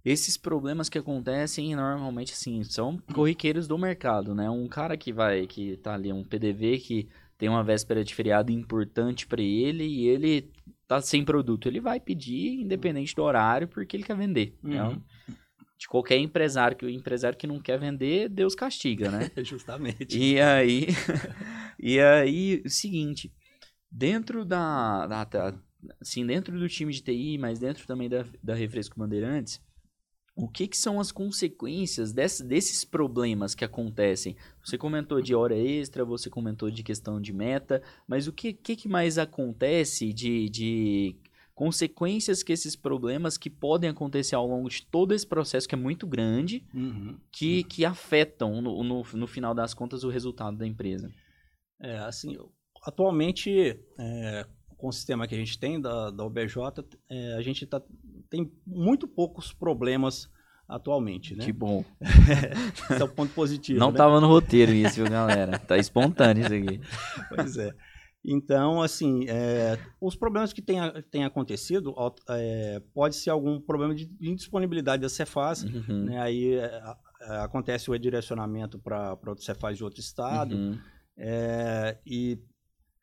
esses 0.03 0.37
problemas 0.37 0.87
que 0.89 0.97
acontecem 0.97 1.75
normalmente 1.75 2.31
assim, 2.33 2.63
são 2.63 2.97
corriqueiros 3.13 3.67
do 3.67 3.77
mercado, 3.77 4.33
né? 4.33 4.49
Um 4.49 4.67
cara 4.67 4.95
que 4.95 5.11
vai 5.11 5.45
que 5.45 5.75
tá 5.77 5.93
ali 5.93 6.11
um 6.13 6.23
PDV 6.23 6.79
que 6.79 7.09
tem 7.37 7.47
uma 7.49 7.63
véspera 7.63 8.03
de 8.03 8.13
feriado 8.15 8.51
importante 8.51 9.27
pra 9.27 9.41
ele 9.41 9.83
e 9.83 10.07
ele 10.07 10.51
tá 10.87 11.01
sem 11.01 11.23
produto, 11.23 11.67
ele 11.67 11.79
vai 11.79 11.99
pedir 11.99 12.61
independente 12.61 13.13
do 13.15 13.23
horário 13.23 13.67
porque 13.67 13.95
ele 13.95 14.03
quer 14.03 14.15
vender. 14.17 14.57
Uhum. 14.63 15.01
De 15.77 15.87
qualquer 15.87 16.17
empresário, 16.17 16.75
que 16.75 16.85
o 16.85 16.89
empresário 16.89 17.37
que 17.37 17.45
não 17.45 17.59
quer 17.59 17.77
vender, 17.79 18.29
Deus 18.29 18.55
castiga, 18.55 19.11
né? 19.11 19.29
Justamente. 19.43 20.17
E 20.17 20.39
aí, 20.39 20.87
e 21.79 21.99
aí, 21.99 22.63
o 22.65 22.69
seguinte, 22.69 23.31
dentro 23.91 24.43
da, 24.43 25.05
da, 25.05 25.23
da- 25.23 25.59
assim, 26.01 26.25
dentro 26.25 26.57
do 26.57 26.67
time 26.67 26.91
de 26.91 27.01
TI, 27.03 27.37
mas 27.37 27.59
dentro 27.59 27.85
também 27.85 28.09
da, 28.09 28.25
da 28.41 28.55
Refresco 28.55 28.97
Bandeirantes, 28.97 29.61
o 30.37 30.47
que 30.47 30.67
que 30.67 30.77
são 30.77 30.99
as 30.99 31.11
consequências 31.11 32.13
desse- 32.13 32.43
desses 32.43 32.85
problemas 32.85 33.55
que 33.55 33.65
acontecem? 33.65 34.35
Você 34.63 34.77
comentou 34.77 35.19
de 35.21 35.33
hora 35.33 35.57
extra, 35.57 36.05
você 36.05 36.29
comentou 36.29 36.69
de 36.69 36.83
questão 36.83 37.19
de 37.19 37.33
meta, 37.33 37.81
mas 38.07 38.27
o 38.27 38.31
que, 38.31 38.53
que, 38.53 38.75
que 38.75 38.87
mais 38.87 39.17
acontece 39.17 40.13
de, 40.13 40.47
de 40.49 41.15
consequências 41.55 42.43
que 42.43 42.53
esses 42.53 42.75
problemas 42.75 43.35
que 43.35 43.49
podem 43.49 43.89
acontecer 43.89 44.35
ao 44.35 44.45
longo 44.47 44.69
de 44.69 44.85
todo 44.85 45.13
esse 45.13 45.25
processo 45.25 45.67
que 45.67 45.73
é 45.73 45.77
muito 45.77 46.05
grande, 46.05 46.63
Uhum. 46.73 47.17
que, 47.31 47.63
que 47.63 47.83
afetam 47.83 48.61
no, 48.61 48.83
no, 48.83 49.03
no 49.13 49.27
final 49.27 49.55
das 49.55 49.73
contas 49.73 50.03
o 50.03 50.09
resultado 50.09 50.55
da 50.55 50.67
empresa. 50.67 51.11
É, 51.79 51.97
assim, 51.97 52.37
atualmente, 52.83 53.79
é, 53.97 54.45
com 54.77 54.87
o 54.87 54.93
sistema 54.93 55.27
que 55.27 55.35
a 55.35 55.37
gente 55.37 55.59
tem 55.59 55.81
da, 55.81 56.11
da 56.11 56.23
OBJ, 56.23 56.55
é, 57.09 57.33
a 57.33 57.41
gente 57.41 57.65
tá, 57.65 57.81
tem 58.29 58.51
muito 58.65 59.07
poucos 59.07 59.51
problemas 59.51 60.29
atualmente, 60.67 61.35
né? 61.35 61.45
Que 61.45 61.51
bom. 61.51 61.83
Esse 62.91 63.01
é 63.01 63.03
o 63.03 63.09
ponto 63.09 63.33
positivo, 63.33 63.79
Não 63.79 63.91
né? 63.91 63.97
tava 63.97 64.19
no 64.19 64.27
roteiro 64.27 64.71
isso, 64.71 64.95
viu, 64.95 65.09
galera? 65.09 65.57
Tá 65.57 65.77
espontâneo 65.77 66.45
isso 66.45 66.53
aqui. 66.53 66.81
Pois 67.29 67.57
é. 67.57 67.73
Então, 68.25 68.81
assim, 68.81 69.25
é, 69.29 69.79
os 70.01 70.15
problemas 70.15 70.51
que 70.51 70.61
têm 70.61 70.79
tem 71.09 71.23
acontecido 71.23 71.95
é, 72.29 72.81
pode 72.93 73.15
ser 73.15 73.29
algum 73.29 73.61
problema 73.61 73.95
de 73.95 74.11
indisponibilidade 74.19 75.01
da 75.01 75.09
Cefaz, 75.09 75.63
Uhum, 75.63 76.05
né? 76.05 76.19
Aí 76.19 76.55
é, 76.55 76.81
é, 77.21 77.37
acontece 77.37 77.89
o 77.89 77.93
redirecionamento 77.93 78.77
para 78.77 79.17
outro 79.25 79.43
Cefaz 79.43 79.77
de 79.77 79.83
outro 79.83 80.01
estado, 80.01 80.55
uhum, 80.55 80.77
É, 81.17 81.97
e 82.05 82.37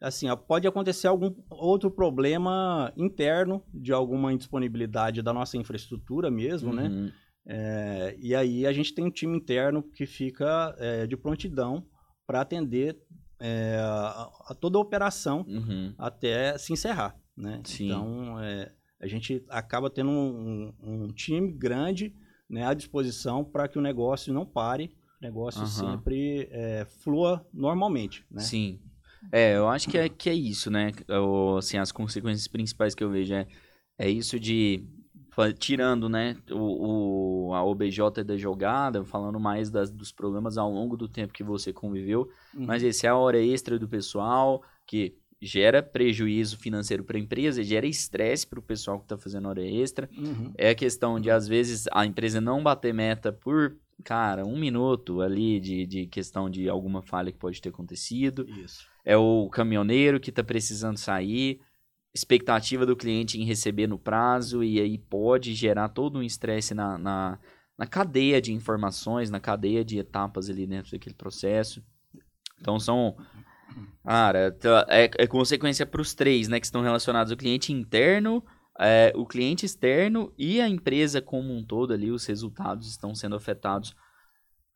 assim, 0.00 0.28
ó, 0.28 0.36
pode 0.36 0.66
acontecer 0.66 1.06
algum 1.08 1.34
outro 1.50 1.90
problema 1.90 2.92
interno 2.96 3.62
de 3.72 3.92
alguma 3.92 4.32
indisponibilidade 4.32 5.22
da 5.22 5.32
nossa 5.32 5.56
infraestrutura 5.56 6.30
mesmo, 6.30 6.72
né? 6.72 6.88
uhum. 6.88 7.10
É, 7.46 8.16
e 8.18 8.34
aí 8.34 8.66
a 8.66 8.72
gente 8.72 8.94
tem 8.94 9.04
um 9.04 9.10
time 9.10 9.36
interno 9.36 9.82
que 9.82 10.06
fica 10.06 10.74
é, 10.78 11.06
de 11.06 11.16
prontidão 11.16 11.86
para 12.26 12.40
atender 12.40 12.98
é, 13.38 13.76
a, 13.80 14.30
a 14.48 14.54
toda 14.54 14.78
a 14.78 14.80
operação 14.80 15.44
Uhum. 15.46 15.94
até 15.98 16.56
se 16.56 16.72
encerrar, 16.72 17.14
né? 17.36 17.60
Sim. 17.64 17.84
Então 17.84 18.40
é, 18.40 18.72
a 18.98 19.06
gente 19.06 19.44
acaba 19.50 19.90
tendo 19.90 20.10
um, 20.10 20.72
um- 20.82 21.08
time 21.08 21.52
grande 21.52 22.14
né, 22.48 22.64
à 22.66 22.72
disposição 22.72 23.44
para 23.44 23.68
que 23.68 23.78
o 23.78 23.82
negócio 23.82 24.32
não 24.32 24.46
pare, 24.46 24.96
o 25.20 25.24
negócio 25.24 25.60
Aham. 25.60 25.68
sempre 25.98 26.48
é, 26.50 26.86
flua 27.02 27.46
normalmente, 27.52 28.24
né? 28.30 28.40
Sim. 28.40 28.80
É, 29.32 29.56
eu 29.56 29.68
acho 29.68 29.88
que 29.88 29.98
é, 29.98 30.08
que 30.08 30.30
é 30.30 30.34
isso, 30.34 30.70
né? 30.70 30.92
O, 31.08 31.56
assim, 31.56 31.76
as 31.78 31.90
consequências 31.92 32.46
principais 32.48 32.94
que 32.94 33.02
eu 33.02 33.10
vejo 33.10 33.34
é, 33.34 33.46
é 33.98 34.08
isso 34.08 34.38
de. 34.38 34.84
Tirando, 35.58 36.08
né, 36.08 36.36
o, 36.48 37.48
o- 37.48 37.54
a 37.54 37.64
OBJ 37.64 38.22
da 38.24 38.36
jogada, 38.36 39.04
falando 39.04 39.40
mais 39.40 39.68
das, 39.68 39.90
dos 39.90 40.12
problemas 40.12 40.56
ao 40.56 40.70
longo 40.70 40.96
do 40.96 41.08
tempo 41.08 41.32
que 41.32 41.42
você 41.42 41.72
conviveu, 41.72 42.28
Uhum. 42.54 42.66
mas 42.66 42.84
esse 42.84 43.04
é 43.04 43.08
a 43.10 43.16
hora 43.16 43.36
extra 43.44 43.76
do 43.76 43.88
pessoal, 43.88 44.62
que 44.86 45.16
gera 45.42 45.82
prejuízo 45.82 46.56
financeiro 46.56 47.02
para 47.02 47.16
a 47.16 47.20
empresa, 47.20 47.64
gera 47.64 47.84
estresse 47.84 48.46
para 48.46 48.60
o 48.60 48.62
pessoal 48.62 48.98
que 48.98 49.06
está 49.06 49.18
fazendo 49.18 49.48
hora 49.48 49.60
extra. 49.66 50.08
Uhum. 50.16 50.52
É 50.56 50.70
a 50.70 50.74
questão 50.74 51.18
de, 51.18 51.28
às 51.32 51.48
vezes, 51.48 51.86
a 51.92 52.06
empresa 52.06 52.40
não 52.40 52.62
bater 52.62 52.94
meta 52.94 53.32
por, 53.32 53.76
cara, 54.02 54.44
um 54.44 54.58
minuto 54.58 55.20
ali 55.20 55.60
de, 55.60 55.86
de 55.86 56.06
questão 56.06 56.50
de 56.50 56.68
alguma 56.68 57.02
falha 57.02 57.30
que 57.30 57.38
pode 57.38 57.60
ter 57.60 57.68
acontecido. 57.68 58.46
Isso. 58.48 58.86
É 59.04 59.16
o 59.16 59.48
caminhoneiro 59.50 60.18
que 60.18 60.30
está 60.30 60.42
precisando 60.42 60.96
sair, 60.96 61.60
expectativa 62.14 62.86
do 62.86 62.96
cliente 62.96 63.40
em 63.40 63.44
receber 63.44 63.86
no 63.86 63.98
prazo, 63.98 64.64
e 64.64 64.80
aí 64.80 64.98
pode 64.98 65.54
gerar 65.54 65.88
todo 65.88 66.18
um 66.18 66.22
estresse 66.22 66.74
na, 66.74 66.96
na, 66.96 67.38
na 67.76 67.86
cadeia 67.86 68.40
de 68.40 68.52
informações, 68.52 69.30
na 69.30 69.40
cadeia 69.40 69.84
de 69.84 69.98
etapas 69.98 70.48
ali 70.48 70.66
dentro 70.66 70.92
daquele 70.92 71.14
processo. 71.14 71.82
Então 72.60 72.78
são. 72.80 73.16
Cara, 74.04 74.56
é, 74.88 75.10
é 75.18 75.26
consequência 75.26 75.84
para 75.84 76.00
os 76.00 76.14
três, 76.14 76.48
né? 76.48 76.60
Que 76.60 76.66
estão 76.66 76.82
relacionados 76.82 77.32
ao 77.32 77.36
cliente 77.36 77.72
interno, 77.72 78.44
é, 78.78 79.12
o 79.14 79.24
cliente 79.26 79.64
externo 79.64 80.32
e 80.36 80.60
a 80.60 80.68
empresa 80.68 81.20
como 81.22 81.52
um 81.52 81.64
todo 81.64 81.92
ali, 81.92 82.10
os 82.10 82.26
resultados 82.26 82.88
estão 82.88 83.14
sendo 83.14 83.36
afetados. 83.36 83.94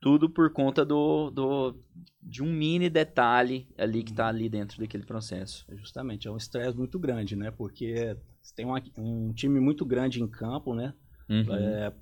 Tudo 0.01 0.31
por 0.31 0.53
conta 0.53 0.85
do, 0.85 1.29
do 1.31 1.75
de 2.23 2.41
um 2.43 2.53
mini 2.53 2.89
detalhe 2.89 3.69
ali 3.77 4.05
que 4.05 4.13
está 4.13 4.29
ali 4.29 4.49
dentro 4.49 4.79
daquele 4.79 5.05
processo. 5.05 5.67
Justamente, 5.73 6.29
é 6.29 6.31
um 6.31 6.37
estresse 6.37 6.77
muito 6.77 6.99
grande, 7.01 7.35
né? 7.35 7.51
Porque 7.51 8.17
você 8.41 8.55
tem 8.55 8.65
uma- 8.65 8.81
um 8.97 9.33
time 9.33 9.59
muito 9.59 9.85
grande 9.85 10.23
em 10.23 10.29
campo, 10.29 10.73
né? 10.73 10.95
Uhum. 11.29 11.53
É, 11.53 11.93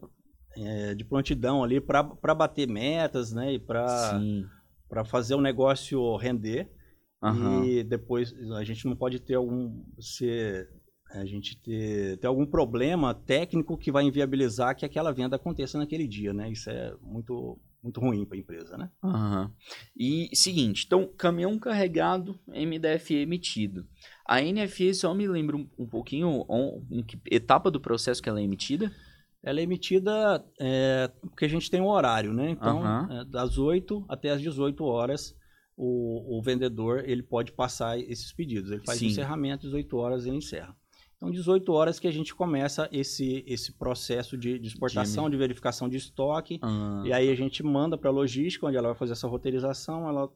é, 0.59 0.95
de 0.95 1.05
prontidão 1.05 1.65
ali 1.65 1.81
para 1.81 2.35
bater 2.35 2.69
metas, 2.69 3.33
né? 3.33 3.55
E 3.55 3.59
para 3.59 4.21
fazer 5.07 5.35
o 5.35 5.41
negócio 5.41 6.17
render. 6.17 6.71
Aham. 7.23 7.65
E 7.65 7.83
depois 7.83 8.35
a 8.53 8.63
gente 8.63 8.85
não 8.87 8.95
pode 8.95 9.21
ter 9.21 9.35
algum 9.37 9.83
ser 9.99 10.69
a 11.11 11.25
gente 11.25 11.57
ter, 11.61 12.19
ter 12.19 12.27
algum 12.27 12.45
problema 12.47 13.14
técnico 13.14 13.77
que 13.79 13.92
vai 13.92 14.05
inviabilizar 14.05 14.77
que 14.77 14.85
aquela 14.85 15.12
venda 15.12 15.37
aconteça 15.37 15.79
naquele 15.79 16.07
dia, 16.07 16.33
né? 16.33 16.51
Isso 16.51 16.69
é 16.71 16.95
muito 17.03 17.59
muito 17.83 18.01
ruim 18.01 18.25
para 18.25 18.37
a 18.37 18.40
empresa, 18.40 18.77
né? 18.77 18.90
Aham. 19.01 19.53
E 19.97 20.29
seguinte, 20.35 20.83
então, 20.85 21.07
caminhão 21.16 21.57
carregado, 21.57 22.37
MDF 22.49 23.14
emitido. 23.14 23.87
A 24.27 24.40
NFE 24.42 24.92
só 24.92 25.14
me 25.14 25.29
lembra 25.29 25.57
um, 25.57 25.69
um 25.79 25.87
pouquinho 25.87 26.45
on- 26.49 26.85
em 26.90 27.05
que 27.05 27.16
etapa 27.31 27.71
do 27.71 27.81
processo 27.81 28.21
que 28.21 28.29
ela 28.29 28.40
é 28.40 28.42
emitida? 28.42 28.90
Ela 29.40 29.61
é 29.61 29.62
emitida 29.62 30.45
é, 30.61 31.09
porque 31.21 31.45
a 31.45 31.49
gente 31.49 31.71
tem 31.71 31.81
um 31.81 31.87
horário, 31.87 32.33
né? 32.33 32.51
Então, 32.51 32.83
Aham. 32.83 33.21
é, 33.21 33.25
das 33.27 33.57
8 33.57 34.05
até 34.09 34.31
as 34.31 34.42
18 34.42 34.83
horas, 34.83 35.33
o, 35.77 36.38
o 36.38 36.42
vendedor 36.42 37.05
ele 37.09 37.23
pode 37.23 37.53
passar 37.53 37.97
esses 38.01 38.33
pedidos. 38.33 38.73
Ele 38.73 38.83
faz 38.85 38.99
Sim. 38.99 39.07
encerramento, 39.07 39.66
18 39.66 39.97
horas 39.97 40.27
ele 40.27 40.37
encerra. 40.38 40.75
Então, 41.16 41.31
18 41.31 41.72
horas 41.72 41.98
que 41.98 42.07
a 42.07 42.12
gente 42.12 42.35
começa 42.35 42.88
esse, 42.92 43.42
esse 43.46 43.72
processo 43.72 44.37
de, 44.37 44.59
de 44.59 44.68
exportação, 44.68 45.31
de 45.31 45.37
verificação 45.37 45.88
de 45.88 45.96
estoque. 45.96 46.59
Ah, 46.62 47.02
E 47.07 47.12
aí 47.12 47.31
a 47.31 47.35
gente 47.35 47.62
manda 47.62 47.96
para 47.96 48.11
a 48.11 48.12
logística, 48.12 48.66
onde 48.66 48.76
ela 48.76 48.88
vai 48.88 48.96
fazer 48.96 49.12
essa 49.12 49.26
roteirização. 49.26 50.09
Ela 50.09 50.29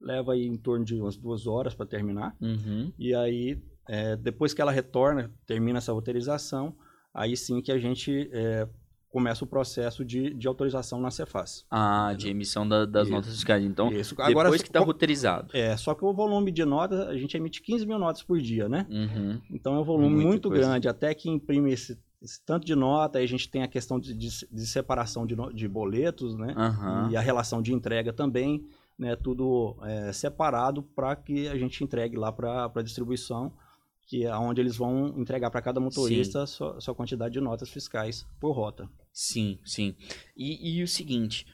leva 0.00 0.32
aí 0.32 0.44
em 0.44 0.56
torno 0.56 0.84
de 0.84 0.94
umas 0.96 1.16
duas 1.16 1.46
horas 1.46 1.74
para 1.74 1.86
terminar. 1.86 2.36
uhum. 2.40 2.92
E 2.98 3.14
aí, 3.14 3.62
é, 3.88 4.16
depois 4.16 4.52
que 4.52 4.60
ela 4.60 4.72
retorna, 4.72 5.32
termina 5.46 5.78
essa 5.78 5.92
roteirização, 5.92 6.76
aí 7.14 7.36
sim 7.36 7.62
que 7.62 7.70
a 7.70 7.78
gente 7.78 8.28
é, 8.32 8.68
começa 9.10 9.44
o 9.44 9.46
processo 9.46 10.04
de, 10.04 10.34
de 10.34 10.46
autorização 10.46 11.00
na 11.00 11.10
Cefaz. 11.10 11.64
Ah, 11.70 12.14
de 12.16 12.28
emissão 12.28 12.68
da- 12.68 12.84
das 12.84 13.04
Isso. 13.06 13.14
notas 13.16 13.30
fiscais. 13.32 13.64
Então, 13.64 13.90
Isso. 13.90 14.14
depois 14.14 14.60
que 14.62 14.68
está 14.68 14.80
roteirizado. 14.80 15.56
é, 15.56 15.76
só 15.76 15.94
que 15.94 16.04
o 16.04 16.12
volume 16.12 16.50
de 16.52 16.64
notas, 16.64 17.00
a 17.08 17.16
gente 17.16 17.36
emite 17.36 17.62
15 17.62 17.86
mil 17.86 17.98
notas 17.98 18.22
por 18.22 18.38
dia, 18.40 18.68
né? 18.68 18.86
Uhum. 18.90 19.40
Então 19.50 19.74
é 19.76 19.80
um 19.80 19.84
volume 19.84 20.10
Muita 20.14 20.28
muito 20.28 20.48
coisa. 20.50 20.64
grande, 20.68 20.88
até 20.88 21.14
que 21.14 21.30
imprime 21.30 21.72
esse, 21.72 21.98
esse 22.20 22.44
tanto 22.44 22.66
de 22.66 22.74
nota, 22.74 23.18
aí 23.18 23.24
a 23.24 23.28
gente 23.28 23.48
tem 23.48 23.62
a 23.62 23.68
questão 23.68 23.98
de, 23.98 24.12
de, 24.12 24.28
de 24.50 24.66
separação 24.66 25.24
de, 25.26 25.34
de 25.54 25.66
boletos, 25.68 26.36
né? 26.36 26.52
Aham. 26.56 27.08
E 27.10 27.16
a 27.16 27.20
relação 27.20 27.62
de 27.62 27.72
entrega 27.72 28.12
também, 28.12 28.66
né? 28.98 29.16
Tudo 29.16 29.76
é, 29.82 30.12
separado 30.12 30.82
para 30.82 31.16
que 31.16 31.48
a 31.48 31.56
gente 31.56 31.82
entregue 31.82 32.16
lá 32.16 32.30
para 32.32 32.70
a 32.74 32.82
distribuição 32.82 33.52
que 34.06 34.24
é 34.24 34.36
onde 34.36 34.60
eles 34.60 34.76
vão 34.76 35.08
entregar 35.18 35.50
para 35.50 35.60
cada 35.60 35.80
motorista 35.80 36.44
a 36.44 36.46
sua, 36.46 36.80
sua, 36.80 36.94
quantidade 36.94 37.34
de 37.34 37.40
notas 37.40 37.68
fiscais 37.68 38.24
por 38.40 38.52
rota. 38.52 38.88
Sim, 39.12 39.58
sim. 39.64 39.94
E, 40.36 40.78
e 40.78 40.82
o 40.82 40.88
seguinte, 40.88 41.46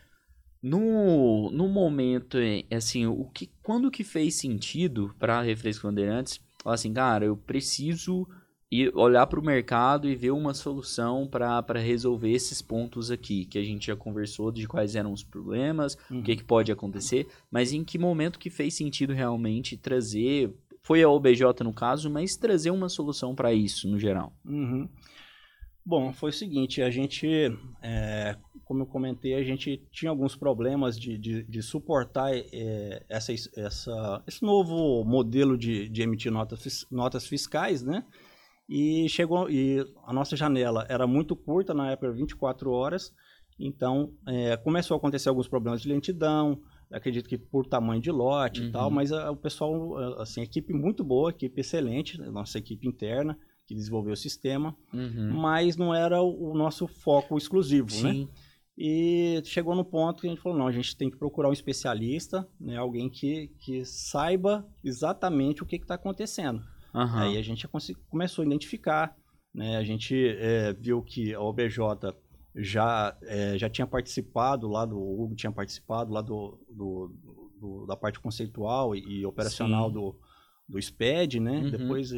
no, 0.63 1.51
no 1.51 1.67
momento, 1.67 2.37
é, 2.39 2.63
assim, 2.75 3.07
o 3.07 3.25
que, 3.25 3.51
quando 3.63 3.91
que 3.91 4.05
fez 4.05 4.35
sentido 4.35 5.15
para 5.19 5.39
a 5.39 5.43
Refresco 5.43 5.87
Bandeirantes, 5.87 6.41
falar 6.63 6.75
assim, 6.75 6.93
cara, 6.93 7.25
eu 7.25 7.37
preciso 7.37 8.29
ir 8.71 8.91
olhar 8.95 9.27
para 9.27 9.39
o 9.39 9.45
mercado 9.45 10.09
e 10.09 10.17
ver 10.17 10.31
uma 10.31 10.55
solução 10.55 11.27
para 11.27 11.79
resolver 11.79 12.31
esses 12.31 12.63
pontos 12.63 13.11
aqui, 13.11 13.45
que 13.45 13.59
a 13.59 13.63
gente 13.63 13.89
já 13.89 13.97
conversou 13.97 14.51
de 14.51 14.67
quais 14.67 14.95
eram 14.95 15.13
os 15.13 15.23
problemas, 15.23 15.97
uhum. 16.11 16.21
o 16.21 16.23
que, 16.23 16.37
que 16.37 16.45
pode 16.45 16.73
acontecer, 16.73 17.27
mas 17.51 17.73
em 17.73 17.85
que 17.85 17.99
momento 17.99 18.39
que 18.39 18.49
fez 18.49 18.73
sentido 18.75 19.13
realmente 19.13 19.77
trazer, 19.77 20.55
foi 20.83 21.03
a 21.03 21.09
OBJ 21.09 21.63
no 21.63 21.73
caso, 21.73 22.11
mas 22.11 22.37
trazer 22.37 22.71
uma 22.71 22.89
solução 22.89 23.35
para 23.35 23.53
isso 23.53 23.89
no 23.89 23.99
geral? 23.99 24.33
Uhum. 24.45 24.89
Bom, 25.85 26.13
foi 26.13 26.31
o 26.31 26.33
seguinte, 26.33 26.81
a 26.81 26.91
gente, 26.91 27.27
é, 27.83 28.37
como 28.65 28.83
eu 28.83 28.87
comentei, 28.87 29.35
a 29.35 29.43
gente 29.43 29.85
tinha 29.91 30.11
alguns 30.11 30.37
problemas 30.37 30.97
de, 30.97 31.19
de, 31.19 31.43
de 31.43 31.63
suportar 31.63 32.33
é, 32.33 33.05
essa, 33.09 33.33
essa, 33.33 34.23
esse 34.27 34.43
novo 34.43 35.05
modelo 35.05 35.59
de, 35.59 35.89
de 35.89 36.03
emitir 36.03 36.31
notas, 36.31 36.87
notas 36.89 37.27
fiscais, 37.27 37.83
né? 37.83 38.05
E 38.69 39.09
chegou 39.09 39.51
e 39.51 39.85
a 40.07 40.13
nossa 40.13 40.37
janela 40.37 40.87
era 40.89 41.05
muito 41.05 41.35
curta 41.35 41.75
na 41.75 41.91
época, 41.91 42.13
24 42.13 42.71
horas. 42.71 43.13
Então 43.59 44.13
é, 44.27 44.57
começou 44.57 44.95
a 44.95 44.99
acontecer 44.99 45.29
alguns 45.29 45.49
problemas 45.49 45.83
de 45.83 45.89
lentidão. 45.89 46.61
Acredito 46.93 47.29
que 47.29 47.39
por 47.39 47.67
tamanho 47.67 48.01
de 48.01 48.11
lote 48.11 48.61
uhum. 48.61 48.69
e 48.69 48.73
tal, 48.73 48.91
mas 48.91 49.13
a, 49.13 49.31
o 49.31 49.37
pessoal, 49.37 49.97
assim, 50.21 50.43
equipe 50.43 50.73
muito 50.73 51.03
boa, 51.03 51.31
equipe 51.31 51.61
excelente, 51.61 52.21
nossa 52.21 52.59
equipe 52.59 52.87
interna 52.87 53.39
que 53.67 53.75
desenvolveu 53.75 54.13
o 54.13 54.17
sistema, 54.17 54.77
uhum. 54.93 55.33
mas 55.33 55.77
não 55.77 55.95
era 55.95 56.21
o, 56.21 56.55
nosso 56.55 56.87
foco 56.87 57.39
exclusivo, 57.39 57.89
né? 58.03 58.13
Sim. 58.13 58.25
né? 58.25 58.29
E 58.77 59.43
chegou 59.45 59.75
no 59.75 59.85
ponto 59.85 60.23
que 60.23 60.27
a 60.27 60.31
gente 60.31 60.41
falou, 60.41 60.59
não, 60.59 60.67
a 60.67 60.73
gente 60.73 60.97
tem 60.97 61.11
que 61.11 61.17
procurar 61.17 61.49
um 61.49 61.53
especialista, 61.53 62.49
né, 62.59 62.77
alguém 62.77 63.11
que, 63.11 63.49
que 63.61 63.85
saiba 63.85 64.67
exatamente 64.83 65.63
o 65.63 65.67
que 65.67 65.77
está 65.77 65.95
acontecendo. 65.95 66.63
Uhum. 66.95 67.19
Aí 67.19 67.37
a 67.37 67.43
gente 67.43 67.69
começou 68.09 68.43
a 68.43 68.47
identificar, 68.47 69.15
né, 69.55 69.77
a 69.77 69.85
gente 69.85 70.15
é, 70.39 70.73
viu 70.73 71.03
que 71.03 71.35
a 71.35 71.41
OBJ 71.41 71.79
já, 72.55 73.17
é, 73.23 73.57
já 73.57 73.69
tinha 73.69 73.87
participado 73.87 74.69
lá 74.69 74.85
do, 74.85 74.99
Hugo 74.99 75.35
tinha 75.35 75.53
participado 75.53 76.13
lá 76.13 76.21
do, 76.21 76.59
do, 76.69 77.15
do 77.59 77.87
da 77.87 77.97
parte 77.97 78.21
conceitual 78.21 78.95
e, 78.95 79.21
e 79.21 79.27
operacional 79.27 79.91
do, 79.91 80.19
do 80.69 80.81
SPED, 80.81 81.41
né? 81.41 81.59
Uhum. 81.59 81.71
Depois 81.71 82.11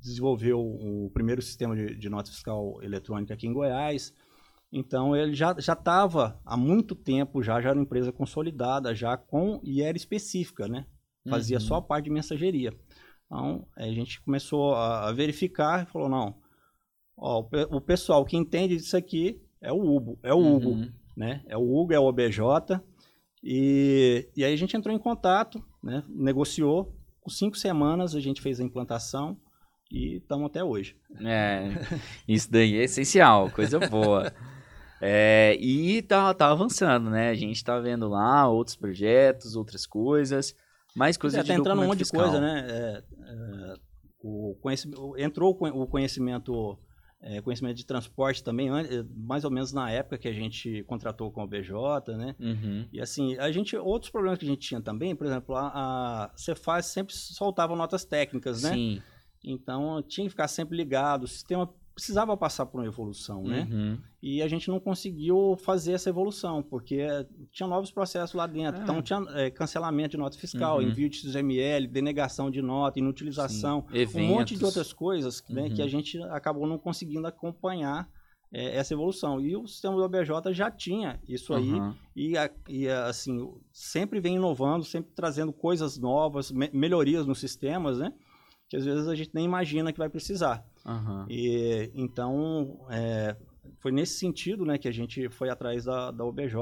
desenvolveu 0.00 0.60
o 0.60 1.10
primeiro 1.12 1.40
sistema 1.40 1.76
de, 1.76 1.94
de 1.94 2.08
nota 2.08 2.30
fiscal 2.30 2.82
eletrônica 2.82 3.34
aqui 3.34 3.46
em 3.46 3.52
Goiás. 3.52 4.12
Então 4.72 5.16
ele 5.16 5.34
já 5.34 5.52
estava 5.52 6.40
há 6.44 6.56
muito 6.56 6.94
tempo, 6.94 7.42
já, 7.42 7.60
já 7.60 7.70
era 7.70 7.78
uma 7.78 7.84
empresa 7.84 8.12
consolidada, 8.12 8.94
já 8.94 9.16
com 9.16 9.60
e 9.64 9.82
era 9.82 9.96
específica, 9.96 10.68
né? 10.68 10.86
Fazia 11.28 11.58
uhum. 11.58 11.62
só 11.62 11.74
a 11.76 11.82
parte 11.82 12.04
de 12.04 12.10
mensageria. 12.10 12.72
Então 13.26 13.66
a 13.76 13.86
gente 13.88 14.20
começou 14.22 14.74
a, 14.74 15.08
a 15.08 15.12
verificar 15.12 15.82
e 15.82 15.90
falou, 15.90 16.08
não, 16.08 16.36
ó, 17.16 17.42
o, 17.42 17.76
o, 17.76 17.80
pessoal 17.80 18.24
que 18.24 18.36
entende 18.36 18.76
disso 18.76 18.96
aqui 18.96 19.40
é 19.60 19.72
o 19.72 19.80
Hugo, 19.80 20.18
é 20.22 20.32
o 20.32 20.38
uhum. 20.38 20.56
Hugo, 20.56 20.92
né? 21.16 21.42
É 21.46 21.56
o 21.56 21.62
Hugo, 21.62 21.92
é 21.92 21.98
o 21.98 22.04
OBJ. 22.04 22.40
E, 23.42 24.28
e 24.36 24.44
aí 24.44 24.52
a 24.52 24.56
gente 24.56 24.76
entrou 24.76 24.94
em 24.94 24.98
contato, 24.98 25.62
né? 25.82 26.02
negociou. 26.08 26.94
Com 27.20 27.30
cinco 27.30 27.56
semanas 27.56 28.14
a 28.14 28.20
gente 28.20 28.40
fez 28.40 28.60
a 28.60 28.64
implantação 28.64 29.36
e 29.90 30.16
estamos 30.16 30.46
até 30.46 30.64
hoje. 30.64 30.96
É, 31.20 31.68
isso 32.26 32.50
daí 32.50 32.76
é 32.76 32.84
essencial, 32.84 33.50
coisa 33.50 33.78
boa. 33.78 34.32
É, 35.02 35.56
e 35.58 36.02
tá, 36.02 36.34
tá 36.34 36.50
avançando, 36.50 37.08
né? 37.08 37.30
A 37.30 37.34
gente 37.34 37.64
tá 37.64 37.80
vendo 37.80 38.06
lá 38.06 38.46
outros 38.46 38.76
projetos, 38.76 39.56
outras 39.56 39.86
coisas, 39.86 40.54
mais 40.94 41.16
coisas 41.16 41.40
é, 41.40 41.42
tá 41.42 41.54
entrando 41.54 41.80
um 41.80 41.86
monte 41.86 42.00
fiscal. 42.00 42.24
de 42.24 42.30
coisa, 42.30 42.40
né? 42.40 42.66
É, 42.68 42.98
é, 42.98 43.74
o 44.22 44.54
conhecimento, 44.60 45.14
entrou 45.16 45.56
o 45.58 45.86
conhecimento, 45.86 46.78
é, 47.22 47.40
conhecimento 47.40 47.76
de 47.76 47.84
transporte 47.84 48.42
também, 48.42 48.68
mais 49.14 49.44
ou 49.44 49.50
menos 49.50 49.72
na 49.72 49.90
época 49.90 50.16
que 50.16 50.28
a 50.28 50.32
gente 50.32 50.82
contratou 50.84 51.30
com 51.30 51.44
o 51.44 51.46
BJ, 51.46 52.16
né? 52.16 52.34
Uhum. 52.40 52.88
E 52.92 53.00
assim, 53.00 53.36
a 53.36 53.52
gente, 53.52 53.76
outros 53.76 54.10
problemas 54.10 54.38
que 54.38 54.44
a 54.46 54.48
gente 54.48 54.66
tinha 54.66 54.80
também, 54.80 55.14
por 55.14 55.26
exemplo, 55.26 55.54
a, 55.54 55.68
a 55.68 56.30
Cefaz 56.34 56.86
sempre 56.86 57.14
soltava 57.14 57.76
notas 57.76 58.04
técnicas, 58.04 58.62
né? 58.62 58.72
Sim. 58.72 59.02
Então 59.44 60.02
tinha 60.02 60.24
que 60.24 60.30
ficar 60.30 60.48
sempre 60.48 60.76
ligado, 60.76 61.24
o 61.24 61.28
sistema 61.28 61.72
precisava 62.00 62.34
passar 62.34 62.64
por 62.64 62.80
uma 62.80 62.86
evolução, 62.86 63.44
né? 63.44 63.68
Uhum. 63.70 63.98
E 64.22 64.40
a 64.40 64.48
gente 64.48 64.70
não 64.70 64.80
conseguiu 64.80 65.54
fazer 65.62 65.92
essa 65.92 66.08
evolução, 66.08 66.62
porque 66.62 67.06
tinha 67.52 67.68
novos 67.68 67.90
processos 67.90 68.34
lá 68.34 68.46
dentro. 68.46 68.80
É. 68.80 68.84
Então 68.84 69.02
tinha 69.02 69.22
é, 69.34 69.50
cancelamento 69.50 70.12
de 70.12 70.16
nota 70.16 70.38
fiscal, 70.38 70.78
uhum. 70.78 70.82
envio 70.82 71.10
de 71.10 71.18
XML, 71.18 71.86
denegação 71.86 72.50
de 72.50 72.62
nota, 72.62 72.98
inutilização, 72.98 73.84
um 74.14 74.26
monte 74.26 74.56
de 74.56 74.64
outras 74.64 74.94
coisas 74.94 75.44
né, 75.50 75.64
uhum. 75.64 75.74
que 75.74 75.82
a 75.82 75.86
gente 75.86 76.20
acabou 76.30 76.66
não 76.66 76.78
conseguindo 76.78 77.26
acompanhar 77.26 78.08
é, 78.50 78.76
essa 78.76 78.94
evolução. 78.94 79.38
E 79.38 79.54
o 79.54 79.66
sistema 79.66 79.94
do 79.94 80.02
OBJ 80.02 80.54
já 80.54 80.70
tinha 80.70 81.20
isso 81.28 81.52
aí, 81.52 81.70
e, 82.16 82.32
e, 82.66 82.88
assim, 82.88 83.52
sempre 83.70 84.20
vem 84.20 84.36
inovando, 84.36 84.84
sempre 84.86 85.12
trazendo 85.14 85.52
coisas 85.52 85.98
novas, 85.98 86.50
me 86.50 86.70
melhorias 86.72 87.26
nos 87.26 87.38
sistemas, 87.38 87.98
né? 87.98 88.10
que 88.70 88.76
às 88.76 88.84
vezes 88.84 89.08
a 89.08 89.14
gente 89.16 89.32
nem 89.34 89.44
imagina 89.44 89.92
que 89.92 89.98
vai 89.98 90.08
precisar. 90.08 90.64
Uhum. 90.86 91.26
E 91.28 91.90
então 91.94 92.86
é, 92.90 93.36
foi 93.78 93.92
nesse 93.92 94.18
sentido, 94.18 94.64
né, 94.64 94.78
que 94.78 94.88
a 94.88 94.92
gente 94.92 95.28
foi 95.28 95.50
atrás 95.50 95.84
da, 95.84 96.10
da 96.10 96.24
OBJ 96.24 96.54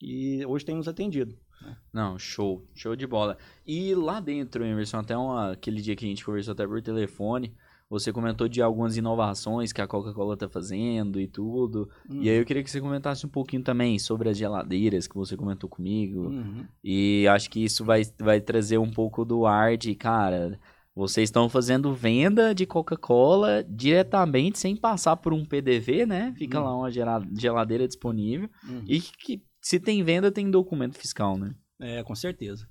e 0.00 0.44
hoje 0.46 0.64
tem 0.64 0.76
nos 0.76 0.88
atendido. 0.88 1.36
Né? 1.60 1.76
Não, 1.92 2.18
show, 2.18 2.66
show 2.74 2.96
de 2.96 3.06
bola. 3.06 3.38
E 3.66 3.94
lá 3.94 4.20
dentro, 4.20 4.64
Emerson, 4.64 4.98
até 4.98 5.16
uma, 5.16 5.52
aquele 5.52 5.80
dia 5.80 5.94
que 5.94 6.04
a 6.04 6.08
gente 6.08 6.24
conversou 6.24 6.52
até 6.52 6.66
por 6.66 6.82
telefone, 6.82 7.54
você 7.88 8.10
comentou 8.10 8.48
de 8.48 8.62
algumas 8.62 8.96
inovações 8.96 9.70
que 9.70 9.82
a 9.82 9.86
Coca-Cola 9.86 10.32
está 10.32 10.48
fazendo 10.48 11.20
e 11.20 11.28
tudo. 11.28 11.90
Uhum. 12.08 12.22
E 12.22 12.30
aí 12.30 12.38
eu 12.38 12.44
queria 12.44 12.62
que 12.64 12.70
você 12.70 12.80
comentasse 12.80 13.26
um 13.26 13.28
pouquinho 13.28 13.62
também 13.62 13.98
sobre 13.98 14.30
as 14.30 14.38
geladeiras 14.38 15.06
que 15.06 15.14
você 15.14 15.36
comentou 15.36 15.68
comigo. 15.68 16.28
Uhum. 16.28 16.66
E 16.82 17.28
acho 17.28 17.50
que 17.50 17.62
isso 17.62 17.84
vai, 17.84 18.02
vai 18.18 18.40
trazer 18.40 18.78
um 18.78 18.90
pouco 18.90 19.26
do 19.26 19.44
ar 19.44 19.76
de, 19.76 19.94
cara, 19.94 20.58
vocês 20.94 21.28
estão 21.28 21.48
fazendo 21.48 21.94
venda 21.94 22.54
de 22.54 22.66
Coca-Cola 22.66 23.64
diretamente, 23.68 24.58
sem 24.58 24.76
passar 24.76 25.16
por 25.16 25.32
um 25.32 25.44
PDV, 25.44 26.04
né? 26.04 26.34
Fica 26.36 26.58
uhum. 26.58 26.64
lá 26.64 26.76
uma 26.76 26.90
geladeira 26.90 27.88
disponível. 27.88 28.50
Uhum. 28.68 28.84
E 28.86 29.00
que 29.00 29.42
se 29.60 29.80
tem 29.80 30.02
venda, 30.02 30.30
tem 30.30 30.50
documento 30.50 30.98
fiscal, 30.98 31.38
né? 31.38 31.54
É, 31.80 32.02
com 32.02 32.14
certeza. 32.14 32.68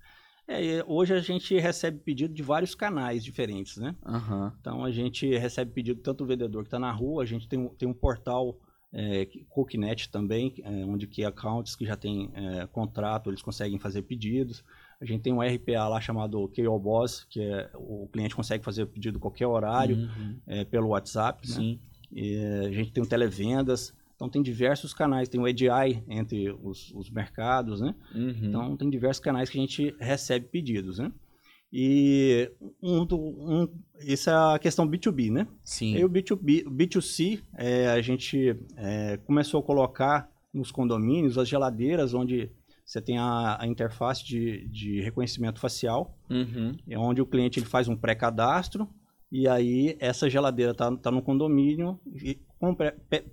É, 0.47 0.84
hoje 0.86 1.13
a 1.13 1.19
gente 1.19 1.57
recebe 1.57 1.99
pedido 1.99 2.34
de 2.34 2.43
vários 2.43 2.75
canais 2.75 3.23
diferentes, 3.23 3.77
né? 3.77 3.95
Uhum. 4.05 4.51
Então 4.60 4.84
a 4.84 4.91
gente 4.91 5.27
recebe 5.38 5.71
pedido 5.71 6.01
tanto 6.01 6.19
do 6.23 6.27
vendedor 6.27 6.63
que 6.63 6.67
está 6.67 6.79
na 6.79 6.91
rua, 6.91 7.23
a 7.23 7.25
gente 7.25 7.47
tem, 7.47 7.67
tem 7.69 7.88
um 7.88 7.93
portal 7.93 8.60
é, 8.93 9.27
Cooknet 9.49 10.10
também, 10.10 10.53
é, 10.63 10.86
onde 10.86 11.07
que 11.07 11.23
accounts 11.23 11.75
que 11.75 11.86
já 11.86 11.95
tem 11.95 12.29
é, 12.34 12.67
contrato, 12.67 13.29
eles 13.29 13.41
conseguem 13.41 13.79
fazer 13.79 14.01
pedidos. 14.03 14.63
A 15.02 15.06
gente 15.06 15.22
tem 15.22 15.34
um 15.34 15.42
RPA 15.42 15.88
lá 15.88 16.00
chamado 16.00 16.48
KO 16.56 16.80
Boss, 16.80 17.26
que 17.28 17.42
é, 17.42 17.70
o 17.74 18.08
cliente 18.14 18.36
consegue 18.36 18.64
fazer 18.64 18.84
o 18.84 18.88
pedido 18.88 19.18
a 19.18 19.22
qualquer 19.22 19.48
horário 19.48 19.98
uhum. 19.98 20.38
é, 20.46 20.64
pelo 20.64 20.90
WhatsApp. 20.90 21.48
Né? 21.50 21.56
Sim. 21.56 21.80
Né? 22.12 22.68
a 22.68 22.72
gente 22.72 22.92
tem 22.92 23.04
um 23.04 23.08
televendas. 23.08 23.94
Então 24.16 24.30
tem 24.30 24.44
diversos 24.44 24.94
canais, 24.94 25.28
tem 25.28 25.42
o 25.42 25.48
EDI 25.48 26.04
entre 26.08 26.52
os, 26.62 26.92
os 26.94 27.10
mercados, 27.10 27.82
né? 27.82 27.96
Uhum. 28.14 28.36
Então 28.44 28.78
tem 28.78 28.88
diversos 28.88 29.20
canais 29.20 29.50
que 29.50 29.58
a 29.58 29.62
gente 29.62 29.96
recebe 30.00 30.46
pedidos, 30.46 31.00
né? 31.00 31.12
E 31.74 32.52
um, 32.84 33.08
um, 33.12 33.68
isso 34.02 34.30
é 34.30 34.34
a 34.34 34.60
questão 34.60 34.88
B2B, 34.88 35.32
né? 35.32 35.47
Sim. 35.64 35.95
E 35.95 36.06
o 36.06 36.10
B2B, 36.10 36.66
B2C, 36.66 37.41
é, 37.56 37.88
a 37.88 37.99
gente 38.02 38.56
é, 38.76 39.18
começou 39.26 39.62
a 39.62 39.64
colocar 39.64 40.30
nos 40.54 40.70
condomínios 40.70 41.38
as 41.38 41.47
geladeiras 41.47 42.14
onde 42.14 42.52
você 42.92 43.02
tem 43.02 43.18
a, 43.18 43.58
a 43.58 43.66
interface 43.66 44.22
de, 44.26 44.68
de, 44.68 45.00
reconhecimento 45.00 45.62
facial, 45.62 46.18
uhum. 46.30 46.76
é 46.89 47.00
onde 47.00 47.22
o 47.22 47.26
cliente 47.26 47.58
ele 47.58 47.66
faz 47.66 47.88
um 47.88 47.96
pré-cadastro 47.96 48.86
e 49.32 49.48
aí 49.48 49.96
essa 49.98 50.30
geladeira 50.30 50.74
está 50.74 50.94
tá 50.98 51.10
no 51.10 51.22
condomínio 51.22 51.98
e 52.06 52.38
com 52.60 52.76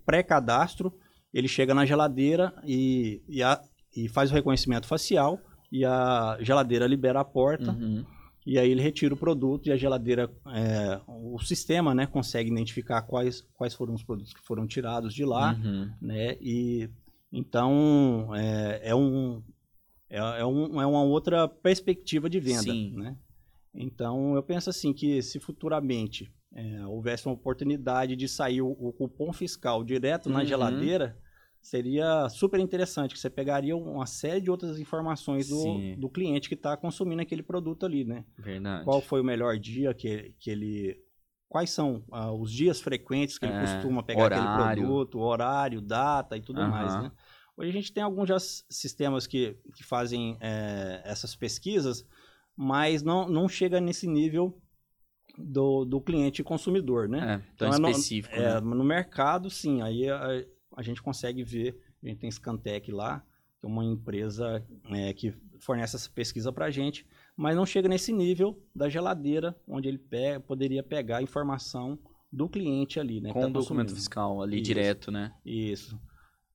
pré-cadastro 0.06 0.94
ele 1.34 1.48
chega 1.48 1.74
na 1.74 1.84
geladeira 1.84 2.54
e, 2.64 3.20
e, 3.28 3.42
a, 3.42 3.60
e, 3.96 4.08
faz 4.08 4.30
o 4.30 4.34
reconhecimento 4.34 4.86
facial 4.86 5.40
e 5.72 5.84
a 5.84 6.38
geladeira 6.40 6.86
libera 6.86 7.18
a 7.18 7.24
porta 7.24 7.72
uhum. 7.72 8.04
e 8.46 8.60
aí 8.60 8.70
ele 8.70 8.80
retira 8.80 9.12
o 9.12 9.18
produto 9.18 9.66
e 9.66 9.72
a 9.72 9.76
geladeira, 9.76 10.30
é, 10.54 11.00
o 11.08 11.36
sistema, 11.40 11.92
né, 11.96 12.06
consegue 12.06 12.48
identificar 12.48 13.02
quais, 13.02 13.44
quais 13.56 13.74
foram 13.74 13.94
os 13.94 14.04
produtos 14.04 14.32
que 14.32 14.40
foram 14.40 14.68
tirados 14.68 15.12
de 15.12 15.24
lá, 15.24 15.54
uhum. 15.54 15.90
né, 16.00 16.36
e 16.40 16.88
então, 17.32 18.34
é, 18.34 18.90
é, 18.90 18.94
um, 18.94 19.42
é, 20.08 20.18
é, 20.18 20.44
um, 20.46 20.80
é 20.80 20.86
uma 20.86 21.02
outra 21.02 21.46
perspectiva 21.48 22.28
de 22.28 22.40
venda, 22.40 22.62
Sim. 22.62 22.94
né? 22.96 23.16
Então, 23.74 24.34
eu 24.34 24.42
penso 24.42 24.70
assim 24.70 24.92
que 24.92 25.22
se 25.22 25.38
futuramente 25.38 26.32
é, 26.54 26.86
houvesse 26.86 27.26
uma 27.26 27.34
oportunidade 27.34 28.16
de 28.16 28.26
sair 28.26 28.62
o, 28.62 28.70
o 28.70 28.92
cupom 28.92 29.32
fiscal 29.32 29.84
direto 29.84 30.28
na 30.30 30.40
Uhum. 30.40 30.46
geladeira, 30.46 31.18
seria 31.60 32.28
super 32.30 32.58
interessante, 32.58 33.12
que 33.14 33.20
você 33.20 33.28
pegaria 33.28 33.76
uma 33.76 34.06
série 34.06 34.40
de 34.40 34.50
outras 34.50 34.78
informações 34.78 35.48
do, 35.48 35.96
do 35.96 36.08
cliente 36.08 36.48
que 36.48 36.54
está 36.54 36.76
consumindo 36.76 37.20
aquele 37.20 37.42
produto 37.42 37.84
ali, 37.84 38.04
né? 38.04 38.24
Verdade. 38.38 38.84
Qual 38.84 39.00
foi 39.00 39.20
o 39.20 39.24
melhor 39.24 39.58
dia 39.58 39.92
que, 39.92 40.34
que 40.38 40.50
ele... 40.50 40.98
Quais 41.48 41.70
são 41.70 42.02
ah, 42.12 42.30
os 42.32 42.52
dias 42.52 42.80
frequentes 42.80 43.38
que 43.38 43.46
ele 43.46 43.54
É, 43.54 43.60
costuma 43.60 44.02
pegar 44.02 44.24
horário. 44.24 44.42
aquele 44.42 44.76
produto, 44.76 45.18
horário, 45.18 45.80
data 45.80 46.36
e 46.36 46.40
tudo 46.42 46.60
mais, 46.60 46.94
Aham. 46.94 47.04
né? 47.04 47.12
Hoje 47.56 47.70
a 47.70 47.72
gente 47.72 47.92
tem 47.92 48.02
alguns 48.02 48.28
já 48.28 48.38
sistemas 48.38 49.26
que, 49.26 49.56
que 49.74 49.82
fazem 49.82 50.36
é, 50.40 51.00
essas 51.04 51.34
pesquisas, 51.34 52.06
mas 52.56 53.02
não, 53.02 53.28
não 53.28 53.48
chega 53.48 53.80
nesse 53.80 54.06
nível 54.06 54.56
do, 55.36 55.84
do 55.84 56.00
cliente 56.00 56.42
consumidor, 56.44 57.08
né? 57.08 57.20
É, 57.20 57.38
tão 57.56 57.68
Então, 57.68 57.74
é 57.74 57.78
no- 57.78 57.88
específico. 57.88 58.36
É, 58.36 58.54
né? 58.54 58.60
no 58.60 58.84
mercado, 58.84 59.50
sim, 59.50 59.80
aí 59.82 60.08
a, 60.08 60.44
a 60.76 60.82
gente 60.82 61.02
consegue 61.02 61.42
ver, 61.42 61.80
a 62.02 62.08
gente 62.08 62.18
tem 62.20 62.30
Scantec 62.30 62.92
lá, 62.92 63.24
que 63.58 63.66
é 63.66 63.68
uma 63.68 63.84
empresa 63.84 64.64
que 65.16 65.34
fornece 65.60 65.96
essa 65.96 66.10
pesquisa 66.10 66.52
para 66.52 66.66
a 66.66 66.70
gente, 66.70 67.06
mas 67.38 67.54
não 67.54 67.64
chega 67.64 67.88
nesse 67.88 68.12
nível 68.12 68.60
da 68.74 68.88
geladeira, 68.88 69.54
onde 69.66 69.86
ele 69.86 69.96
pe- 69.96 70.40
poderia 70.40 70.82
pegar 70.82 71.18
a 71.18 71.22
informação 71.22 71.96
do 72.32 72.48
cliente 72.48 72.98
ali, 72.98 73.20
né? 73.20 73.32
Com 73.32 73.42
tá 73.42 73.46
o 73.46 73.50
documento 73.50 73.94
fiscal 73.94 74.42
ali 74.42 74.56
Isso. 74.56 74.64
direto, 74.64 75.10
né? 75.12 75.32
Isso. 75.46 75.96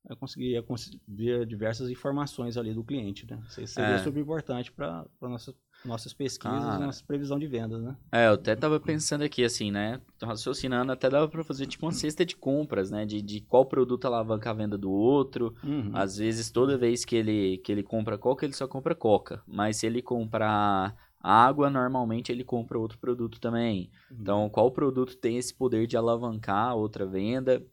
Eu 0.09 0.17
conseguiria 0.17 0.61
cons- 0.61 0.97
ver 1.07 1.45
diversas 1.45 1.89
informações 1.89 2.57
ali 2.57 2.73
do 2.73 2.83
cliente, 2.83 3.25
né? 3.29 3.41
Isso 3.47 3.67
seria 3.67 3.95
É. 3.95 3.97
super 3.99 4.19
importante 4.19 4.71
para 4.71 5.05
nossas, 5.21 5.55
nossas 5.85 6.13
pesquisas 6.13 6.75
e 6.75 6.79
nossa 6.79 7.03
previsão 7.05 7.39
de 7.39 7.47
vendas, 7.47 7.81
né? 7.81 7.95
É, 8.11 8.27
eu 8.27 8.33
até 8.33 8.53
tava 8.55 8.79
pensando 8.81 9.23
aqui, 9.23 9.43
assim, 9.45 9.71
né? 9.71 10.01
Tô 10.19 10.25
raciocinando, 10.25 10.91
até 10.91 11.09
dava 11.09 11.29
pra 11.29 11.43
fazer 11.43 11.67
tipo 11.67 11.85
uma 11.85 11.91
cesta 11.93 12.25
de 12.25 12.35
compras, 12.35 12.91
né? 12.91 13.05
De, 13.05 13.21
de 13.21 13.39
qual 13.41 13.65
produto 13.65 14.05
alavanca 14.05 14.49
a 14.49 14.53
venda 14.53 14.77
do 14.77 14.91
outro. 14.91 15.55
Uhum. 15.63 15.91
Às 15.93 16.17
vezes, 16.17 16.51
toda 16.51 16.77
vez 16.77 17.05
que 17.05 17.15
ele, 17.15 17.57
que 17.59 17.71
ele 17.71 17.81
compra 17.83 18.17
coca, 18.17 18.45
ele 18.45 18.53
só 18.53 18.67
compra 18.67 18.93
coca. 18.93 19.41
Mas 19.47 19.77
se 19.77 19.87
ele 19.87 20.01
comprar 20.01 20.95
água, 21.21 21.69
normalmente 21.69 22.29
ele 22.29 22.43
compra 22.43 22.77
outro 22.77 22.97
produto 22.99 23.39
também. 23.39 23.89
Então, 24.11 24.49
qual 24.49 24.69
produto 24.69 25.15
tem 25.15 25.37
esse 25.37 25.53
poder 25.53 25.87
de 25.87 25.95
alavancar 25.95 26.75
outra 26.75 27.05
venda? 27.05 27.65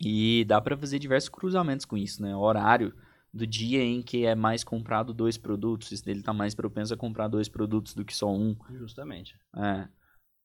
E 0.00 0.44
dá 0.44 0.60
pra 0.60 0.76
fazer 0.76 0.98
diversos 0.98 1.28
cruzamentos 1.28 1.84
com 1.84 1.96
isso, 1.96 2.22
né? 2.22 2.34
Horário 2.36 2.94
do 3.32 3.46
dia 3.46 3.82
em 3.82 4.00
que 4.02 4.24
é 4.24 4.34
mais 4.34 4.62
comprado 4.64 5.12
dois 5.12 5.36
produtos, 5.36 5.88
se 5.88 6.10
ele 6.10 6.22
tá 6.22 6.32
mais 6.32 6.54
propenso 6.54 6.94
a 6.94 6.96
comprar 6.96 7.28
dois 7.28 7.48
produtos 7.48 7.94
do 7.94 8.04
que 8.04 8.14
só 8.14 8.32
um. 8.32 8.56
Justamente. 8.70 9.34
É. 9.56 9.88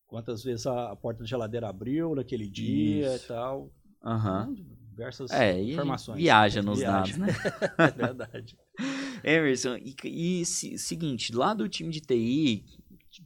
Quantas 0.08 0.44
vezes 0.44 0.68
a, 0.68 0.96
porta 0.96 1.22
da 1.22 1.26
geladeira 1.26 1.70
abriu 1.70 2.14
naquele 2.16 2.48
dia 2.48 3.16
Isso. 3.16 3.26
e 3.26 3.28
tal. 3.28 3.72
Aham. 4.04 4.50
Hum, 4.50 4.66
Diversas 4.90 5.32
É, 5.32 5.60
e 5.60 5.72
informações. 5.72 6.18
viaja 6.18 6.62
nos 6.62 6.78
Viaja. 6.80 6.98
dados, 6.98 7.18
né? 7.18 7.28
é 7.80 7.92
verdade. 7.92 8.56
Emerson, 9.24 9.78
e, 9.78 9.96
e 10.42 10.46
se- 10.46 10.78
seguinte, 10.78 11.34
lá 11.34 11.54
do 11.56 11.68
time 11.68 11.90
de 11.90 12.00
TI, 12.00 12.64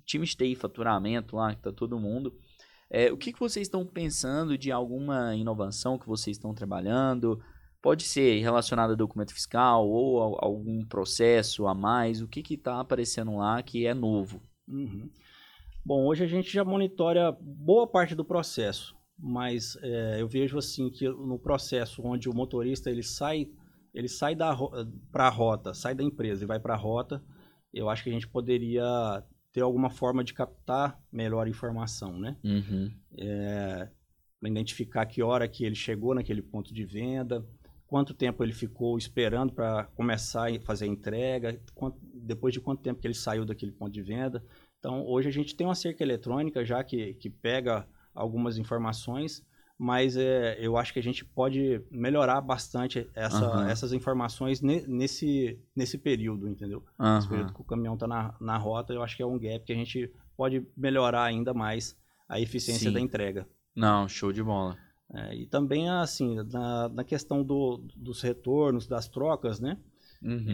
time 0.05 0.25
de 0.25 0.37
TI 0.37 0.55
faturamento 0.55 1.35
lá, 1.35 1.53
que 1.53 1.61
tá 1.61 1.71
todo 1.73 1.99
mundo, 1.99 2.33
é, 2.89 3.11
o 3.11 3.17
que, 3.17 3.33
que 3.33 3.39
vocês 3.39 3.67
estão 3.67 3.85
pensando 3.85 4.57
de 4.57 4.71
alguma 4.71 5.35
inovação 5.35 5.97
que 5.97 6.07
vocês 6.07 6.37
estão 6.37 6.53
trabalhando? 6.53 7.39
Pode 7.81 8.03
ser 8.03 8.39
relacionado 8.41 8.91
a 8.91 8.95
documento 8.95 9.33
fiscal 9.33 9.87
ou 9.87 10.35
a- 10.35 10.45
algum 10.45 10.83
processo 10.85 11.67
a 11.67 11.73
mais, 11.75 12.21
o 12.21 12.27
que 12.27 12.41
que 12.41 12.57
tá 12.57 12.79
aparecendo 12.79 13.35
lá 13.35 13.61
que 13.61 13.85
é 13.85 13.93
novo? 13.93 14.41
Uhum. 14.67 15.09
Bom, 15.85 16.05
hoje 16.05 16.23
a 16.23 16.27
gente 16.27 16.51
já 16.51 16.65
monitora 16.65 17.31
boa 17.41 17.87
parte 17.87 18.13
do 18.13 18.25
processo, 18.25 18.95
mas 19.17 19.77
é, 19.81 20.21
eu 20.21 20.27
vejo 20.27 20.57
assim 20.57 20.89
que 20.89 21.07
no 21.07 21.39
processo 21.39 22.01
onde 22.03 22.27
o 22.29 22.33
motorista 22.33 22.89
ele 22.89 23.03
sai, 23.03 23.47
ele 23.93 24.09
sai 24.09 24.35
da 24.35 24.53
para 25.11 25.27
a 25.27 25.29
rota, 25.29 25.73
sai 25.73 25.95
da 25.95 26.03
empresa 26.03 26.43
e 26.43 26.47
vai 26.47 26.59
para 26.59 26.73
a 26.73 26.77
rota, 26.77 27.23
eu 27.73 27.89
acho 27.89 28.03
que 28.03 28.09
a 28.09 28.13
gente 28.13 28.27
poderia 28.27 29.23
ter 29.57 29.61
alguma 29.63 29.89
forma 29.89 30.23
de 30.23 30.35
captar 30.35 31.01
melhor 31.11 31.47
a 31.47 31.49
informação, 31.49 32.19
né? 32.19 32.37
Uhum. 32.43 32.91
Pra 34.39 34.47
identificar 34.47 35.03
que 35.07 35.23
hora 35.23 35.47
que 35.47 35.65
ele 35.65 35.73
chegou 35.73 36.13
naquele 36.13 36.43
ponto 36.43 36.71
de 36.71 36.85
venda, 36.85 37.43
quanto 37.87 38.13
tempo 38.13 38.43
ele 38.43 38.53
ficou 38.53 38.95
esperando 38.99 39.51
para 39.51 39.85
começar 39.95 40.51
a 40.51 40.59
fazer 40.59 40.85
a 40.85 40.87
entrega, 40.87 41.59
quanto- 41.73 41.97
depois 42.13 42.53
de 42.53 42.61
quanto 42.61 42.83
tempo 42.83 43.01
que 43.01 43.07
ele 43.07 43.15
saiu 43.15 43.45
daquele 43.45 43.71
ponto 43.71 43.91
de 43.91 44.03
venda. 44.03 44.45
Então, 44.77 45.03
hoje 45.07 45.27
a 45.27 45.31
gente 45.31 45.55
tem 45.55 45.65
uma 45.65 45.73
cerca 45.73 46.03
eletrônica 46.03 46.63
já 46.63 46.83
que, 46.83 47.15
que 47.15 47.27
pega 47.27 47.87
algumas 48.13 48.59
informações, 48.59 49.43
mas 49.77 50.17
é, 50.17 50.57
eu 50.59 50.75
acho 50.77 50.91
que 50.91 50.99
a 50.99 51.03
gente 51.03 51.23
pode 51.23 51.81
melhorar 51.91 52.41
bastante 52.41 53.07
essa- 53.13 53.45
Aham. 53.45 53.67
essas 53.69 53.93
informações 53.93 54.59
ne- 54.61 54.85
nesse, 54.87 55.59
nesse 55.75 55.97
período, 55.97 56.47
entendeu? 56.49 56.83
Nesse 56.99 57.27
Aham. 57.27 57.29
período 57.29 57.53
que 57.53 57.61
o 57.61 57.65
caminhão 57.65 57.93
está 57.93 58.07
na, 58.07 58.35
na 58.41 58.57
rota, 58.57 58.93
eu 58.93 59.03
acho 59.03 59.15
que 59.15 59.21
é 59.21 59.25
um 59.25 59.37
gap 59.37 59.63
que 59.65 59.73
a 59.73 59.75
gente 59.75 60.11
pode 60.35 60.65
melhorar 60.75 61.23
ainda 61.23 61.53
mais 61.53 61.95
a 62.27 62.39
eficiência 62.39 62.89
Sim. 62.89 62.93
da 62.93 62.99
entrega. 62.99 63.47
Não, 63.75 64.07
show 64.09 64.33
de 64.33 64.41
bola. 64.43 64.77
É, 65.13 65.35
e 65.35 65.45
também, 65.45 65.89
assim, 65.89 66.35
na, 66.51 66.89
na 66.89 67.03
questão 67.03 67.43
do- 67.43 67.77
dos 67.95 68.21
retornos, 68.21 68.87
das 68.87 69.07
trocas, 69.07 69.59
né? 69.59 69.77
Uhum. 70.21 70.47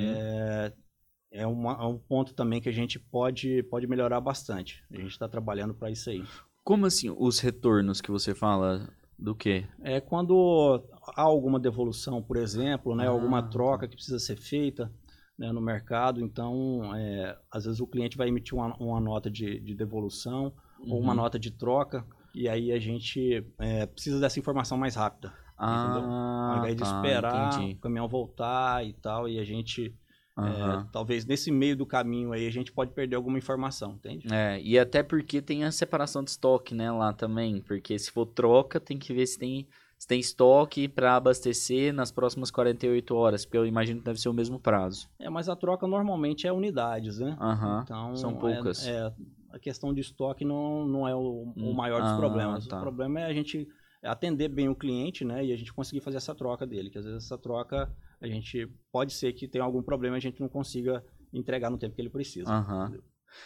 É, 1.31 1.47
uma- 1.47 1.73
é 1.81 1.85
um 1.85 1.97
ponto 1.97 2.33
também 2.35 2.61
que 2.61 2.69
a 2.69 2.73
gente 2.73 2.99
pode, 2.99 3.63
pode 3.63 3.87
melhorar 3.87 4.21
bastante. 4.21 4.83
A 4.91 4.97
gente 4.97 5.11
está 5.11 5.27
trabalhando 5.27 5.73
para 5.73 5.89
isso 5.89 6.09
aí. 6.09 6.23
Como 6.63 6.85
assim, 6.85 7.09
os 7.17 7.39
retornos 7.39 7.99
que 8.01 8.11
você 8.11 8.35
fala 8.35 8.87
do 9.17 9.35
quê? 9.35 9.65
É 9.81 9.99
quando 9.99 10.83
há 11.15 11.21
alguma 11.21 11.59
devolução, 11.59 12.21
por 12.21 12.37
exemplo, 12.37 12.95
né? 12.95 13.07
Ah, 13.07 13.09
alguma 13.09 13.41
tá. 13.41 13.49
troca 13.49 13.87
que 13.87 13.95
precisa 13.95 14.19
ser 14.19 14.37
feita 14.37 14.91
né, 15.37 15.51
no 15.51 15.61
mercado, 15.61 16.21
então, 16.21 16.93
é, 16.95 17.37
às 17.51 17.65
vezes 17.65 17.79
o 17.79 17.87
cliente 17.87 18.17
vai 18.17 18.27
emitir 18.27 18.53
uma, 18.55 18.75
uma 18.77 18.99
nota 19.01 19.29
de, 19.31 19.59
de 19.59 19.75
devolução 19.75 20.53
ou 20.87 20.99
uma 20.99 21.13
Uhum. 21.13 21.17
nota 21.17 21.39
de 21.39 21.49
troca, 21.51 22.05
e 22.33 22.47
aí 22.47 22.71
a 22.71 22.79
gente 22.79 23.43
é, 23.59 23.85
precisa 23.85 24.19
dessa 24.19 24.39
informação 24.39 24.77
mais 24.77 24.95
rápida. 24.95 25.33
Ah, 25.57 26.03
Ao 26.47 26.57
invés 26.57 26.75
de 26.75 26.83
tá, 26.83 26.85
esperar 26.85 27.61
entendi. 27.61 27.77
o 27.77 27.79
caminhão 27.81 28.07
voltar 28.07 28.85
e 28.85 28.93
tal, 28.93 29.27
e 29.29 29.39
a 29.39 29.43
gente, 29.43 29.95
é, 30.37 30.41
Aham. 30.41 30.87
talvez 30.91 31.25
nesse 31.25 31.51
meio 31.51 31.75
do 31.75 31.85
caminho 31.85 32.31
aí, 32.31 32.47
a 32.47 32.51
gente 32.51 32.71
pode 32.71 32.91
perder 32.91 33.15
alguma 33.15 33.37
informação, 33.37 33.93
entende? 33.93 34.27
É, 34.33 34.59
e 34.61 34.79
até 34.79 35.03
porque 35.03 35.41
tem 35.41 35.63
a 35.63 35.71
separação 35.71 36.23
de 36.23 36.31
estoque, 36.31 36.73
né, 36.73 36.91
lá 36.91 37.13
também. 37.13 37.61
Porque 37.61 37.97
se 37.99 38.09
for 38.11 38.25
troca, 38.25 38.79
tem 38.79 38.97
que 38.97 39.13
ver 39.13 39.27
se 39.27 39.37
tem, 39.37 39.67
se 39.97 40.07
tem 40.07 40.19
estoque 40.19 40.87
para 40.87 41.15
abastecer 41.15 41.93
nas 41.93 42.11
próximas 42.11 42.49
48 42.49 43.15
horas, 43.15 43.45
porque 43.45 43.57
eu 43.57 43.65
imagino 43.65 43.99
que 43.99 44.05
deve 44.05 44.19
ser 44.19 44.29
o 44.29 44.33
mesmo 44.33 44.59
prazo. 44.59 45.07
É, 45.19 45.29
mas 45.29 45.47
a 45.49 45.55
troca 45.55 45.85
normalmente 45.87 46.47
é 46.47 46.51
unidades, 46.51 47.19
né? 47.19 47.37
Aham. 47.39 47.81
Então, 47.83 48.15
são 48.15 48.31
é- 48.31 48.39
poucas. 48.39 48.87
É, 48.87 49.13
a 49.51 49.59
questão 49.59 49.93
de 49.93 50.01
estoque 50.01 50.43
não, 50.43 50.87
não 50.87 51.07
é 51.07 51.15
o, 51.15 51.19
o 51.19 51.53
Hum, 51.55 51.73
maior 51.73 52.01
dos 52.01 52.11
ah, 52.11 52.15
problemas. 52.15 52.67
tá. 52.67 52.77
O 52.77 52.79
problema 52.79 53.19
é 53.19 53.25
a 53.25 53.33
gente 53.33 53.67
atender 54.01 54.49
bem 54.49 54.67
o 54.67 54.75
cliente, 54.75 55.23
né? 55.23 55.45
E 55.45 55.53
a 55.53 55.55
gente 55.55 55.71
conseguir 55.73 56.01
fazer 56.01 56.17
essa 56.17 56.33
troca 56.35 56.65
dele. 56.65 56.89
Que 56.89 56.97
às 56.97 57.05
vezes 57.05 57.23
essa 57.23 57.37
troca, 57.37 57.89
a 58.23 58.27
gente 58.27 58.67
pode 58.91 59.13
ser 59.13 59.33
que 59.33 59.47
tenha 59.47 59.63
algum 59.63 59.83
problema 59.83 60.15
e 60.15 60.19
a 60.19 60.21
gente 60.21 60.39
não 60.39 60.47
consiga 60.47 61.03
entregar 61.33 61.69
no 61.69 61.77
tempo 61.77 61.93
que 61.93 62.01
ele 62.01 62.09
precisa. 62.09 62.49
Aham. 62.49 62.97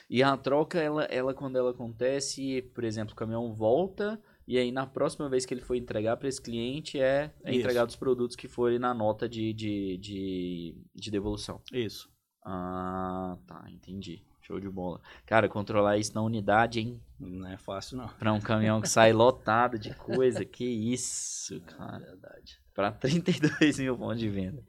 E 0.10 0.22
a 0.22 0.36
troca, 0.36 0.80
ela, 0.80 1.06
ela, 1.06 1.34
quando 1.34 1.58
ela 1.58 1.72
acontece, 1.72 2.62
por 2.74 2.84
exemplo, 2.84 3.14
o 3.14 3.16
caminhão 3.16 3.54
volta, 3.54 4.22
e 4.46 4.58
aí 4.58 4.72
na 4.72 4.86
próxima 4.86 5.30
vez 5.30 5.46
que 5.46 5.54
ele 5.54 5.62
for 5.62 5.76
entregar 5.76 6.18
para 6.18 6.28
esse 6.28 6.42
cliente, 6.42 7.00
é, 7.00 7.34
é 7.44 7.56
entregado 7.56 7.90
os 7.90 7.96
produtos 7.96 8.36
que 8.36 8.48
forem 8.48 8.78
na 8.78 8.94
nota 8.94 9.28
de, 9.28 9.54
de, 9.54 9.98
de, 9.98 10.76
de 10.94 11.10
devolução. 11.10 11.62
Isso. 11.72 12.10
Ah, 12.46 13.38
tá, 13.48 13.66
entendi. 13.70 14.24
Show 14.48 14.62
de 14.62 14.70
bola. 14.70 15.02
Cara, 15.26 15.50
controlar 15.50 15.98
isso 15.98 16.16
na 16.16 16.22
unidade, 16.22 16.80
hein? 16.80 17.02
Não 17.20 17.46
é 17.50 17.58
fácil, 17.58 17.98
não. 17.98 18.08
Pra 18.08 18.32
um 18.32 18.40
caminhão 18.40 18.80
que 18.80 18.88
sai 18.88 19.12
lotado 19.12 19.78
de 19.78 19.94
coisa, 19.94 20.46
que 20.46 20.64
isso, 20.64 21.60
cara. 21.62 22.00
verdade. 22.00 22.58
Pra 22.74 22.90
32 22.90 23.78
mil 23.78 23.98
pontos 23.98 24.20
de 24.20 24.30
venda. 24.30 24.64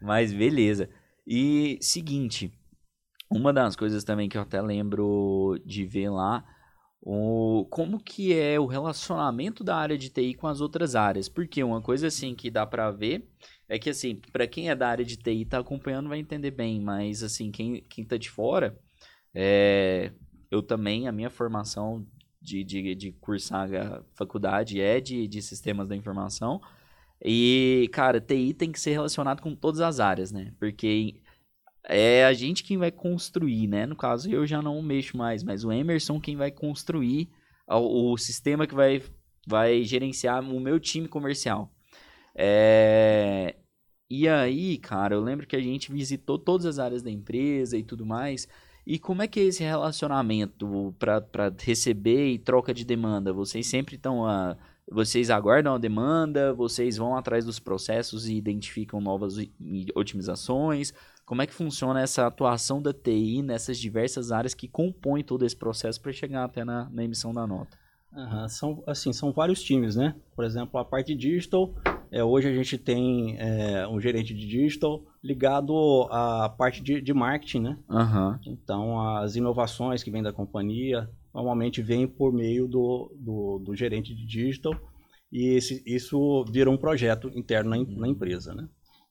Mas 0.00 0.32
beleza. 0.32 0.88
E 1.26 1.76
seguinte, 1.80 2.52
uma 3.28 3.52
das 3.52 3.74
coisas 3.74 4.04
também 4.04 4.28
que 4.28 4.38
eu 4.38 4.42
até 4.42 4.62
lembro 4.62 5.60
de 5.66 5.84
ver 5.84 6.08
lá, 6.08 6.44
o, 7.02 7.66
como 7.68 7.98
que 7.98 8.32
é 8.32 8.60
o 8.60 8.66
relacionamento 8.66 9.64
da 9.64 9.74
área 9.74 9.98
de 9.98 10.08
TI 10.08 10.34
com 10.34 10.46
as 10.46 10.60
outras 10.60 10.94
áreas. 10.94 11.28
Porque 11.28 11.64
uma 11.64 11.82
coisa 11.82 12.06
assim 12.06 12.32
que 12.32 12.48
dá 12.48 12.64
pra 12.64 12.92
ver 12.92 13.28
é 13.68 13.76
que 13.76 13.90
assim, 13.90 14.20
pra 14.32 14.46
quem 14.46 14.70
é 14.70 14.74
da 14.76 14.88
área 14.88 15.04
de 15.04 15.16
TI 15.16 15.40
e 15.40 15.44
tá 15.44 15.58
acompanhando 15.58 16.08
vai 16.08 16.20
entender 16.20 16.52
bem, 16.52 16.80
mas 16.80 17.24
assim, 17.24 17.50
quem, 17.50 17.82
quem 17.88 18.04
tá 18.04 18.16
de 18.16 18.30
fora, 18.30 18.78
é, 19.38 20.12
eu 20.50 20.62
também, 20.62 21.06
a 21.06 21.12
minha 21.12 21.28
formação 21.28 22.06
de, 22.40 22.64
de, 22.64 22.94
de 22.94 23.12
cursar 23.12 23.68
a 23.74 24.02
faculdade 24.14 24.80
é 24.80 24.98
de, 24.98 25.28
de 25.28 25.42
sistemas 25.42 25.88
da 25.88 25.94
informação. 25.94 26.58
E, 27.22 27.86
cara, 27.92 28.18
TI 28.18 28.54
tem 28.54 28.72
que 28.72 28.80
ser 28.80 28.92
relacionado 28.92 29.42
com 29.42 29.54
todas 29.54 29.82
as 29.82 30.00
áreas, 30.00 30.32
né? 30.32 30.54
Porque 30.58 31.20
é 31.84 32.24
a 32.24 32.32
gente 32.32 32.64
quem 32.64 32.78
vai 32.78 32.90
construir, 32.90 33.66
né? 33.66 33.84
No 33.84 33.94
caso, 33.94 34.30
eu 34.30 34.46
já 34.46 34.62
não 34.62 34.80
mexo 34.80 35.18
mais, 35.18 35.42
mas 35.44 35.64
o 35.64 35.70
Emerson 35.70 36.18
quem 36.18 36.34
vai 36.34 36.50
construir 36.50 37.28
o, 37.68 38.12
o 38.12 38.16
sistema 38.16 38.66
que 38.66 38.74
vai, 38.74 39.02
vai 39.46 39.84
gerenciar 39.84 40.42
o 40.42 40.58
meu 40.58 40.80
time 40.80 41.08
comercial. 41.08 41.70
É... 42.34 43.54
E 44.08 44.26
aí, 44.28 44.78
cara, 44.78 45.14
eu 45.14 45.20
lembro 45.20 45.46
que 45.46 45.56
a 45.56 45.60
gente 45.60 45.92
visitou 45.92 46.38
todas 46.38 46.64
as 46.64 46.78
áreas 46.78 47.02
da 47.02 47.10
empresa 47.10 47.76
e 47.76 47.82
tudo 47.82 48.06
mais. 48.06 48.48
E 48.86 49.00
como 49.00 49.20
é 49.20 49.26
que 49.26 49.40
é 49.40 49.44
esse 49.44 49.64
relacionamento 49.64 50.94
para 50.96 51.52
receber 51.58 52.28
e 52.28 52.38
troca 52.38 52.72
de 52.72 52.84
demanda? 52.84 53.32
Vocês 53.32 53.66
sempre 53.66 53.96
estão 53.96 54.24
a. 54.24 54.56
Vocês 54.88 55.30
aguardam 55.30 55.74
a 55.74 55.78
demanda, 55.78 56.54
vocês 56.54 56.96
vão 56.96 57.16
atrás 57.16 57.44
dos 57.44 57.58
processos 57.58 58.28
e 58.28 58.36
identificam 58.36 59.00
novas 59.00 59.34
otimizações. 59.96 60.94
Como 61.24 61.42
é 61.42 61.46
que 61.46 61.52
funciona 61.52 62.00
essa 62.00 62.24
atuação 62.24 62.80
da 62.80 62.92
TI 62.92 63.42
nessas 63.42 63.78
diversas 63.78 64.30
áreas 64.30 64.54
que 64.54 64.68
compõem 64.68 65.24
todo 65.24 65.44
esse 65.44 65.56
processo 65.56 66.00
para 66.00 66.12
chegar 66.12 66.44
até 66.44 66.64
na, 66.64 66.88
na 66.88 67.02
emissão 67.02 67.34
da 67.34 67.44
nota? 67.44 67.76
Uhum, 68.12 68.48
são, 68.48 68.84
assim, 68.86 69.12
são 69.12 69.32
vários 69.32 69.60
times, 69.60 69.96
né? 69.96 70.14
Por 70.36 70.44
exemplo, 70.44 70.78
a 70.78 70.84
parte 70.84 71.16
digital, 71.16 71.74
é, 72.10 72.22
hoje 72.22 72.48
a 72.48 72.54
gente 72.54 72.78
tem 72.78 73.36
é, 73.38 73.86
um 73.88 74.00
gerente 74.00 74.34
de 74.34 74.46
digital 74.46 75.04
ligado 75.22 76.06
à 76.10 76.48
parte 76.48 76.82
de, 76.82 77.00
de 77.00 77.12
marketing, 77.12 77.60
né? 77.60 77.78
Uhum. 77.88 78.38
Então, 78.46 79.00
as 79.16 79.36
inovações 79.36 80.02
que 80.02 80.10
vêm 80.10 80.22
da 80.22 80.32
companhia 80.32 81.08
normalmente 81.34 81.82
vêm 81.82 82.06
por 82.06 82.32
meio 82.32 82.66
do, 82.66 83.14
do, 83.18 83.58
do 83.58 83.74
gerente 83.74 84.14
de 84.14 84.26
digital 84.26 84.74
e 85.30 85.56
esse, 85.56 85.82
isso 85.86 86.44
vira 86.50 86.70
um 86.70 86.76
projeto 86.76 87.30
interno 87.34 87.70
na, 87.70 87.76
na 87.76 88.08
empresa, 88.08 88.54
né? 88.54 88.68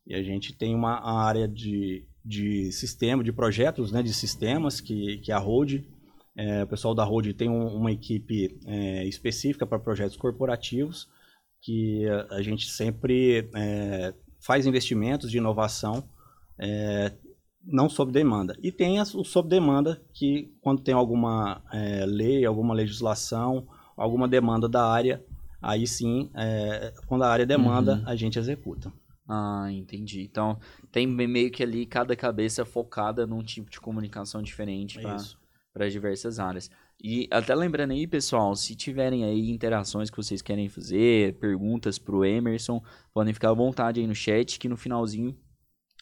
E 0.07 0.13
a 0.13 0.21
gente 0.21 0.55
tem 0.55 0.75
uma 0.75 0.99
área 1.03 1.47
de, 1.47 2.05
de 2.23 2.71
sistema, 2.71 3.23
de 3.23 3.33
projetos, 3.33 3.91
né, 3.91 4.03
de 4.03 4.13
sistemas, 4.13 4.79
que, 4.79 5.17
que 5.17 5.31
é 5.31 5.35
a 5.35 5.39
Road. 5.39 5.87
É, 6.35 6.63
o 6.63 6.67
pessoal 6.67 6.93
da 6.93 7.03
Road 7.03 7.33
tem 7.33 7.49
um, 7.49 7.67
uma 7.67 7.91
equipe 7.91 8.59
é, 8.65 9.05
específica 9.05 9.65
para 9.65 9.79
projetos 9.79 10.15
corporativos, 10.15 11.07
que 11.65 12.05
a, 12.29 12.43
gente 12.43 12.69
sempre 12.69 13.49
é, 13.55 14.13
faz 14.39 14.67
investimentos 14.67 15.31
de 15.31 15.39
inovação, 15.39 16.07
é, 16.59 17.11
não 17.65 17.89
sob 17.89 18.11
demanda. 18.11 18.55
E 18.61 18.71
tem 18.71 19.01
o 19.01 19.23
sob 19.23 19.49
demanda, 19.49 19.99
que 20.13 20.55
quando 20.61 20.83
tem 20.83 20.93
alguma 20.93 21.63
é, 21.73 22.05
lei, 22.05 22.45
alguma 22.45 22.75
legislação, 22.75 23.67
alguma 23.97 24.27
demanda 24.27 24.69
da 24.69 24.87
área, 24.87 25.25
aí 25.59 25.87
sim, 25.87 26.29
é, 26.35 26.93
quando 27.07 27.23
a 27.23 27.29
área 27.29 27.47
demanda, 27.47 27.95
uhum. 27.95 28.09
a 28.09 28.15
gente 28.15 28.37
executa. 28.37 28.93
Ah, 29.27 29.65
entendi. 29.71 30.21
Então, 30.21 30.59
tem 30.91 31.07
meio 31.07 31.49
que 31.49 31.63
ali 31.63 31.87
cada 31.87 32.15
cabeça 32.15 32.63
focada 32.63 33.25
num 33.25 33.41
tipo 33.41 33.71
de 33.71 33.81
comunicação 33.81 34.43
diferente 34.43 34.99
para 35.73 35.89
diversas 35.89 36.37
áreas. 36.37 36.69
E 37.03 37.27
até 37.29 37.53
lembrando 37.53 37.91
aí, 37.91 38.07
pessoal, 38.07 38.55
se 38.55 38.75
tiverem 38.75 39.23
aí 39.23 39.49
interações 39.49 40.09
que 40.09 40.17
vocês 40.17 40.41
querem 40.41 40.69
fazer, 40.69 41.37
perguntas 41.39 41.99
pro 41.99 42.25
Emerson, 42.25 42.81
podem 43.13 43.33
ficar 43.33 43.49
à 43.49 43.53
vontade 43.53 43.99
aí 43.99 44.07
no 44.07 44.15
chat, 44.15 44.57
que 44.57 44.69
no 44.69 44.77
finalzinho 44.77 45.37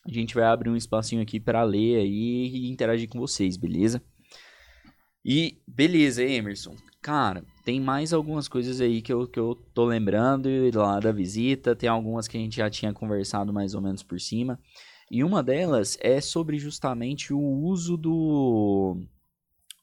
a 0.05 0.11
gente 0.11 0.35
vai 0.35 0.43
abrir 0.43 0.69
um 0.69 0.75
espacinho 0.75 1.21
aqui 1.21 1.39
para 1.39 1.63
ler 1.63 1.97
aí 1.97 2.47
e 2.47 2.69
interagir 2.69 3.09
com 3.09 3.19
vocês, 3.19 3.57
beleza? 3.57 4.01
E 5.25 5.61
beleza, 5.65 6.21
Emerson. 6.23 6.75
Cara, 7.01 7.45
tem 7.63 7.79
mais 7.79 8.11
algumas 8.11 8.47
coisas 8.47 8.81
aí 8.81 9.01
que 9.01 9.11
eu, 9.11 9.25
que 9.27 9.39
eu 9.39 9.55
tô 9.73 9.85
lembrando 9.85 10.49
lá 10.73 10.99
da 10.99 11.11
visita. 11.11 11.75
Tem 11.75 11.87
algumas 11.87 12.27
que 12.27 12.37
a 12.37 12.39
gente 12.39 12.57
já 12.57 12.69
tinha 12.69 12.93
conversado 12.93 13.53
mais 13.53 13.73
ou 13.73 13.81
menos 13.81 14.03
por 14.03 14.19
cima. 14.19 14.59
E 15.09 15.23
uma 15.23 15.41
delas 15.41 15.97
é 16.01 16.19
sobre 16.19 16.57
justamente 16.57 17.33
o 17.33 17.39
uso 17.39 17.95
do, 17.95 18.97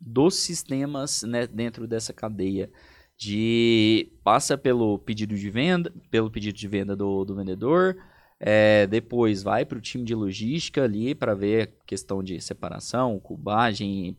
dos 0.01 0.37
sistemas 0.37 1.23
né, 1.23 1.47
dentro 1.47 1.87
dessa 1.87 2.13
cadeia. 2.13 2.71
De 3.19 4.11
passa 4.25 4.57
pelo 4.57 4.99
pedido 4.99 5.35
de 5.35 5.51
venda, 5.51 5.93
pelo 6.11 6.31
pedido 6.31 6.57
de 6.57 6.67
venda 6.67 6.97
do, 6.97 7.23
do 7.23 7.37
vendedor, 7.37 7.97
é, 8.41 8.87
depois 8.87 9.43
vai 9.43 9.67
para 9.67 9.77
o 9.77 9.81
time 9.81 10.05
de 10.05 10.15
logística 10.15 10.83
ali 10.83 11.15
para 11.15 11.35
ver 11.35 11.75
questão 11.87 12.23
de 12.23 12.41
separação, 12.41 13.21
cubagem, 13.21 14.17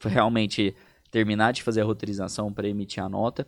realmente 0.00 0.74
terminar 1.10 1.52
de 1.52 1.62
fazer 1.62 1.82
a 1.82 1.84
roteirização 1.84 2.50
para 2.50 2.68
emitir 2.68 3.02
a 3.02 3.08
nota. 3.08 3.46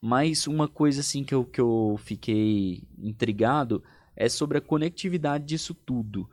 Mas 0.00 0.46
uma 0.46 0.68
coisa 0.68 1.00
assim 1.00 1.24
que 1.24 1.34
eu, 1.34 1.44
que 1.44 1.60
eu 1.60 1.96
fiquei 1.98 2.84
intrigado 2.96 3.82
é 4.14 4.28
sobre 4.28 4.58
a 4.58 4.60
conectividade 4.60 5.44
disso 5.44 5.74
tudo. 5.74 6.30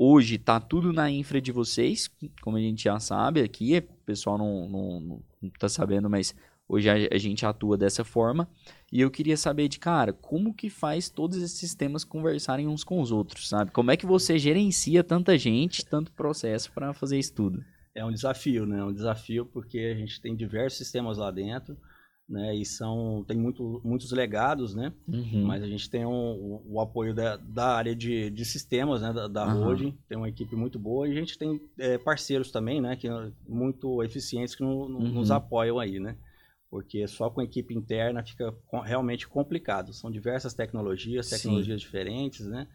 Hoje 0.00 0.36
está 0.36 0.60
tudo 0.60 0.92
na 0.92 1.10
infra 1.10 1.40
de 1.40 1.50
vocês, 1.50 2.08
como 2.40 2.56
a 2.56 2.60
gente 2.60 2.84
já 2.84 3.00
sabe 3.00 3.40
aqui, 3.42 3.78
o 3.78 4.04
pessoal 4.06 4.38
não, 4.38 4.68
não, 4.68 5.22
não 5.42 5.50
tá 5.58 5.68
sabendo, 5.68 6.08
mas 6.08 6.32
hoje 6.68 6.88
a, 6.88 6.94
a, 6.94 7.18
gente 7.18 7.44
atua 7.44 7.76
dessa 7.76 8.04
forma. 8.04 8.48
E 8.92 9.00
eu 9.00 9.10
queria 9.10 9.36
saber 9.36 9.66
de 9.66 9.80
cara, 9.80 10.12
como 10.12 10.54
que 10.54 10.70
faz 10.70 11.10
todos 11.10 11.38
esses 11.38 11.58
sistemas 11.58 12.04
conversarem 12.04 12.68
uns 12.68 12.84
com 12.84 13.00
os 13.00 13.10
outros, 13.10 13.48
sabe? 13.48 13.72
Como 13.72 13.90
é 13.90 13.96
que 13.96 14.06
você 14.06 14.38
gerencia 14.38 15.02
tanta 15.02 15.36
gente, 15.36 15.84
tanto 15.84 16.12
processo 16.12 16.70
para 16.70 16.94
fazer 16.94 17.18
isso 17.18 17.34
tudo? 17.34 17.64
é 17.98 18.04
um 18.04 18.12
desafio, 18.12 18.64
né? 18.64 18.78
É 18.78 18.84
um 18.84 18.92
desafio 18.92 19.44
porque 19.44 19.78
a 19.78 19.94
gente 19.94 20.20
tem 20.20 20.34
diversos 20.34 20.78
sistemas 20.78 21.18
lá 21.18 21.30
dentro, 21.30 21.76
né? 22.28 22.54
E 22.54 22.64
são 22.64 23.24
tem 23.26 23.36
muito, 23.36 23.80
muitos 23.82 24.12
legados, 24.12 24.74
né? 24.74 24.92
Uhum. 25.08 25.44
Mas 25.44 25.62
a 25.62 25.66
gente 25.66 25.88
tem 25.88 26.04
um, 26.04 26.10
o, 26.12 26.62
o, 26.74 26.80
apoio 26.80 27.14
da, 27.14 27.36
da 27.36 27.68
área 27.68 27.96
de, 27.96 28.28
de 28.28 28.44
sistemas, 28.44 29.00
né? 29.00 29.12
Da, 29.12 29.26
da 29.26 29.54
uhum. 29.54 29.92
tem 30.08 30.18
uma 30.18 30.28
equipe 30.28 30.54
muito 30.54 30.78
boa 30.78 31.08
e 31.08 31.12
a 31.12 31.14
gente 31.14 31.38
tem 31.38 31.58
é, 31.78 31.96
parceiros 31.96 32.50
também, 32.50 32.80
né? 32.80 32.96
Que 32.96 33.08
muito 33.48 34.02
eficientes 34.02 34.54
que 34.54 34.62
no, 34.62 34.88
no, 34.88 34.98
uhum. 34.98 35.12
nos 35.14 35.30
apoiam 35.30 35.78
aí, 35.78 35.98
né? 35.98 36.16
Porque 36.70 37.08
só 37.08 37.30
com 37.30 37.40
a 37.40 37.44
equipe 37.44 37.74
interna 37.74 38.22
fica 38.22 38.54
realmente 38.84 39.26
complicado. 39.26 39.94
São 39.94 40.10
diversas 40.10 40.52
tecnologias, 40.52 41.30
tecnologias 41.30 41.80
Sim. 41.80 41.86
diferentes, 41.86 42.46
né? 42.46 42.68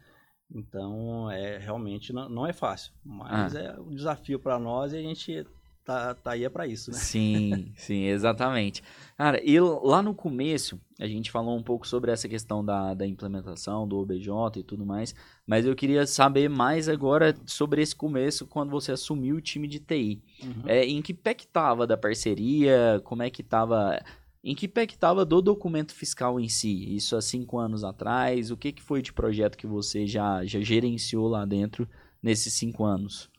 Então, 0.52 1.30
é 1.30 1.58
realmente 1.58 2.12
não, 2.12 2.28
não 2.28 2.46
é 2.46 2.52
fácil, 2.52 2.92
mas 3.04 3.54
ah. 3.54 3.60
é 3.60 3.80
um 3.80 3.94
desafio 3.94 4.38
para 4.38 4.58
nós 4.58 4.92
e 4.92 4.98
a 4.98 5.00
gente 5.00 5.46
tá, 5.84 6.14
tá 6.14 6.32
aí 6.32 6.44
é 6.44 6.48
para 6.48 6.66
isso, 6.66 6.90
né? 6.90 6.96
Sim, 6.96 7.72
sim, 7.76 8.04
exatamente. 8.04 8.82
Cara, 9.16 9.40
e 9.44 9.58
lá 9.60 10.02
no 10.02 10.14
começo, 10.14 10.80
a 10.98 11.06
gente 11.06 11.30
falou 11.30 11.56
um 11.56 11.62
pouco 11.62 11.86
sobre 11.86 12.10
essa 12.10 12.28
questão 12.28 12.64
da, 12.64 12.94
da 12.94 13.06
implementação 13.06 13.86
do 13.86 13.98
OBJ 13.98 14.28
e 14.56 14.62
tudo 14.62 14.84
mais, 14.86 15.14
mas 15.46 15.66
eu 15.66 15.74
queria 15.74 16.06
saber 16.06 16.48
mais 16.48 16.88
agora 16.88 17.34
sobre 17.46 17.82
esse 17.82 17.94
começo, 17.94 18.46
quando 18.46 18.70
você 18.70 18.92
assumiu 18.92 19.36
o 19.36 19.40
time 19.40 19.68
de 19.68 19.78
TI. 19.78 20.22
Uhum. 20.42 20.62
É, 20.66 20.84
em 20.84 21.02
que 21.02 21.12
pé 21.12 21.34
que 21.34 21.46
tava 21.46 21.86
da 21.86 21.96
parceria, 21.96 23.00
como 23.04 23.22
é 23.22 23.30
que 23.30 23.42
tava 23.42 24.02
em 24.42 24.54
que 24.54 24.68
pé 24.68 24.86
que 24.86 24.94
estava 24.94 25.24
do 25.24 25.40
documento 25.40 25.94
fiscal 25.94 26.38
em 26.38 26.50
si? 26.50 26.94
Isso 26.94 27.16
há 27.16 27.22
cinco 27.22 27.58
anos 27.58 27.82
atrás? 27.82 28.50
O 28.50 28.58
que, 28.58 28.72
que 28.72 28.82
foi 28.82 29.00
de 29.00 29.10
projeto 29.10 29.56
que 29.56 29.66
você 29.66 30.06
já, 30.06 30.44
já 30.44 30.60
gerenciou 30.60 31.28
lá 31.28 31.46
dentro 31.46 31.88
nesses 32.22 32.52
cinco 32.52 32.84
anos? 32.84 33.30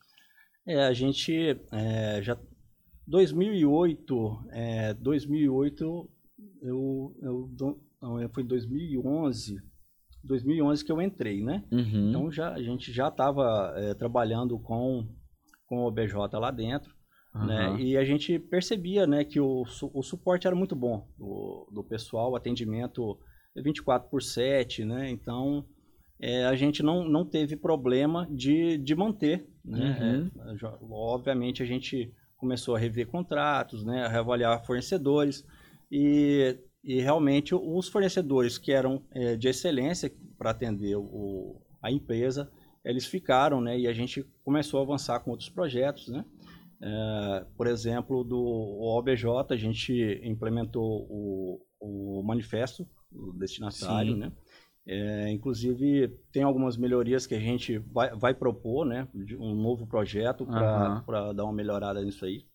É, 0.68 0.84
a 0.84 0.94
gente 0.94 1.34
é, 1.72 2.22
já 2.22 2.38
2008, 3.08 4.48
é, 4.52 4.94
2008 4.96 6.10
eu, 6.62 7.16
eu 7.22 7.50
não, 8.02 8.30
foi 8.30 8.44
2011, 8.44 9.62
2011 10.24 10.84
que 10.84 10.92
eu 10.92 11.02
entrei, 11.02 11.44
né? 11.44 11.64
Uhum. 11.72 12.10
Então 12.10 12.32
já 12.32 12.54
a 12.54 12.62
gente 12.62 12.92
já 12.92 13.10
estava 13.10 13.74
é, 13.78 13.94
trabalhando 13.94 14.58
com 14.60 15.08
com 15.68 15.80
o 15.80 15.88
OBJ 15.88 16.14
lá 16.34 16.52
dentro. 16.52 16.94
Uhum. 17.34 17.46
Né? 17.46 17.82
E 17.82 17.98
a 17.98 18.06
gente 18.06 18.40
percebia 18.40 19.06
né, 19.06 19.24
que 19.26 19.40
o, 19.40 19.64
o 19.94 20.04
suporte 20.04 20.48
era 20.48 20.56
muito 20.56 20.76
bom 20.76 21.08
do, 21.18 21.68
do 21.72 21.84
pessoal, 21.84 22.32
o 22.32 22.36
atendimento 22.36 23.20
24 23.56 24.10
por 24.10 24.22
7, 24.22 24.86
né? 24.86 25.10
Então 25.10 25.66
é, 26.20 26.46
a 26.46 26.56
gente 26.56 26.82
não, 26.82 27.08
não 27.08 27.26
teve 27.26 27.56
problema 27.56 28.28
de, 28.32 28.78
de 28.78 28.96
manter. 28.96 29.48
Né? 29.64 30.32
Uhum. 30.36 30.42
É, 30.52 30.76
obviamente 30.90 31.62
a 31.62 31.66
gente 31.66 32.14
começou 32.38 32.76
a 32.76 32.80
rever 32.80 33.08
contratos, 33.08 33.84
né? 33.84 34.06
a 34.06 34.08
reavaliar 34.08 34.66
fornecedores 34.66 35.46
e, 35.92 36.58
e 36.84 37.02
realmente 37.02 37.54
os 37.54 37.90
fornecedores 37.90 38.58
que 38.58 38.72
eram 38.72 39.04
é, 39.12 39.36
de 39.36 39.48
excelência 39.48 40.12
para 40.38 40.52
atender 40.52 40.96
o, 40.96 41.62
a 41.82 41.92
empresa, 41.92 42.52
eles 42.84 43.06
ficaram 43.06 43.60
né? 43.62 43.78
e 43.78 43.88
a 43.88 43.94
gente 43.94 44.24
começou 44.44 44.80
a 44.80 44.84
avançar 44.84 45.20
com 45.20 45.32
outros 45.32 45.50
projetos. 45.50 46.08
Né? 46.08 46.24
É, 46.82 47.46
por 47.58 47.68
exemplo, 47.68 48.24
do 48.24 48.40
OBJ, 48.40 49.26
a 49.50 49.56
gente 49.56 50.22
implementou 50.24 51.08
o, 51.10 51.62
o 51.80 52.24
manifesto 52.24 52.88
destinatário, 53.38 54.14
Sim. 54.14 54.20
né? 54.20 54.32
É, 54.88 55.32
inclusive, 55.32 56.10
tem 56.32 56.44
algumas 56.44 56.78
melhorias 56.78 57.26
que 57.26 57.34
a 57.34 57.40
gente 57.40 57.80
vai, 57.80 58.16
vai 58.16 58.34
propor, 58.34 58.86
né? 58.86 59.08
Um 59.40 59.56
novo 59.56 59.88
projeto 59.88 60.46
para 60.46 61.04
uhum. 61.08 61.36
dar 61.36 61.44
uma 61.44 61.54
melhorada 61.54 62.04
nisso 62.04 62.24
aí. 62.24 62.46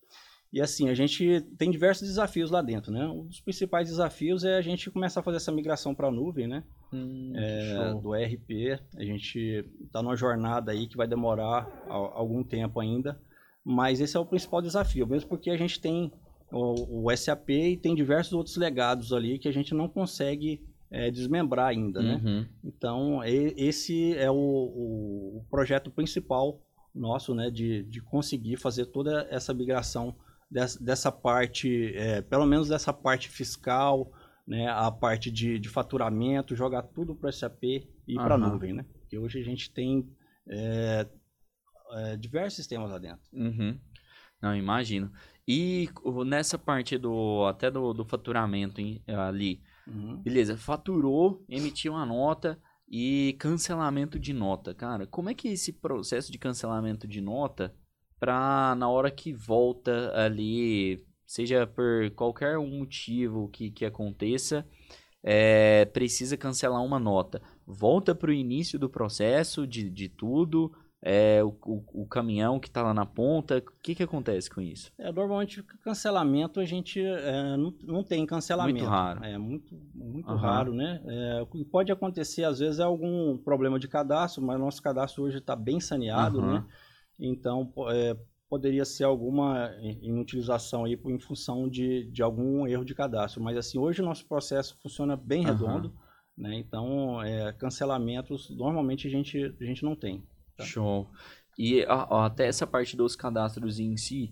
E 0.53 0.61
assim, 0.61 0.89
a 0.89 0.93
gente 0.93 1.41
tem 1.57 1.71
diversos 1.71 2.07
desafios 2.07 2.51
lá 2.51 2.61
dentro, 2.61 2.91
né? 2.91 3.05
Um 3.05 3.25
dos 3.25 3.39
principais 3.39 3.87
desafios 3.87 4.43
é 4.43 4.57
a 4.57 4.61
gente 4.61 4.91
começar 4.91 5.21
a 5.21 5.23
fazer 5.23 5.37
essa 5.37 5.51
migração 5.51 5.95
para 5.95 6.07
a 6.07 6.11
nuvem, 6.11 6.45
né? 6.45 6.63
Hum, 6.91 7.31
é, 7.35 7.93
do 8.01 8.13
ERP. 8.13 8.79
A 8.97 9.03
gente 9.03 9.65
está 9.81 10.03
numa 10.03 10.15
jornada 10.15 10.73
aí 10.73 10.87
que 10.87 10.97
vai 10.97 11.07
demorar 11.07 11.69
algum 11.87 12.43
tempo 12.43 12.81
ainda, 12.81 13.17
mas 13.63 14.01
esse 14.01 14.17
é 14.17 14.19
o 14.19 14.25
principal 14.25 14.61
desafio, 14.61 15.07
mesmo 15.07 15.29
porque 15.29 15.49
a 15.49 15.57
gente 15.57 15.79
tem 15.79 16.11
o, 16.51 17.07
o 17.07 17.15
SAP 17.15 17.49
e 17.49 17.77
tem 17.77 17.95
diversos 17.95 18.33
outros 18.33 18.57
legados 18.57 19.13
ali 19.13 19.39
que 19.39 19.47
a 19.47 19.53
gente 19.53 19.73
não 19.73 19.87
consegue 19.87 20.61
é, 20.91 21.09
desmembrar 21.09 21.67
ainda, 21.67 22.01
né? 22.01 22.21
Uhum. 22.23 22.45
Então, 22.63 23.23
e, 23.23 23.53
esse 23.57 24.13
é 24.17 24.29
o, 24.29 24.35
o, 24.35 25.45
projeto 25.49 25.89
principal 25.89 26.61
nosso, 26.93 27.33
né? 27.33 27.49
De, 27.49 27.83
de 27.83 28.01
conseguir 28.01 28.57
fazer 28.57 28.87
toda 28.87 29.25
essa 29.31 29.53
migração 29.53 30.13
dessa, 30.49 30.83
dessa 30.83 31.11
parte, 31.11 31.95
é, 31.95 32.21
pelo 32.21 32.45
menos 32.45 32.67
dessa 32.67 32.91
parte 32.91 33.29
fiscal, 33.29 34.11
né, 34.45 34.67
a 34.67 34.91
parte 34.91 35.31
de, 35.31 35.57
de 35.57 35.69
faturamento, 35.69 36.55
jogar 36.55 36.81
tudo 36.81 37.15
para 37.15 37.29
o 37.29 37.31
SAP 37.31 37.63
e 37.63 37.85
ir 38.07 38.15
para 38.15 38.35
a 38.35 38.37
nuvem, 38.37 38.73
né? 38.73 38.85
Porque 38.99 39.17
hoje 39.17 39.39
a 39.39 39.43
gente 39.43 39.71
tem 39.71 40.09
é, 40.49 41.07
é, 41.93 42.17
diversos 42.17 42.57
sistemas 42.57 42.91
lá 42.91 42.97
dentro. 42.97 43.21
Uhum. 43.31 43.79
Não, 44.41 44.55
imagino. 44.55 45.09
E 45.47 45.87
nessa 46.25 46.57
parte 46.57 46.97
do 46.97 47.45
até 47.45 47.71
do, 47.71 47.93
do 47.93 48.03
faturamento 48.03 48.81
ali, 49.07 49.61
uhum. 49.91 50.21
beleza, 50.21 50.57
faturou, 50.57 51.43
emitiu 51.49 51.93
uma 51.93 52.05
nota 52.05 52.59
e 52.89 53.35
cancelamento 53.39 54.19
de 54.19 54.33
nota. 54.33 54.73
Cara, 54.73 55.07
como 55.07 55.29
é 55.29 55.33
que 55.33 55.47
é 55.47 55.53
esse 55.53 55.71
processo 55.73 56.31
de 56.31 56.37
cancelamento 56.37 57.07
de 57.07 57.21
nota 57.21 57.73
para 58.19 58.75
na 58.75 58.89
hora 58.89 59.09
que 59.09 59.33
volta 59.33 60.13
ali, 60.15 61.03
seja 61.25 61.65
por 61.65 62.11
qualquer 62.11 62.57
um 62.57 62.79
motivo 62.79 63.49
que, 63.49 63.71
que 63.71 63.85
aconteça, 63.85 64.67
é, 65.23 65.85
precisa 65.85 66.35
cancelar 66.35 66.83
uma 66.83 66.99
nota. 66.99 67.41
Volta 67.65 68.13
para 68.13 68.29
o 68.29 68.33
início 68.33 68.77
do 68.77 68.89
processo 68.89 69.65
de, 69.65 69.89
de 69.89 70.09
tudo, 70.09 70.71
é, 71.03 71.43
o, 71.43 71.49
o, 71.65 72.03
o, 72.03 72.05
caminhão 72.05 72.59
que 72.59 72.67
está 72.67 72.83
lá 72.83 72.93
na 72.93 73.07
ponta, 73.07 73.57
o 73.57 73.81
que, 73.81 73.95
que 73.95 74.03
acontece 74.03 74.47
com 74.49 74.61
isso? 74.61 74.91
É, 74.99 75.11
normalmente, 75.11 75.63
cancelamento 75.83 76.59
a 76.59 76.65
gente 76.65 77.03
é, 77.03 77.57
não, 77.57 77.73
não 77.81 78.03
tem 78.03 78.23
cancelamento. 78.23 78.79
Muito 78.79 78.89
raro. 78.89 79.23
É 79.25 79.35
muito, 79.35 79.75
muito 79.95 80.29
uhum. 80.29 80.37
raro, 80.37 80.73
né? 80.75 81.01
É, 81.05 81.41
o 81.41 81.47
que 81.47 81.65
pode 81.65 81.91
acontecer, 81.91 82.43
às 82.43 82.59
vezes, 82.59 82.79
é 82.79 82.83
algum 82.83 83.35
problema 83.35 83.79
de 83.79 83.87
cadastro, 83.87 84.43
mas 84.43 84.59
nosso 84.59 84.79
cadastro 84.81 85.23
hoje 85.23 85.39
está 85.39 85.55
bem 85.55 85.79
saneado, 85.79 86.39
uhum. 86.39 86.53
né? 86.53 86.65
Então, 87.19 87.73
é, 87.89 88.15
poderia 88.47 88.85
ser 88.85 89.05
alguma 89.05 89.71
inutilização 90.01 90.85
aí 90.85 90.99
em 91.05 91.19
função 91.19 91.67
de, 91.67 92.11
de 92.11 92.21
algum 92.21 92.67
erro 92.67 92.85
de 92.85 92.93
cadastro. 92.93 93.41
Mas, 93.41 93.57
assim, 93.57 93.79
hoje 93.79 94.03
o 94.03 94.05
nosso 94.05 94.27
processo 94.27 94.77
funciona 94.83 95.15
bem 95.15 95.43
redondo, 95.43 95.87
uhum. 95.87 96.43
né? 96.43 96.53
Então, 96.59 97.23
é, 97.23 97.51
cancelamentos, 97.53 98.51
normalmente, 98.51 99.07
a 99.07 99.09
gente, 99.09 99.55
a 99.59 99.63
gente 99.63 99.83
não 99.83 99.95
tem. 99.95 100.23
Tá? 100.55 100.63
Show. 100.63 101.09
E 101.57 101.85
até 101.87 102.47
essa 102.47 102.65
parte 102.65 102.95
dos 102.95 103.15
cadastros 103.15 103.79
em 103.79 103.95
si, 103.97 104.31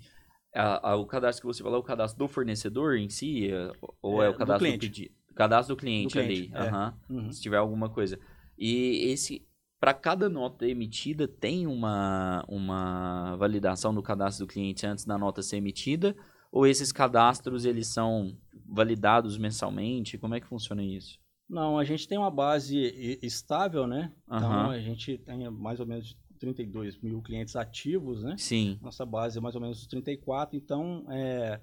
a, 0.53 0.91
a, 0.91 0.95
o 0.95 1.05
cadastro 1.05 1.41
que 1.41 1.53
você 1.53 1.61
falou 1.61 1.77
é 1.77 1.81
o 1.81 1.83
cadastro 1.83 2.17
do 2.17 2.27
fornecedor 2.27 2.97
em 2.97 3.09
si? 3.09 3.51
É, 3.51 3.71
ou 4.01 4.23
é, 4.23 4.27
é 4.27 4.29
o 4.29 4.33
cadastro 4.33 4.67
do, 4.67 4.77
cliente. 4.77 5.09
do 5.09 5.35
Cadastro 5.35 5.75
do 5.75 5.79
cliente, 5.79 6.17
do 6.17 6.23
cliente 6.23 6.53
ali. 6.53 6.67
É. 7.09 7.13
Uhum. 7.13 7.31
Se 7.31 7.41
tiver 7.41 7.57
alguma 7.57 7.89
coisa. 7.89 8.19
E 8.57 9.09
esse 9.11 9.47
para 9.79 9.93
cada 9.93 10.27
nota 10.27 10.67
emitida, 10.67 11.27
tem 11.27 11.65
uma, 11.65 12.43
uma 12.49 13.35
validação 13.37 13.93
do 13.93 14.03
cadastro 14.03 14.45
do 14.45 14.51
cliente 14.51 14.85
antes 14.85 15.05
da 15.05 15.17
nota 15.17 15.41
ser 15.41 15.57
emitida? 15.57 16.15
Ou 16.51 16.67
esses 16.67 16.91
cadastros 16.91 17.63
eles 17.63 17.87
são 17.87 18.35
validados 18.67 19.37
mensalmente? 19.37 20.17
Como 20.17 20.35
é 20.35 20.39
que 20.39 20.47
funciona 20.47 20.83
isso? 20.83 21.17
Não, 21.49 21.79
a 21.79 21.83
gente 21.83 22.07
tem 22.07 22.17
uma 22.17 22.29
base 22.29 22.77
estável, 23.23 23.87
né? 23.87 24.13
Então, 24.25 24.51
uhum. 24.51 24.69
a 24.69 24.79
gente 24.79 25.17
tem 25.17 25.49
mais 25.49 25.79
ou 25.79 25.85
menos 25.85 26.15
32 26.39 26.99
mil 26.99 27.21
clientes 27.21 27.55
ativos, 27.55 28.23
né? 28.23 28.35
Sim. 28.37 28.77
Nossa 28.81 29.05
base 29.05 29.37
é 29.37 29.41
mais 29.41 29.55
ou 29.55 29.61
menos 29.61 29.87
34. 29.87 30.55
Então, 30.55 31.05
é, 31.09 31.59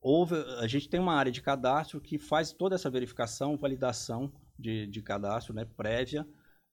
houve, 0.00 0.36
a 0.60 0.66
gente 0.66 0.88
tem 0.88 1.00
uma 1.00 1.14
área 1.14 1.32
de 1.32 1.42
cadastro 1.42 2.00
que 2.00 2.18
faz 2.18 2.52
toda 2.52 2.76
essa 2.76 2.88
verificação, 2.88 3.56
validação 3.56 4.32
de, 4.58 4.86
de 4.86 5.02
cadastro 5.02 5.52
né, 5.52 5.64
prévia 5.64 6.26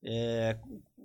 é, 0.04 0.58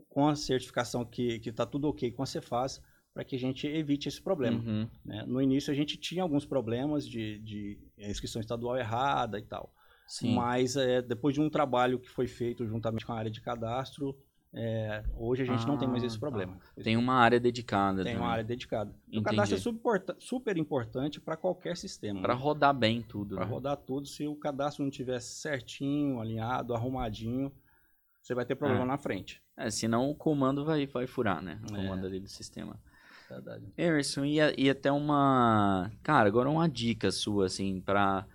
com 0.08 0.28
a 0.28 0.36
certificação 0.36 1.04
que 1.04 1.40
está 1.44 1.66
tudo 1.66 1.88
ok 1.88 2.10
com 2.12 2.22
a 2.22 2.26
Cefaz, 2.26 2.80
para 3.12 3.24
que 3.24 3.36
a 3.36 3.38
gente 3.38 3.66
evite 3.66 4.08
esse 4.08 4.20
problema. 4.20 4.58
Uhum. 4.58 4.88
Né? 5.04 5.24
No 5.26 5.40
início 5.40 5.72
a 5.72 5.76
gente 5.76 5.96
tinha 5.96 6.22
alguns 6.22 6.44
problemas 6.44 7.06
de, 7.08 7.38
de 7.38 7.78
inscrição 7.98 8.40
estadual 8.40 8.76
errada 8.76 9.38
e 9.38 9.42
tal. 9.42 9.72
Sim. 10.06 10.34
Mas 10.34 10.76
é, 10.76 11.02
depois 11.02 11.34
de 11.34 11.40
um 11.40 11.50
trabalho 11.50 11.98
que 11.98 12.08
foi 12.08 12.26
feito 12.26 12.66
juntamente 12.66 13.04
com 13.04 13.12
a 13.12 13.18
área 13.18 13.30
de 13.30 13.40
cadastro, 13.40 14.16
é, 14.58 15.04
hoje 15.18 15.42
a 15.42 15.44
gente 15.44 15.64
ah, 15.64 15.66
não 15.66 15.76
tem 15.76 15.86
mais 15.86 16.02
esse 16.02 16.16
ah, 16.16 16.20
problema. 16.20 16.56
Tá. 16.56 16.82
Tem 16.82 16.96
uma 16.96 17.14
área 17.14 17.38
dedicada. 17.38 18.02
Tem 18.04 18.16
uma 18.16 18.28
área 18.28 18.44
dedicada. 18.44 18.94
O 19.12 19.22
cadastro 19.22 19.56
é 19.56 19.60
super, 19.60 20.04
super 20.18 20.56
importante 20.56 21.20
para 21.20 21.36
qualquer 21.36 21.76
sistema. 21.76 22.22
Para 22.22 22.34
né? 22.34 22.40
rodar 22.40 22.72
bem 22.72 23.02
tudo. 23.02 23.34
Para 23.34 23.44
né? 23.44 23.50
rodar 23.50 23.76
tudo. 23.76 24.06
Se 24.06 24.26
o 24.26 24.34
cadastro 24.34 24.82
não 24.82 24.90
estiver 24.90 25.20
certinho, 25.20 26.20
alinhado, 26.20 26.74
arrumadinho, 26.74 27.52
você 28.22 28.34
vai 28.34 28.46
ter 28.46 28.54
problema 28.54 28.84
é. 28.84 28.86
na 28.86 28.96
frente. 28.96 29.42
É, 29.56 29.70
senão 29.70 30.08
o 30.08 30.14
comando 30.14 30.64
vai, 30.64 30.86
vai 30.86 31.06
furar, 31.06 31.42
né? 31.42 31.60
O 31.70 31.74
é. 31.74 31.82
comando 31.82 32.06
ali 32.06 32.18
do 32.18 32.28
sistema. 32.28 32.80
Verdade. 33.28 33.66
Emerson, 33.76 34.24
e, 34.24 34.38
e 34.56 34.70
até 34.70 34.90
uma. 34.90 35.90
Cara, 36.02 36.28
agora 36.28 36.48
uma 36.48 36.68
dica 36.68 37.10
sua, 37.10 37.46
assim, 37.46 37.80
para. 37.80 38.26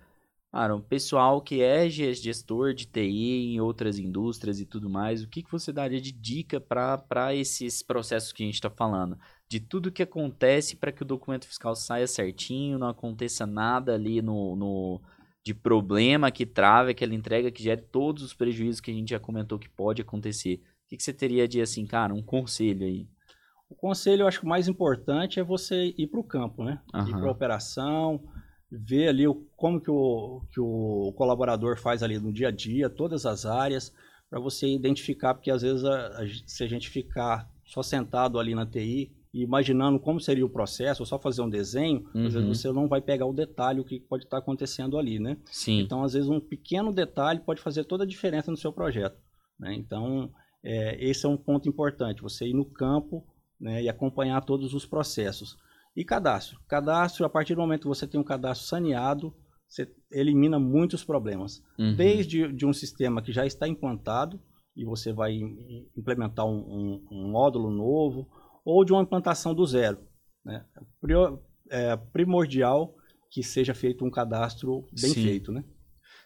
Cara, 0.52 0.76
um 0.76 0.82
pessoal 0.82 1.40
que 1.40 1.62
é 1.62 1.88
gestor 1.88 2.74
de 2.74 2.84
TI 2.84 3.54
em 3.54 3.60
outras 3.60 3.98
indústrias 3.98 4.60
e 4.60 4.66
tudo 4.66 4.90
mais, 4.90 5.22
o 5.22 5.28
que, 5.28 5.42
que 5.42 5.50
você 5.50 5.72
daria 5.72 5.98
de 5.98 6.12
dica 6.12 6.60
para 6.60 7.34
esses 7.34 7.82
processos 7.82 8.34
que 8.34 8.42
a 8.42 8.46
gente 8.46 8.56
está 8.56 8.68
falando? 8.68 9.18
De 9.48 9.58
tudo 9.58 9.90
que 9.90 10.02
acontece 10.02 10.76
para 10.76 10.92
que 10.92 11.00
o 11.00 11.06
documento 11.06 11.46
fiscal 11.46 11.74
saia 11.74 12.06
certinho, 12.06 12.78
não 12.78 12.88
aconteça 12.88 13.46
nada 13.46 13.94
ali 13.94 14.20
no, 14.20 14.54
no, 14.54 15.00
de 15.42 15.54
problema 15.54 16.30
que 16.30 16.44
trave 16.44 16.90
aquela 16.90 17.14
entrega, 17.14 17.50
que 17.50 17.62
gere 17.62 17.80
todos 17.80 18.22
os 18.22 18.34
prejuízos 18.34 18.82
que 18.82 18.90
a 18.90 18.94
gente 18.94 19.08
já 19.08 19.18
comentou 19.18 19.58
que 19.58 19.70
pode 19.70 20.02
acontecer. 20.02 20.60
O 20.84 20.88
que, 20.88 20.98
que 20.98 21.02
você 21.02 21.14
teria 21.14 21.48
de, 21.48 21.62
assim, 21.62 21.86
cara, 21.86 22.12
um 22.12 22.22
conselho 22.22 22.86
aí? 22.86 23.08
O 23.70 23.74
conselho, 23.74 24.24
eu 24.24 24.26
acho 24.26 24.40
que 24.40 24.44
o 24.44 24.50
mais 24.50 24.68
importante 24.68 25.40
é 25.40 25.42
você 25.42 25.94
ir 25.96 26.08
para 26.08 26.20
o 26.20 26.24
campo, 26.24 26.62
né? 26.62 26.78
Uhum. 26.92 27.08
Ir 27.08 27.12
para 27.12 27.28
a 27.28 27.32
operação, 27.32 28.22
ver 28.72 29.08
ali 29.08 29.28
o, 29.28 29.46
como 29.56 29.80
que 29.80 29.90
o, 29.90 30.40
que 30.50 30.60
o 30.60 31.12
colaborador 31.14 31.78
faz 31.78 32.02
ali 32.02 32.18
no 32.18 32.32
dia 32.32 32.48
a 32.48 32.50
dia, 32.50 32.88
todas 32.88 33.26
as 33.26 33.44
áreas, 33.44 33.92
para 34.30 34.40
você 34.40 34.66
identificar, 34.66 35.34
porque 35.34 35.50
às 35.50 35.60
vezes 35.60 35.84
a, 35.84 36.22
a, 36.22 36.26
se 36.46 36.64
a 36.64 36.66
gente 36.66 36.88
ficar 36.88 37.50
só 37.64 37.82
sentado 37.82 38.38
ali 38.38 38.54
na 38.54 38.64
TI, 38.64 39.12
e 39.34 39.42
imaginando 39.42 39.98
como 39.98 40.20
seria 40.20 40.44
o 40.44 40.50
processo, 40.50 41.02
ou 41.02 41.06
só 41.06 41.18
fazer 41.18 41.40
um 41.40 41.48
desenho, 41.48 42.06
uhum. 42.14 42.26
às 42.26 42.34
vezes 42.34 42.48
uhum. 42.48 42.54
você 42.54 42.72
não 42.72 42.88
vai 42.88 43.00
pegar 43.00 43.26
o 43.26 43.32
detalhe, 43.32 43.80
o 43.80 43.84
que 43.84 43.98
pode 44.00 44.24
estar 44.24 44.38
acontecendo 44.38 44.98
ali, 44.98 45.18
né? 45.18 45.38
Sim. 45.50 45.80
Então, 45.80 46.02
às 46.04 46.12
vezes, 46.12 46.28
um 46.28 46.38
pequeno 46.38 46.92
detalhe 46.92 47.40
pode 47.40 47.60
fazer 47.60 47.84
toda 47.84 48.04
a 48.04 48.06
diferença 48.06 48.50
no 48.50 48.58
seu 48.58 48.72
projeto. 48.72 49.16
Né? 49.58 49.74
Então, 49.74 50.30
é, 50.62 51.02
esse 51.02 51.24
é 51.24 51.28
um 51.28 51.36
ponto 51.36 51.66
importante, 51.66 52.22
você 52.22 52.46
ir 52.46 52.52
no 52.52 52.64
campo 52.64 53.24
né, 53.58 53.82
e 53.82 53.88
acompanhar 53.88 54.44
todos 54.44 54.74
os 54.74 54.84
processos. 54.84 55.56
E 55.96 56.04
cadastro. 56.04 56.58
Cadastro, 56.68 57.24
a 57.24 57.30
partir 57.30 57.54
do 57.54 57.60
momento 57.60 57.82
que 57.82 57.88
você 57.88 58.06
tem 58.06 58.18
um 58.20 58.24
cadastro 58.24 58.66
saneado, 58.66 59.34
você 59.68 59.90
elimina 60.10 60.58
muitos 60.58 61.04
problemas. 61.04 61.62
Uhum. 61.78 61.94
Desde 61.96 62.52
de 62.52 62.66
um 62.66 62.72
sistema 62.72 63.22
que 63.22 63.32
já 63.32 63.46
está 63.46 63.68
implantado, 63.68 64.40
e 64.74 64.84
você 64.84 65.12
vai 65.12 65.38
implementar 65.96 66.46
um, 66.46 66.58
um, 66.58 67.06
um 67.10 67.30
módulo 67.30 67.70
novo, 67.70 68.28
ou 68.64 68.84
de 68.84 68.92
uma 68.92 69.02
implantação 69.02 69.54
do 69.54 69.66
zero. 69.66 69.98
Né? 70.44 70.64
É 71.70 71.96
primordial 71.96 72.94
que 73.30 73.42
seja 73.42 73.74
feito 73.74 74.04
um 74.04 74.10
cadastro 74.10 74.86
bem 75.00 75.10
Sim. 75.10 75.22
feito, 75.22 75.52
né? 75.52 75.64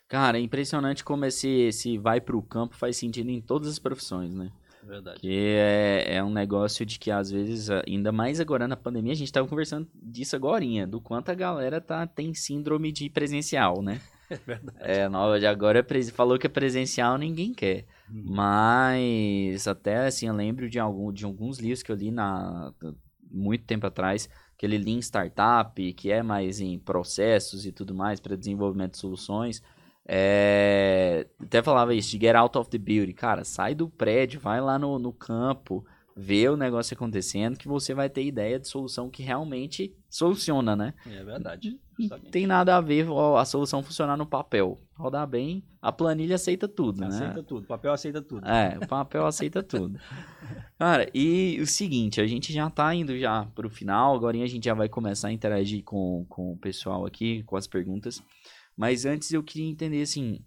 Cara, 0.09 0.39
é 0.39 0.41
impressionante 0.41 1.05
como 1.05 1.25
esse, 1.25 1.49
esse 1.49 1.99
vai 1.99 2.21
para 2.21 2.37
o 2.37 2.43
campo 2.43 2.77
faz 2.77 2.97
sentido 2.97 3.31
em 3.31 3.41
todas 3.41 3.69
as 3.69 3.79
profissões, 3.79 4.33
né? 4.33 4.53
Verdade. 4.87 5.21
Que 5.21 5.57
é, 5.57 6.17
é 6.17 6.25
um 6.25 6.31
negócio 6.31 6.87
de 6.87 6.99
que 6.99 7.11
às 7.11 7.31
vezes, 7.31 7.69
ainda 7.71 8.13
mais 8.13 8.41
agora 8.41 8.69
na 8.69 8.77
pandemia, 8.77 9.13
a 9.13 9.17
gente 9.17 9.27
estava 9.27 9.49
conversando 9.49 9.89
disso 9.95 10.37
agora, 10.37 10.65
do 10.87 11.01
quanto 11.01 11.31
a 11.31 11.35
galera 11.35 11.81
tá, 11.81 12.07
tem 12.07 12.33
síndrome 12.35 12.93
de 12.93 13.11
presencial, 13.11 13.83
né? 13.83 14.01
É 14.29 14.35
verdade. 14.35 14.79
É, 14.81 15.09
nova 15.09 15.39
de 15.39 15.47
agora 15.47 15.87
falou 16.13 16.37
que 16.37 16.49
é 16.49 16.51
presencial, 16.51 17.17
ninguém 17.17 17.55
quer. 17.55 17.87
Hum. 18.11 18.25
Mas 18.27 19.69
até 19.69 20.09
assim, 20.09 20.27
eu 20.27 20.35
lembro 20.35 20.69
de, 20.69 20.81
algum, 20.81 21.13
de 21.13 21.25
alguns 21.25 21.61
livros 21.61 21.81
que 21.81 21.93
eu 21.93 21.95
li 21.95 22.11
na, 22.11 22.75
muito 23.31 23.65
tempo 23.65 23.87
atrás, 23.87 24.29
aquele 24.53 24.79
Lean 24.79 24.99
Startup, 24.99 25.93
que 25.93 26.11
é 26.11 26.25
mais 26.25 26.61
em 26.61 26.77
processos 26.77 27.67
e 27.67 27.71
tudo 27.71 27.95
mais 27.95 28.19
para 28.19 28.37
desenvolvimento 28.37 28.95
de 28.95 28.99
soluções. 28.99 29.63
É, 30.09 31.27
até 31.43 31.61
falava 31.63 31.93
isso, 31.95 32.11
de 32.11 32.19
get 32.19 32.37
out 32.37 32.57
of 32.57 32.71
the 32.71 32.79
building. 32.79 33.13
Cara, 33.13 33.45
sai 33.45 33.75
do 33.75 33.89
prédio, 33.89 34.39
vai 34.39 34.61
lá 34.61 34.79
no, 34.79 34.99
no 34.99 35.13
campo, 35.13 35.85
vê 36.17 36.49
o 36.49 36.57
negócio 36.57 36.95
acontecendo, 36.95 37.59
que 37.59 37.67
você 37.67 37.93
vai 37.93 38.09
ter 38.09 38.25
ideia 38.25 38.59
de 38.59 38.69
solução 38.69 39.11
que 39.11 39.23
realmente 39.23 39.95
soluciona, 40.09 40.77
né? 40.77 40.95
É 41.07 41.23
verdade. 41.23 41.73
Não 41.73 41.79
justamente. 41.99 42.31
tem 42.31 42.47
nada 42.47 42.77
a 42.77 42.81
ver 42.81 43.09
ó, 43.11 43.37
a 43.37 43.45
solução 43.45 43.83
funcionar 43.83 44.17
no 44.17 44.25
papel. 44.25 44.81
Rodar 44.95 45.27
bem, 45.27 45.63
a 45.83 45.93
planilha 45.93 46.37
aceita 46.37 46.67
tudo, 46.67 47.01
né? 47.01 47.09
Aceita 47.09 47.43
tudo. 47.43 47.65
O 47.65 47.67
papel 47.67 47.93
aceita 47.93 48.23
tudo. 48.23 48.47
É, 48.49 48.79
o 48.83 48.87
papel 48.87 49.27
aceita 49.27 49.63
tudo. 49.63 49.99
Cara, 50.79 51.11
e 51.15 51.59
o 51.61 51.67
seguinte, 51.67 52.21
a 52.21 52.27
gente 52.27 52.53
já 52.53 52.71
tá 52.71 52.95
indo 52.95 53.19
já 53.19 53.47
pro 53.55 53.69
final, 53.69 54.15
agora 54.15 54.37
a 54.43 54.47
gente 54.47 54.65
já 54.65 54.75
vai 54.75 54.89
começar 54.89 55.29
a 55.29 55.33
interagir 55.33 55.83
com, 55.83 56.25
com 56.29 56.53
o 56.53 56.57
pessoal 56.57 57.05
aqui, 57.05 57.43
com 57.43 57.57
as 57.57 57.67
perguntas. 57.67 58.23
Mas 58.77 59.05
antes 59.05 59.33
eu 59.33 59.43
queria 59.43 59.69
entender, 59.71 60.03
assim, 60.03 60.41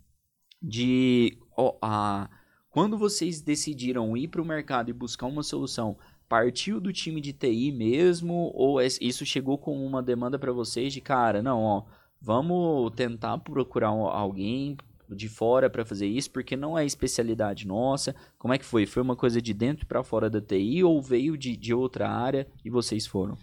de... 0.62 1.38
a, 1.82 2.30
quando 2.70 2.98
vocês 2.98 3.42
decidiram 3.42 4.16
ir 4.16 4.28
pro 4.28 4.46
mercado 4.46 4.90
e 4.90 4.94
buscar 4.94 5.26
uma 5.26 5.42
solução, 5.44 5.98
partiu 6.28 6.80
do 6.80 6.94
time 6.94 7.20
de 7.20 7.34
TI 7.34 7.72
mesmo? 7.72 8.52
Ou 8.54 8.80
es- 8.80 9.00
isso 9.02 9.26
chegou 9.26 9.58
com 9.58 9.84
uma 9.86 10.04
demanda 10.04 10.38
para 10.38 10.52
vocês 10.52 10.94
de, 10.94 11.02
cara, 11.02 11.42
não, 11.42 11.62
ó, 11.62 11.86
vamos 12.22 12.92
tentar 12.96 13.38
procurar 13.40 13.90
alguém 13.90 14.78
de 15.10 15.28
fora 15.28 15.70
para 15.72 15.84
fazer 15.84 16.06
isso, 16.06 16.30
porque 16.30 16.56
não 16.56 16.78
é 16.78 16.86
especialidade 16.86 17.66
nossa. 17.66 18.16
Como 18.38 18.54
é 18.54 18.60
que 18.60 18.66
foi? 18.66 18.86
Foi 18.86 19.02
uma 19.02 19.16
coisa 19.16 19.42
de 19.42 19.56
dentro 19.56 19.88
para 19.88 20.04
fora 20.04 20.30
da 20.30 20.40
TI 20.40 20.84
ou 20.84 21.02
veio 21.02 21.36
de, 21.36 21.58
de 21.58 21.74
outra 21.74 22.08
área 22.08 22.48
e 22.64 22.70
vocês 22.70 23.08
foram? 23.08 23.36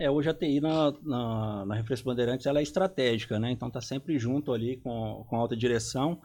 É, 0.00 0.10
hoje 0.10 0.30
a 0.30 0.34
TI 0.34 0.60
na, 0.60 0.92
na, 1.02 1.66
na 1.66 1.74
Refresco 1.74 2.06
Bandeirantes 2.08 2.46
ela 2.46 2.58
é 2.58 2.62
estratégica, 2.62 3.38
né? 3.38 3.50
Então 3.50 3.70
tá 3.70 3.82
sempre 3.82 4.18
junto 4.18 4.50
ali 4.52 4.78
com, 4.78 5.26
com 5.28 5.36
a 5.36 5.38
alta 5.40 5.54
direção 5.54 6.20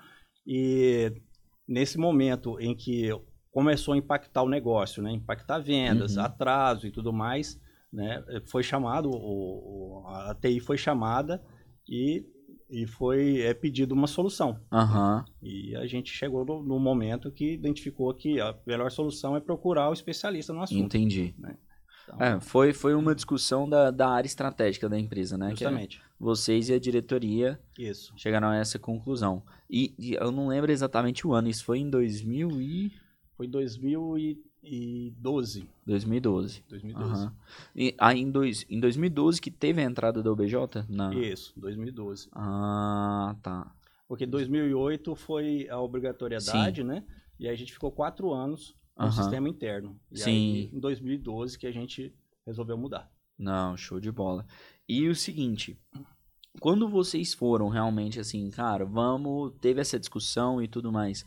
e 0.47 1.11
nesse 1.67 1.97
momento 1.97 2.57
em 2.59 2.73
que 2.73 3.09
começou 3.51 3.93
a 3.93 3.97
impactar 3.97 4.43
o 4.43 4.49
negócio, 4.49 5.03
né? 5.03 5.11
Impactar 5.11 5.59
vendas, 5.59 6.15
Uhum. 6.15 6.23
atraso 6.23 6.87
e 6.87 6.91
tudo 6.91 7.11
mais, 7.11 7.59
né? 7.91 8.23
Foi 8.45 8.63
chamado, 8.63 9.09
o, 9.11 10.03
o- 10.03 10.07
a 10.07 10.33
TI 10.35 10.61
foi 10.61 10.77
chamada 10.77 11.43
e, 11.85 12.23
e 12.69 12.87
foi 12.87 13.41
é, 13.41 13.53
pedido 13.53 13.93
uma 13.93 14.07
solução. 14.07 14.57
Aham, 14.71 15.25
E 15.43 15.75
a 15.75 15.85
gente 15.85 16.11
chegou 16.11 16.45
no, 16.45 16.63
no 16.63 16.79
momento 16.79 17.29
que 17.29 17.51
identificou 17.53 18.13
que 18.13 18.39
a 18.39 18.55
melhor 18.65 18.89
solução 18.89 19.35
é 19.35 19.41
procurar 19.41 19.89
o 19.89 19.93
especialista 19.93 20.53
no 20.53 20.61
assunto. 20.61 20.83
entendi. 20.85 21.33
Então, 21.37 21.55
É, 22.19 22.39
foi, 22.39 22.73
foi 22.73 22.93
uma 22.93 23.15
discussão 23.15 23.67
da, 23.67 23.89
da 23.91 24.09
área 24.09 24.27
estratégica 24.27 24.87
da 24.87 24.99
empresa, 24.99 25.37
né? 25.37 25.47
Que 25.47 25.63
é 25.63 25.67
justamente. 25.67 26.01
vocês 26.19 26.69
e 26.69 26.73
a 26.73 26.79
diretoria 26.79 27.59
Isso. 27.77 28.13
chegaram 28.15 28.47
a 28.49 28.55
essa 28.55 28.79
conclusão. 28.79 29.43
E, 29.69 29.93
e 29.97 30.13
eu 30.13 30.31
não 30.31 30.47
lembro 30.47 30.71
exatamente 30.71 31.27
o 31.27 31.33
ano, 31.33 31.49
isso 31.49 31.65
foi 31.65 31.79
em 31.79 31.89
2000 31.89 32.61
e... 32.61 32.91
Foi 33.35 33.47
2012. 33.47 35.67
2012. 35.85 36.63
2012. 36.69 37.11
Aham. 37.11 37.33
E 37.75 37.93
aí 37.97 38.21
em, 38.21 38.31
dois, 38.31 38.65
em 38.69 38.79
2012 38.79 39.41
que 39.41 39.51
teve 39.51 39.81
a 39.81 39.83
entrada 39.83 40.23
da 40.23 40.31
OBJ? 40.31 40.85
Na... 40.87 41.13
Isso, 41.13 41.51
2012. 41.57 42.29
Ah, 42.31 43.35
tá. 43.41 43.69
Porque 44.07 44.25
2008 44.25 45.15
foi 45.15 45.67
a 45.69 45.79
obrigatoriedade, 45.79 46.83
né? 46.83 47.03
E 47.39 47.47
aí 47.47 47.53
a 47.53 47.57
gente 47.57 47.73
ficou 47.73 47.91
quatro 47.91 48.31
anos 48.31 48.75
no 48.97 49.05
Aham. 49.05 49.11
sistema 49.11 49.49
interno. 49.49 49.99
E 50.11 50.19
Sim. 50.19 50.29
aí, 50.29 50.69
em 50.73 50.79
2012 50.79 51.57
que 51.57 51.67
a 51.67 51.71
gente 51.71 52.13
resolveu 52.45 52.77
mudar. 52.77 53.11
Não, 53.37 53.75
show 53.75 53.99
de 53.99 54.11
bola. 54.11 54.45
E 54.87 55.07
o 55.07 55.15
seguinte, 55.15 55.77
quando 56.59 56.87
vocês 56.87 57.33
foram 57.33 57.67
realmente 57.69 58.19
assim, 58.19 58.49
cara, 58.49 58.85
vamos, 58.85 59.53
teve 59.59 59.81
essa 59.81 59.99
discussão 59.99 60.61
e 60.61 60.67
tudo 60.67 60.91
mais, 60.91 61.25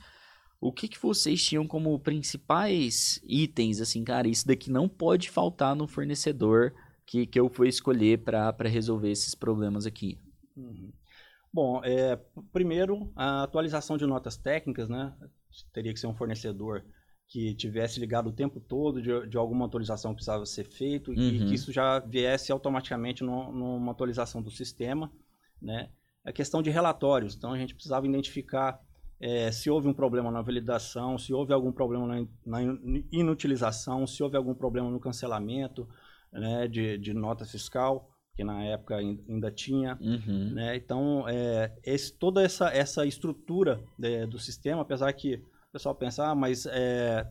o 0.60 0.72
que 0.72 0.88
que 0.88 1.00
vocês 1.00 1.44
tinham 1.44 1.66
como 1.66 1.98
principais 2.00 3.20
itens, 3.24 3.80
assim, 3.80 4.02
cara, 4.02 4.26
isso 4.26 4.46
daqui 4.46 4.70
não 4.70 4.88
pode 4.88 5.30
faltar 5.30 5.76
no 5.76 5.86
fornecedor 5.86 6.74
que, 7.06 7.26
que 7.26 7.38
eu 7.38 7.48
fui 7.48 7.68
escolher 7.68 8.22
para 8.22 8.68
resolver 8.68 9.10
esses 9.10 9.34
problemas 9.34 9.86
aqui? 9.86 10.18
Uhum. 10.56 10.92
Bom, 11.52 11.80
é, 11.82 12.16
primeiro, 12.52 13.10
a 13.16 13.42
atualização 13.42 13.96
de 13.96 14.06
notas 14.06 14.36
técnicas, 14.36 14.88
né? 14.88 15.14
Teria 15.72 15.92
que 15.92 15.98
ser 15.98 16.06
um 16.06 16.14
fornecedor 16.14 16.84
que 17.28 17.54
tivesse 17.54 18.00
ligado 18.00 18.28
o 18.28 18.32
tempo 18.32 18.58
todo 18.58 19.02
de, 19.02 19.28
de 19.28 19.36
alguma 19.36 19.66
atualização 19.66 20.12
que 20.12 20.16
precisava 20.16 20.46
ser 20.46 20.64
feito 20.64 21.12
e 21.12 21.16
Uhum. 21.40 21.46
que 21.48 21.54
isso 21.54 21.70
já 21.70 21.98
viesse 21.98 22.50
automaticamente 22.50 23.22
no- 23.22 23.52
numa 23.52 23.92
atualização 23.92 24.40
do 24.42 24.50
sistema, 24.50 25.12
né? 25.60 25.90
A 26.24 26.32
questão 26.32 26.62
de 26.62 26.70
relatórios, 26.70 27.34
então 27.36 27.52
a 27.52 27.58
gente 27.58 27.74
precisava 27.74 28.06
identificar 28.06 28.80
é, 29.20 29.50
se 29.50 29.68
houve 29.68 29.88
um 29.88 29.92
problema 29.92 30.30
na 30.30 30.40
validação, 30.40 31.18
se 31.18 31.34
houve 31.34 31.52
algum 31.52 31.72
problema 31.72 32.06
na, 32.06 32.26
na 32.46 32.62
in- 32.62 33.04
inutilização, 33.10 34.06
se 34.06 34.22
houve 34.22 34.36
algum 34.36 34.54
problema 34.54 34.88
no 34.90 35.00
cancelamento 35.00 35.88
né, 36.32 36.68
de, 36.68 36.96
de 36.98 37.12
nota 37.12 37.44
fiscal, 37.44 38.08
que 38.36 38.44
na 38.44 38.62
época 38.64 38.94
ain- 38.96 39.20
ainda 39.28 39.50
tinha, 39.50 39.98
Uhum. 40.00 40.50
né? 40.54 40.76
Então, 40.76 41.28
é, 41.28 41.72
esse- 41.84 42.12
toda 42.12 42.42
essa, 42.42 42.68
essa 42.68 43.04
estrutura 43.04 43.82
né, 43.98 44.24
do 44.24 44.38
sistema, 44.38 44.82
apesar 44.82 45.12
que 45.12 45.42
pessoal 45.78 45.94
pensa, 45.94 46.26
ah, 46.26 46.34
mas 46.34 46.66
é, 46.66 47.26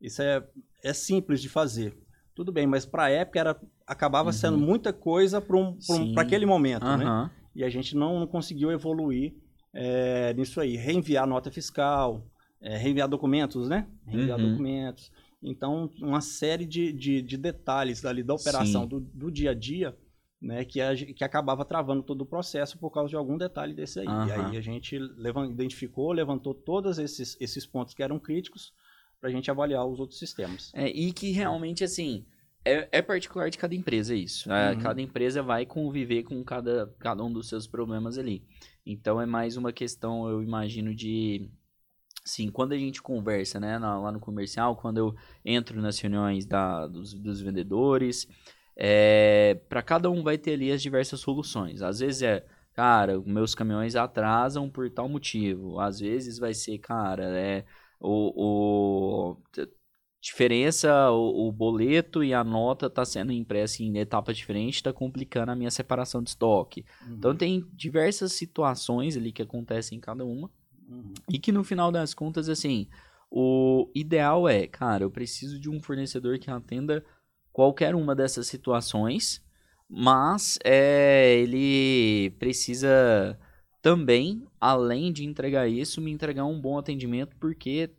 isso 0.00 0.22
é, 0.22 0.42
é 0.82 0.92
simples 0.92 1.40
de 1.42 1.48
fazer. 1.48 1.94
Tudo 2.34 2.50
bem, 2.50 2.66
mas 2.66 2.86
para 2.86 3.04
a 3.04 3.10
época 3.10 3.38
era, 3.38 3.60
acabava 3.86 4.28
Uhum. 4.28 4.32
sendo 4.32 4.58
muita 4.58 4.92
coisa 4.92 5.40
para 5.40 5.56
um, 5.56 5.78
um- 5.90 6.18
aquele 6.18 6.46
momento, 6.46 6.84
né? 6.84 7.04
Aham. 7.04 7.30
E 7.54 7.62
a 7.62 7.68
gente 7.68 7.94
não, 7.94 8.18
não 8.20 8.26
conseguiu 8.26 8.70
evoluir 8.72 9.34
é, 9.74 10.32
nisso 10.34 10.58
aí. 10.60 10.76
Reenviar 10.76 11.26
nota 11.26 11.50
fiscal, 11.50 12.26
é, 12.62 12.76
reenviar 12.78 13.08
documentos, 13.08 13.68
né? 13.68 13.86
Reenviar 14.06 14.38
Uhum. 14.38 14.48
documentos. 14.48 15.12
Então, 15.42 15.90
uma 16.00 16.20
série 16.22 16.64
de, 16.64 16.92
de, 16.92 17.20
de 17.20 17.36
detalhes 17.36 18.04
ali 18.06 18.22
da 18.22 18.32
operação 18.34 18.86
do, 18.86 19.00
do 19.00 19.30
dia 19.30 19.50
a 19.50 19.54
dia, 19.54 19.94
né? 20.42 20.64
Que, 20.64 20.80
a 20.80 20.94
que 20.96 21.22
acabava 21.24 21.64
travando 21.64 22.02
todo 22.02 22.22
o 22.22 22.26
processo 22.26 22.76
por 22.78 22.90
causa 22.90 23.08
de 23.10 23.16
algum 23.16 23.38
detalhe 23.38 23.72
desse 23.72 24.00
aí. 24.00 24.06
E 24.06 24.10
Aham. 24.10 24.48
aí 24.50 24.56
a 24.56 24.60
gente 24.60 24.98
levan- 24.98 25.48
identificou, 25.50 26.10
levantou 26.12 26.52
todos 26.52 26.98
esses, 26.98 27.36
esses 27.40 27.64
pontos 27.64 27.94
que 27.94 28.02
eram 28.02 28.18
críticos 28.18 28.74
para 29.20 29.28
a 29.28 29.32
gente 29.32 29.50
avaliar 29.50 29.86
os 29.86 30.00
outros 30.00 30.18
sistemas. 30.18 30.72
É, 30.74 30.88
e 30.88 31.12
que 31.12 31.30
realmente, 31.30 31.84
assim, 31.84 32.26
é, 32.64 32.88
é 32.90 33.00
particular 33.02 33.48
de 33.50 33.56
cada 33.58 33.74
empresa 33.74 34.14
isso. 34.14 34.50
É, 34.52 34.72
Uhum. 34.72 34.78
Cada 34.80 35.00
empresa 35.00 35.42
vai 35.42 35.64
conviver 35.64 36.24
com 36.24 36.42
cada, 36.42 36.92
cada 36.98 37.22
um 37.22 37.32
dos 37.32 37.48
seus 37.48 37.66
problemas 37.68 38.18
ali. 38.18 38.44
Então 38.84 39.20
é 39.20 39.26
mais 39.26 39.56
uma 39.56 39.72
questão, 39.72 40.28
eu 40.28 40.42
imagino, 40.42 40.92
de. 40.94 41.48
Sim, 42.24 42.50
quando 42.50 42.72
a 42.72 42.78
gente 42.78 43.02
conversa, 43.02 43.58
né, 43.58 43.78
na- 43.78 43.98
lá 43.98 44.12
no 44.12 44.20
comercial, 44.20 44.76
quando 44.76 44.98
eu 44.98 45.14
entro 45.44 45.80
nas 45.82 45.98
reuniões 45.98 46.46
da, 46.46 46.86
dos, 46.86 47.14
dos 47.14 47.40
vendedores, 47.40 48.28
é, 48.76 49.60
para 49.68 49.82
cada 49.82 50.10
um 50.10 50.22
vai 50.22 50.38
ter 50.38 50.54
ali 50.54 50.72
as 50.72 50.82
diversas 50.82 51.20
soluções. 51.20 51.82
Às 51.82 52.00
vezes 52.00 52.22
é, 52.22 52.44
cara, 52.74 53.20
meus 53.20 53.54
caminhões 53.54 53.96
atrasam 53.96 54.70
por 54.70 54.90
tal 54.90 55.08
motivo. 55.08 55.78
Às 55.80 56.00
vezes 56.00 56.38
vai 56.38 56.54
ser, 56.54 56.78
cara, 56.78 57.24
é 57.38 57.64
o, 58.00 58.32
o 58.34 59.36
diferença, 60.20 61.10
o, 61.10 61.48
o 61.48 61.52
boleto 61.52 62.22
e 62.22 62.32
a 62.32 62.44
nota 62.44 62.88
tá 62.88 63.04
sendo 63.04 63.32
impressa 63.32 63.82
em 63.82 63.98
etapa 63.98 64.32
diferente, 64.32 64.82
tá 64.82 64.92
complicando 64.92 65.50
a 65.50 65.56
minha 65.56 65.70
separação 65.70 66.22
de 66.22 66.30
estoque. 66.30 66.84
Então 67.10 67.34
tem 67.34 67.66
diversas 67.72 68.32
situações 68.32 69.16
ali 69.16 69.32
que 69.32 69.42
acontecem 69.42 69.98
em 69.98 70.00
cada 70.00 70.24
uma. 70.24 70.48
Uhum. 70.88 71.12
E 71.28 71.38
que 71.38 71.50
no 71.50 71.64
final 71.64 71.90
das 71.90 72.14
contas, 72.14 72.48
assim, 72.48 72.86
o 73.28 73.90
ideal 73.94 74.48
é, 74.48 74.66
cara, 74.66 75.02
eu 75.02 75.10
preciso 75.10 75.58
de 75.58 75.68
um 75.68 75.80
fornecedor 75.80 76.38
que 76.38 76.50
atenda 76.50 77.04
qualquer 77.52 77.94
uma 77.94 78.14
dessas 78.14 78.46
situações, 78.46 79.42
mas 79.88 80.58
é, 80.64 81.36
ele 81.38 82.30
precisa 82.38 83.38
também, 83.82 84.46
além 84.60 85.12
de 85.12 85.24
entregar 85.24 85.68
isso, 85.68 86.00
me 86.00 86.10
entregar 86.10 86.44
um 86.44 86.60
bom 86.60 86.78
atendimento, 86.78 87.36
porque 87.38 87.90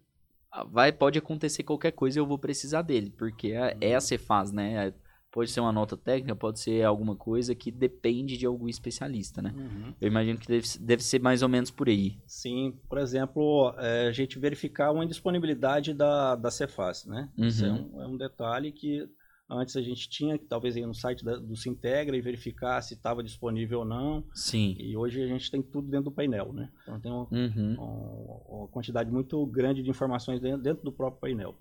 vai, 0.71 0.91
pode 0.91 1.19
acontecer 1.19 1.63
qualquer 1.63 1.91
coisa 1.91 2.17
e 2.17 2.21
eu 2.21 2.25
vou 2.25 2.37
precisar 2.39 2.81
dele, 2.81 3.11
porque 3.17 3.51
é, 3.51 3.77
é 3.81 3.95
a 3.95 4.01
Cefaz, 4.01 4.51
né? 4.51 4.93
Pode 5.31 5.49
ser 5.49 5.61
uma 5.61 5.71
nota 5.71 5.97
técnica, 5.97 6.35
pode 6.35 6.59
ser 6.59 6.83
alguma 6.83 7.15
coisa 7.15 7.55
que 7.55 7.71
depende 7.71 8.37
de 8.37 8.45
algum 8.45 8.69
especialista, 8.69 9.41
né? 9.41 9.51
Uhum. 9.55 9.93
Eu 9.99 10.07
imagino 10.07 10.37
que 10.37 10.47
deve, 10.47 10.67
deve 10.79 11.03
ser 11.03 11.19
mais 11.19 11.41
ou 11.41 11.49
menos 11.49 11.71
por 11.71 11.89
aí. 11.89 12.19
Sim, 12.27 12.77
por 12.87 12.99
exemplo, 12.99 13.73
é, 13.79 14.07
a 14.07 14.11
gente 14.11 14.37
verificar 14.37 14.91
uma 14.91 15.03
indisponibilidade 15.03 15.91
da, 15.91 16.35
da 16.35 16.51
Cefaz, 16.51 17.05
né? 17.05 17.29
Isso 17.35 17.65
é 17.65 17.69
Uhum. 17.71 17.89
um, 17.95 18.01
é 18.03 18.07
um 18.07 18.15
detalhe 18.17 18.71
que 18.71 19.09
antes 19.53 19.75
a 19.75 19.81
gente 19.81 20.09
tinha 20.09 20.37
que 20.37 20.45
talvez 20.45 20.75
ir 20.75 20.85
no 20.85 20.93
site 20.93 21.23
da- 21.23 21.37
do 21.37 21.55
Sintegra 21.55 22.15
e 22.17 22.21
verificar 22.21 22.81
se 22.81 22.93
estava 22.95 23.23
disponível 23.23 23.79
ou 23.79 23.85
não. 23.85 24.23
Sim. 24.33 24.75
E 24.79 24.95
hoje 24.97 25.21
a 25.21 25.27
gente 25.27 25.49
tem 25.51 25.61
tudo 25.61 25.87
dentro 25.87 26.05
do 26.05 26.11
painel, 26.11 26.51
né? 26.51 26.69
Então 26.83 26.99
tem 26.99 27.11
uma, 27.11 27.27
Uhum. 27.31 27.73
uma- 27.75 28.59
uma 28.59 28.67
quantidade 28.67 29.11
muito 29.11 29.45
grande 29.45 29.81
de 29.83 29.89
informações 29.89 30.39
dentro, 30.41 30.61
dentro 30.61 30.83
do 30.83 30.91
próprio 30.91 31.21
painel. 31.21 31.55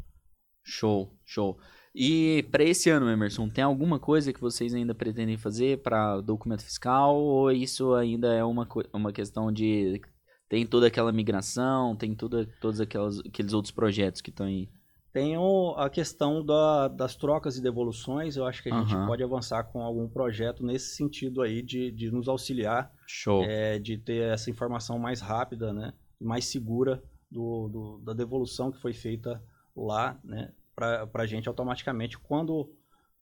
Show, 0.64 1.12
show. 1.24 1.59
E 1.95 2.45
para 2.51 2.62
esse 2.64 2.88
ano, 2.88 3.11
Emerson, 3.11 3.49
tem 3.49 3.64
alguma 3.64 3.99
coisa 3.99 4.32
que 4.32 4.40
vocês 4.40 4.72
ainda 4.74 4.95
pretendem 4.95 5.36
fazer 5.36 5.82
para 5.82 6.20
documento 6.20 6.62
fiscal 6.62 7.16
ou 7.16 7.51
isso 7.51 7.93
ainda 7.95 8.32
é 8.32 8.45
uma, 8.45 8.66
uma 8.93 9.12
questão 9.12 9.51
de 9.53 10.01
tem 10.49 10.64
toda 10.66 10.86
aquela 10.86 11.11
migração, 11.12 11.97
tem 11.97 12.14
toda, 12.14 12.47
todos 12.61 12.80
aquelas, 12.80 13.18
aqueles 13.20 13.53
outros 13.53 13.72
projetos 13.72 14.20
que 14.20 14.30
estão 14.30 14.47
aí? 14.47 14.68
Tem 15.12 15.36
o, 15.36 15.74
a 15.76 15.90
questão 15.90 16.44
da, 16.44 16.88
das 16.88 17.14
trocas 17.14 17.56
e 17.58 17.62
devoluções. 17.62 18.36
Eu 18.36 18.46
acho 18.46 18.62
que 18.62 18.70
a 18.70 18.78
gente 18.80 18.94
Aham. 18.94 19.06
pode 19.06 19.22
avançar 19.22 19.62
com 19.64 19.82
algum 19.82 20.08
projeto 20.08 20.64
nesse 20.64 20.94
sentido 20.96 21.42
aí 21.42 21.60
de, 21.62 21.90
de 21.90 22.10
nos 22.10 22.28
auxiliar, 22.28 22.90
Show. 23.06 23.42
é, 23.44 23.78
de 23.78 23.98
ter 23.98 24.22
essa 24.32 24.48
informação 24.50 24.98
mais 24.98 25.20
rápida, 25.20 25.72
né? 25.72 25.92
e 26.20 26.24
Mais 26.24 26.46
segura 26.46 27.02
do, 27.30 27.68
do- 27.68 27.98
da 28.04 28.14
devolução 28.14 28.72
que 28.72 28.80
foi 28.80 28.92
feita 28.94 29.42
lá, 29.76 30.18
né? 30.24 30.52
Para 30.74 31.06
a 31.14 31.26
gente 31.26 31.46
automaticamente 31.48 32.18
quando, 32.18 32.70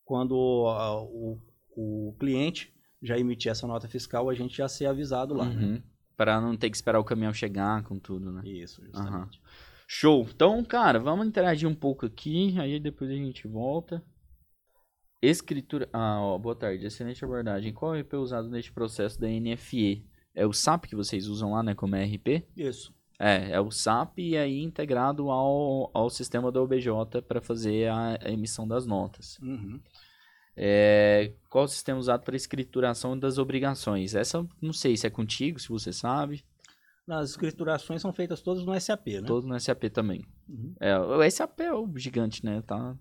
quando 0.05 0.66
ah, 0.68 1.03
o, 1.03 1.38
o 1.76 2.14
cliente 2.20 2.72
já 3.03 3.18
emitir 3.18 3.51
essa 3.51 3.66
nota 3.66 3.88
fiscal, 3.88 4.28
a 4.30 4.34
gente 4.34 4.57
já 4.57 4.68
ser 4.68 4.86
avisado 4.86 5.34
lá. 5.34 5.47
né? 5.47 5.64
Uhum. 5.64 5.82
Pra 6.16 6.41
não 6.41 6.57
ter 6.57 6.70
que 6.70 6.76
esperar 6.76 7.01
o 7.01 7.05
caminhão 7.05 7.32
chegar 7.32 7.82
com 7.82 7.99
tudo, 7.99 8.30
né? 8.30 8.43
Isso, 8.45 8.80
justamente. 8.84 9.41
Show. 9.93 10.24
Então, 10.32 10.62
cara, 10.62 11.01
vamos 11.01 11.26
interagir 11.26 11.68
um 11.68 11.74
pouco 11.74 12.07
aqui, 12.07 12.55
aí 12.61 12.78
depois 12.78 13.11
a 13.11 13.14
gente 13.14 13.49
volta. 13.49 14.01
Escritura. 15.20 15.88
Ah, 15.93 16.20
ó, 16.22 16.38
boa 16.38 16.55
tarde. 16.55 16.86
Excelente 16.86 17.24
abordagem. 17.24 17.72
Qual 17.72 17.97
é 17.97 17.99
o 17.99 18.01
RP 18.01 18.14
usado 18.14 18.49
neste 18.49 18.70
processo 18.70 19.20
da 19.20 19.26
NFE? 19.26 20.07
É 20.32 20.47
o 20.47 20.53
SAP 20.53 20.84
que 20.84 20.95
vocês 20.95 21.26
usam 21.26 21.51
lá, 21.51 21.62
né, 21.64 21.74
como 21.74 21.97
RP? 21.97 22.47
Isso. 22.57 22.95
É, 23.18 23.51
é 23.51 23.61
o 23.61 23.72
SAP 23.72 24.20
e 24.20 24.36
aí 24.36 24.62
integrado 24.62 25.28
ao, 25.28 25.91
ao 25.93 26.09
sistema 26.09 26.53
da 26.53 26.62
OBJ 26.62 26.86
para 27.26 27.41
fazer 27.41 27.91
a, 27.91 28.16
a 28.22 28.30
emissão 28.30 28.68
das 28.68 28.86
notas. 28.86 29.41
Uhum. 29.43 29.80
É, 30.57 31.32
qual 31.49 31.64
o 31.64 31.68
sistema 31.68 31.99
usado 31.99 32.22
para 32.22 32.36
escrituração 32.36 33.18
das 33.18 33.38
obrigações? 33.38 34.14
Essa, 34.14 34.47
não 34.62 34.72
sei 34.72 34.97
se 34.97 35.09
é 35.09 35.11
contigo, 35.11 35.59
se 35.59 35.68
você 35.68 35.93
sabe. 35.93 36.45
As 37.19 37.31
escriturações 37.31 38.01
são 38.03 38.13
feitas 38.13 38.41
todas 38.41 38.65
no 38.65 38.79
SAP, 38.79 39.07
né? 39.09 39.23
Todo 39.23 39.47
no 39.47 39.59
SAP 39.59 39.85
também. 39.93 40.25
Uhum. 40.49 40.75
É, 40.81 40.99
o 40.99 41.31
SAP 41.31 41.61
é 41.61 41.73
o 41.73 41.91
gigante, 41.97 42.45
né? 42.45 42.63
Tá? 42.63 42.97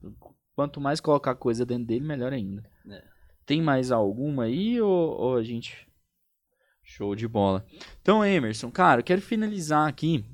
Quanto 0.55 0.81
mais 0.81 0.99
colocar 0.99 1.35
coisa 1.35 1.65
dentro 1.65 1.85
dele, 1.85 2.05
melhor 2.05 2.33
ainda. 2.33 2.63
É. 2.89 3.03
Tem 3.45 3.61
mais 3.61 3.91
alguma 3.91 4.43
aí 4.43 4.79
ou, 4.81 5.17
ou 5.17 5.35
a 5.35 5.43
gente. 5.43 5.87
Show 6.83 7.15
de 7.15 7.27
bola. 7.27 7.65
Então, 8.01 8.25
Emerson, 8.25 8.71
cara, 8.71 9.01
eu 9.01 9.03
quero 9.03 9.21
finalizar 9.21 9.87
aqui 9.87 10.25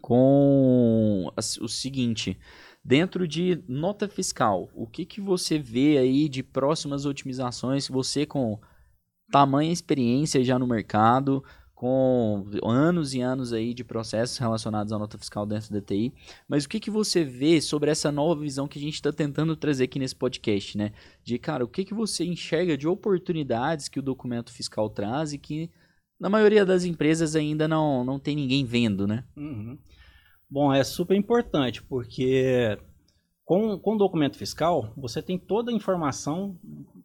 com 0.00 1.30
o 1.36 1.68
seguinte. 1.68 2.38
Dentro 2.82 3.26
de 3.26 3.64
nota 3.66 4.06
fiscal, 4.08 4.68
o 4.74 4.86
que, 4.86 5.06
que 5.06 5.20
você 5.20 5.58
vê 5.58 5.96
aí 5.96 6.28
de 6.28 6.42
próximas 6.42 7.06
otimizações? 7.06 7.88
Você 7.88 8.26
com 8.26 8.60
tamanha 9.30 9.72
experiência 9.72 10.44
já 10.44 10.58
no 10.58 10.66
mercado, 10.66 11.42
com 11.84 12.46
anos 12.62 13.12
e 13.12 13.20
anos 13.20 13.52
aí 13.52 13.74
de 13.74 13.84
processos 13.84 14.38
relacionados 14.38 14.90
à 14.90 14.98
nota 14.98 15.18
fiscal 15.18 15.44
dentro 15.44 15.70
da 15.70 15.82
TI, 15.82 16.14
mas 16.48 16.64
o 16.64 16.68
que, 16.70 16.80
que 16.80 16.90
você 16.90 17.22
vê 17.22 17.60
sobre 17.60 17.90
essa 17.90 18.10
nova 18.10 18.40
visão 18.40 18.66
que 18.66 18.78
a 18.78 18.80
gente 18.80 18.94
está 18.94 19.12
tentando 19.12 19.54
trazer 19.54 19.84
aqui 19.84 19.98
nesse 19.98 20.16
podcast, 20.16 20.78
né? 20.78 20.92
De, 21.22 21.38
cara, 21.38 21.62
o 21.62 21.68
que, 21.68 21.84
que 21.84 21.92
você 21.92 22.24
enxerga 22.24 22.74
de 22.74 22.88
oportunidades 22.88 23.86
que 23.86 23.98
o 23.98 24.02
documento 24.02 24.50
fiscal 24.50 24.88
traz 24.88 25.34
e 25.34 25.38
que 25.38 25.70
na 26.18 26.30
maioria 26.30 26.64
das 26.64 26.86
empresas 26.86 27.36
ainda 27.36 27.68
não, 27.68 28.02
não 28.02 28.18
tem 28.18 28.34
ninguém 28.34 28.64
vendo, 28.64 29.06
né? 29.06 29.22
Uhum. 29.36 29.76
Bom, 30.48 30.72
é 30.72 30.82
super 30.82 31.14
importante, 31.14 31.82
porque 31.82 32.78
com, 33.44 33.78
com 33.78 33.94
o 33.94 33.98
documento 33.98 34.38
fiscal, 34.38 34.90
você 34.96 35.20
tem 35.20 35.38
toda 35.38 35.70
a 35.70 35.74
informação 35.74 36.58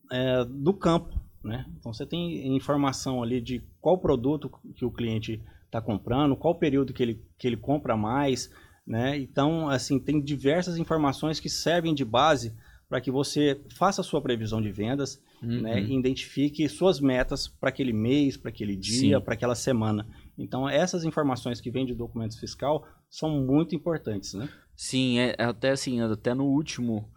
é, 0.10 0.46
do 0.46 0.74
campo, 0.74 1.20
né? 1.44 1.66
Então, 1.78 1.92
você 1.92 2.06
tem 2.06 2.56
informação 2.56 3.22
ali 3.22 3.42
de 3.42 3.62
qual 3.82 3.98
produto 3.98 4.52
que 4.76 4.86
o 4.86 4.92
cliente 4.92 5.42
está 5.66 5.82
comprando, 5.82 6.36
qual 6.36 6.56
período 6.56 6.94
que 6.94 7.04
ele, 7.04 7.22
que 7.38 7.48
ele 7.48 7.58
compra 7.58 7.96
mais, 7.96 8.50
né? 8.86 9.18
Então, 9.18 9.70
assim, 9.70 10.00
tem 10.00 10.20
diversas 10.20 10.78
informações 10.78 11.40
que 11.40 11.50
servem 11.50 11.94
de 11.94 12.04
base 12.04 12.54
para 12.88 13.00
que 13.00 13.12
você 13.12 13.62
faça 13.76 14.02
a 14.02 14.04
sua 14.04 14.20
previsão 14.20 14.60
de 14.60 14.72
vendas, 14.72 15.22
né, 15.42 15.76
Uhum. 15.76 15.88
e 15.88 15.98
identifique 15.98 16.68
suas 16.68 17.00
metas 17.00 17.48
para 17.48 17.70
aquele 17.70 17.94
mês, 17.94 18.36
para 18.36 18.50
aquele 18.50 18.76
dia, 18.76 19.22
para 19.22 19.36
aquela 19.36 19.56
semana. 19.56 20.06
Então, 20.38 20.68
essas 20.68 21.06
informações 21.06 21.62
que 21.62 21.70
vêm 21.70 21.86
de 21.86 21.94
documentos 21.94 22.38
fiscal 22.40 22.86
são 23.10 23.30
muito 23.46 23.76
importantes, 23.76 24.34
né? 24.34 24.50
Sim, 24.76 25.20
é, 25.20 25.36
é 25.38 25.44
até 25.44 25.70
assim, 25.70 26.02
até 26.02 26.34
no 26.34 26.46
último 26.46 27.08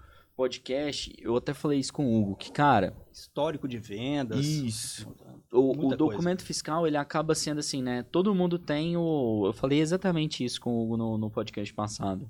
podcast, 0.43 1.15
eu 1.21 1.37
até 1.37 1.55
falei 1.55 1.79
isso 1.79 1.93
com 1.93 2.05
o 2.05 2.21
Hugo, 2.21 2.37
que, 2.37 2.51
cara, 2.51 2.97
Histórico 3.13 3.69
de 3.69 3.79
vendas. 3.79 4.45
Isso. 4.45 5.07
o, 5.53 5.87
o 5.87 5.97
documento 5.97 6.43
fiscal, 6.43 6.85
ele 6.85 6.97
acaba 6.97 7.35
sendo 7.35 7.61
assim, 7.61 7.81
né? 7.81 8.03
Todo 8.03 8.35
mundo 8.35 8.59
tem 8.59 8.97
o... 8.97 9.45
Eu 9.47 9.53
falei 9.53 9.79
exatamente 9.81 10.45
isso 10.45 10.61
com 10.61 10.71
o 10.71 10.83
Hugo 10.83 10.97
no, 10.97 11.19
no 11.19 11.31
podcast 11.31 11.73
passado. 11.73 12.29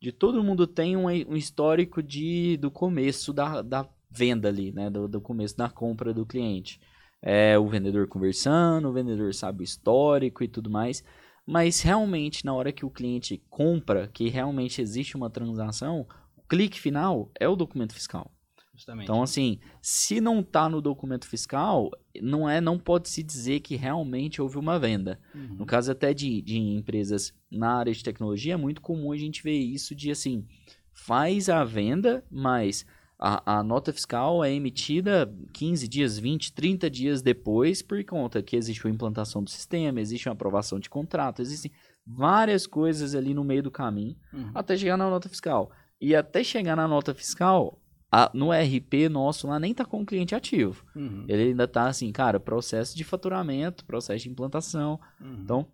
De 0.00 0.12
todo 0.12 0.44
mundo 0.44 0.68
tem 0.68 0.96
um, 0.96 1.06
um 1.06 1.36
histórico 1.36 2.00
de, 2.00 2.56
do 2.58 2.70
começo 2.70 3.32
da, 3.32 3.60
da 3.60 3.88
venda 4.08 4.48
ali, 4.48 4.70
né? 4.70 4.88
Do, 4.88 5.08
do 5.08 5.20
começo 5.20 5.56
da 5.56 5.68
compra 5.68 6.14
do 6.14 6.24
cliente. 6.24 6.80
É 7.20 7.58
o 7.58 7.66
vendedor 7.66 8.06
conversando, 8.06 8.88
o 8.88 8.92
vendedor 8.92 9.34
sabe 9.34 9.62
o 9.62 9.64
histórico 9.64 10.44
e 10.44 10.48
tudo 10.48 10.70
mais. 10.70 11.02
Mas 11.44 11.80
realmente, 11.80 12.44
na 12.44 12.54
hora 12.54 12.70
que 12.70 12.86
o 12.86 12.90
cliente 12.90 13.42
compra, 13.50 14.06
que 14.06 14.28
realmente 14.28 14.80
existe 14.80 15.16
uma 15.16 15.30
transação, 15.30 16.06
clique 16.48 16.80
final 16.80 17.30
é 17.38 17.48
o 17.48 17.56
documento 17.56 17.92
fiscal. 17.94 18.32
Justamente. 18.74 19.04
Então, 19.04 19.22
assim, 19.22 19.58
se 19.82 20.20
não 20.20 20.40
tá 20.40 20.68
no 20.68 20.80
documento 20.80 21.26
fiscal, 21.26 21.90
não 22.22 22.48
é, 22.48 22.60
não 22.60 22.78
pode 22.78 23.08
se 23.08 23.24
dizer 23.24 23.58
que 23.58 23.74
realmente 23.74 24.40
houve 24.40 24.56
uma 24.56 24.78
venda. 24.78 25.18
Uhum. 25.34 25.56
No 25.58 25.66
caso 25.66 25.90
até 25.90 26.14
de, 26.14 26.40
de 26.42 26.58
empresas 26.58 27.34
na 27.50 27.74
área 27.74 27.92
de 27.92 28.04
tecnologia, 28.04 28.54
é 28.54 28.56
muito 28.56 28.80
comum 28.80 29.10
a 29.10 29.16
gente 29.16 29.42
ver 29.42 29.58
isso 29.58 29.96
de 29.96 30.12
assim, 30.12 30.46
faz 30.92 31.48
a 31.48 31.64
venda, 31.64 32.24
mas 32.30 32.86
a, 33.18 33.58
a 33.58 33.62
nota 33.64 33.92
fiscal 33.92 34.44
é 34.44 34.52
emitida 34.52 35.28
15 35.54 35.88
dias, 35.88 36.16
20, 36.16 36.52
30 36.52 36.88
dias 36.88 37.20
depois, 37.20 37.82
por 37.82 38.02
conta 38.04 38.40
que 38.44 38.54
existe 38.54 38.84
uma 38.86 38.94
implantação 38.94 39.42
do 39.42 39.50
sistema, 39.50 40.00
existe 40.00 40.28
uma 40.28 40.34
aprovação 40.34 40.78
de 40.78 40.88
contrato, 40.88 41.42
existem 41.42 41.72
várias 42.06 42.64
coisas 42.64 43.16
ali 43.16 43.34
no 43.34 43.42
meio 43.42 43.62
do 43.62 43.72
caminho 43.72 44.16
Uhum. 44.32 44.52
até 44.54 44.76
chegar 44.76 44.96
na 44.96 45.10
nota 45.10 45.28
fiscal. 45.28 45.70
E 46.00 46.14
até 46.14 46.44
chegar 46.44 46.76
na 46.76 46.86
nota 46.86 47.14
fiscal, 47.14 47.80
a- 48.10 48.30
no 48.32 48.52
RP 48.52 49.08
nosso 49.08 49.46
lá 49.48 49.58
nem 49.58 49.74
tá 49.74 49.84
com 49.84 50.02
o 50.02 50.06
cliente 50.06 50.34
ativo. 50.34 50.84
Uhum. 50.94 51.24
Ele 51.28 51.42
ainda 51.50 51.66
tá 51.68 51.88
assim, 51.88 52.10
cara, 52.12 52.38
processo 52.40 52.96
de 52.96 53.04
faturamento, 53.04 53.84
processo 53.84 54.22
de 54.24 54.30
implantação. 54.30 55.00
Uhum. 55.20 55.40
Então, 55.42 55.66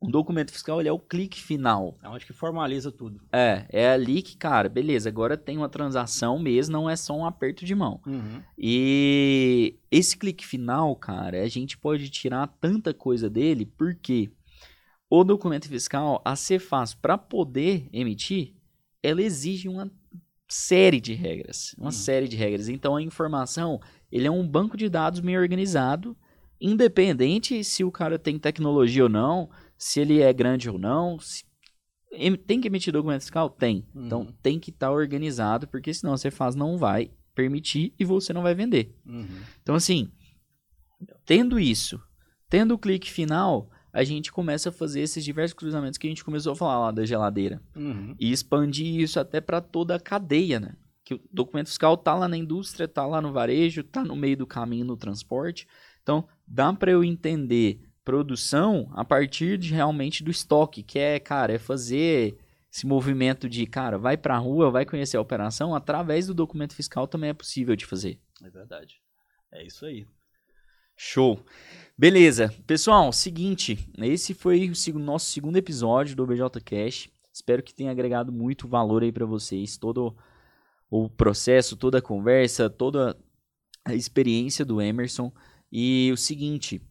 o 0.00 0.10
documento 0.10 0.50
fiscal 0.50 0.80
ele 0.80 0.88
é 0.88 0.92
o 0.92 0.98
clique 0.98 1.40
final. 1.40 1.98
É 2.02 2.08
onde 2.08 2.24
que 2.24 2.32
formaliza 2.32 2.90
tudo. 2.90 3.20
É, 3.30 3.66
é 3.68 3.90
ali 3.92 4.22
que, 4.22 4.34
cara, 4.34 4.66
beleza, 4.66 5.10
agora 5.10 5.36
tem 5.36 5.58
uma 5.58 5.68
transação 5.68 6.38
mesmo, 6.38 6.72
não 6.72 6.88
é 6.88 6.96
só 6.96 7.14
um 7.14 7.26
aperto 7.26 7.66
de 7.66 7.74
mão. 7.74 8.00
Uhum. 8.06 8.42
E 8.56 9.78
esse 9.90 10.16
clique 10.16 10.46
final, 10.46 10.96
cara, 10.96 11.42
a 11.42 11.48
gente 11.48 11.76
pode 11.76 12.08
tirar 12.08 12.46
tanta 12.58 12.94
coisa 12.94 13.28
dele, 13.28 13.66
porque 13.66 14.30
o 15.10 15.22
documento 15.22 15.68
fiscal, 15.68 16.22
a 16.24 16.34
Cefaz, 16.34 16.94
para 16.94 17.18
poder 17.18 17.86
emitir, 17.92 18.54
ela 19.02 19.22
exige 19.22 19.68
uma 19.68 19.90
série 20.48 21.00
de 21.00 21.14
regras. 21.14 21.74
Uma 21.78 21.88
Hum. 21.88 21.92
série 21.92 22.28
de 22.28 22.36
regras. 22.36 22.68
Então, 22.68 22.96
a 22.96 23.02
informação, 23.02 23.80
ele 24.10 24.26
é 24.26 24.30
um 24.30 24.46
banco 24.46 24.76
de 24.76 24.88
dados 24.88 25.20
meio 25.20 25.40
organizado, 25.40 26.16
independente 26.60 27.62
se 27.64 27.82
o 27.84 27.90
cara 27.90 28.18
tem 28.18 28.38
tecnologia 28.38 29.04
ou 29.04 29.08
não, 29.08 29.48
se 29.78 30.00
ele 30.00 30.20
é 30.20 30.32
grande 30.32 30.68
ou 30.68 30.78
não, 30.78 31.18
se- 31.18 31.44
em- 32.12 32.34
tem 32.36 32.60
que 32.60 32.66
emitir 32.68 32.92
documento 32.92 33.22
fiscal? 33.22 33.48
Tem. 33.48 33.86
Então, 33.94 34.22
Uhum. 34.22 34.32
tem 34.42 34.58
que 34.58 34.70
estar 34.70 34.90
organizado, 34.90 35.66
porque 35.68 35.94
senão 35.94 36.12
a 36.12 36.18
Cefaz 36.18 36.54
não 36.54 36.76
vai 36.76 37.10
permitir 37.34 37.94
e 37.98 38.04
você 38.04 38.32
não 38.32 38.42
vai 38.42 38.54
vender. 38.54 38.94
Uhum. 39.06 39.26
Então, 39.62 39.74
assim, 39.76 40.10
tendo 41.24 41.58
isso, 41.58 42.00
tendo 42.48 42.74
o 42.74 42.78
clique 42.78 43.10
final, 43.10 43.70
a 43.92 44.04
gente 44.04 44.32
começa 44.32 44.68
a 44.68 44.72
fazer 44.72 45.00
esses 45.00 45.24
diversos 45.24 45.54
cruzamentos 45.54 45.98
que 45.98 46.06
a 46.06 46.10
gente 46.10 46.24
começou 46.24 46.52
a 46.52 46.56
falar 46.56 46.78
lá 46.78 46.90
da 46.90 47.04
geladeira. 47.04 47.60
Uhum. 47.74 48.14
E 48.18 48.30
expandir 48.30 49.00
isso 49.00 49.18
até 49.18 49.40
para 49.40 49.60
toda 49.60 49.94
a 49.94 50.00
cadeia, 50.00 50.60
né? 50.60 50.76
Que 51.04 51.14
o 51.14 51.20
documento 51.32 51.68
fiscal 51.68 51.96
tá 51.96 52.14
lá 52.14 52.28
na 52.28 52.36
indústria, 52.36 52.86
tá 52.86 53.06
lá 53.06 53.20
no 53.20 53.32
varejo, 53.32 53.82
tá 53.82 54.04
no 54.04 54.14
meio 54.14 54.36
do 54.36 54.46
caminho 54.46 54.84
no 54.84 54.96
transporte. 54.96 55.66
Então, 56.02 56.26
dá 56.46 56.72
para 56.72 56.90
eu 56.92 57.02
entender 57.02 57.80
produção 58.04 58.90
a 58.94 59.04
partir 59.04 59.58
de 59.58 59.72
realmente 59.72 60.24
do 60.24 60.30
estoque, 60.30 60.82
que 60.82 60.98
é, 60.98 61.18
cara, 61.18 61.52
é 61.52 61.58
fazer 61.58 62.36
esse 62.72 62.86
movimento 62.86 63.48
de, 63.48 63.66
cara, 63.66 63.98
vai 63.98 64.16
pra 64.16 64.38
rua, 64.38 64.70
vai 64.70 64.86
conhecer 64.86 65.16
a 65.16 65.20
operação, 65.20 65.74
através 65.74 66.26
do 66.26 66.34
documento 66.34 66.74
fiscal 66.74 67.06
também 67.08 67.30
é 67.30 67.34
possível 67.34 67.74
de 67.74 67.84
fazer. 67.84 68.20
É 68.42 68.48
verdade. 68.48 69.00
É 69.52 69.64
isso 69.66 69.84
aí. 69.84 70.06
Show. 71.02 71.42
Beleza. 71.96 72.54
Pessoal, 72.66 73.10
seguinte, 73.10 73.88
esse 73.96 74.34
foi 74.34 74.70
o 74.92 74.98
nosso 74.98 75.32
segundo 75.32 75.56
episódio 75.56 76.14
do 76.14 76.26
BJ 76.26 76.60
Cash. 76.62 77.08
Espero 77.32 77.62
que 77.62 77.72
tenha 77.72 77.90
agregado 77.90 78.30
muito 78.30 78.68
valor 78.68 79.02
aí 79.02 79.10
para 79.10 79.24
vocês, 79.24 79.78
todo 79.78 80.14
o 80.90 81.08
processo, 81.08 81.74
toda 81.74 81.98
a 81.98 82.02
conversa, 82.02 82.68
toda 82.68 83.16
a 83.82 83.94
experiência 83.94 84.62
do 84.62 84.78
Emerson. 84.78 85.32
E 85.72 86.10
o 86.12 86.18
seguinte, 86.18 86.82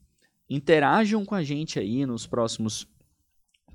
interajam 0.50 1.24
com 1.24 1.36
a 1.36 1.44
gente 1.44 1.78
aí 1.78 2.04
nos 2.04 2.26
próximos 2.26 2.88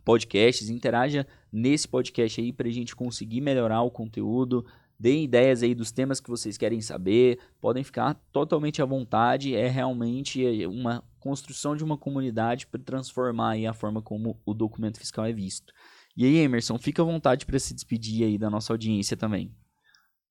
podcasts, 0.05 0.69
interaja 0.69 1.25
nesse 1.53 1.87
podcast 1.87 2.41
aí 2.41 2.53
para 2.53 2.67
a 2.67 2.73
gente 2.73 2.97
conseguir 2.97 3.41
melhorar 3.41 3.83
o 3.83 3.91
conteúdo. 3.91 4.67
Deem 4.99 5.25
ideias 5.25 5.63
aí 5.63 5.75
dos 5.75 5.91
temas 5.91 6.21
que 6.21 6.31
vocês 6.31 6.57
querem 6.57 6.81
saber, 6.81 7.39
podem 7.61 7.83
ficar 7.83 8.15
totalmente 8.33 8.81
à 8.81 8.85
vontade. 8.85 9.55
É 9.55 9.69
realmente 9.69 10.67
uma 10.67 11.03
construção 11.19 11.77
de 11.77 11.83
uma 11.83 11.99
comunidade 11.99 12.67
para 12.67 12.81
transformar 12.81 13.51
aí 13.51 13.67
a 13.67 13.73
forma 13.73 14.01
como 14.01 14.41
o 14.45 14.55
documento 14.55 14.99
fiscal 14.99 15.25
é 15.25 15.33
visto. 15.33 15.73
E 16.17 16.25
aí, 16.25 16.37
Emerson, 16.37 16.79
fica 16.79 17.03
à 17.03 17.05
vontade 17.05 17.45
para 17.45 17.59
se 17.59 17.75
despedir 17.75 18.25
aí 18.25 18.39
da 18.39 18.49
nossa 18.49 18.73
audiência 18.73 19.17
também. 19.17 19.53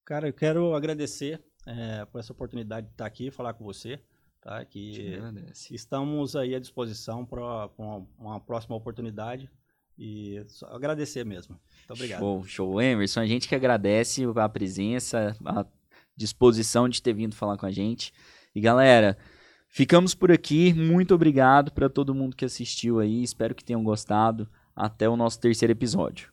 Cara, 0.05 0.27
eu 0.27 0.33
quero 0.33 0.73
agradecer 0.73 1.43
é, 1.65 2.05
por 2.05 2.19
essa 2.19 2.31
oportunidade 2.31 2.87
de 2.87 2.93
estar 2.93 3.05
aqui 3.05 3.27
e 3.27 3.31
falar 3.31 3.53
com 3.53 3.63
você. 3.63 4.01
Tá? 4.41 4.63
Que 4.65 5.17
estamos 5.71 6.35
aí 6.35 6.53
à 6.53 6.59
disposição 6.59 7.25
para 7.25 7.69
uma, 7.77 8.07
uma 8.17 8.39
próxima 8.39 8.75
oportunidade. 8.75 9.49
E 9.97 10.43
só 10.47 10.67
agradecer 10.67 11.23
mesmo. 11.23 11.59
Muito 11.77 11.93
obrigado. 11.93 12.19
Show, 12.19 12.43
show. 12.45 12.81
Emerson, 12.81 13.21
a 13.21 13.25
gente 13.25 13.47
que 13.47 13.55
agradece 13.55 14.23
a 14.35 14.49
presença, 14.49 15.35
a 15.45 15.65
disposição 16.15 16.89
de 16.89 17.01
ter 17.01 17.13
vindo 17.13 17.35
falar 17.35 17.57
com 17.57 17.65
a 17.65 17.71
gente. 17.71 18.13
E 18.55 18.61
galera, 18.61 19.17
ficamos 19.69 20.15
por 20.15 20.31
aqui. 20.31 20.73
Muito 20.73 21.13
obrigado 21.13 21.71
para 21.71 21.89
todo 21.89 22.15
mundo 22.15 22.35
que 22.35 22.45
assistiu 22.45 22.99
aí. 22.99 23.23
Espero 23.23 23.53
que 23.55 23.63
tenham 23.63 23.83
gostado. 23.83 24.49
Até 24.75 25.07
o 25.07 25.15
nosso 25.15 25.39
terceiro 25.39 25.71
episódio. 25.71 26.32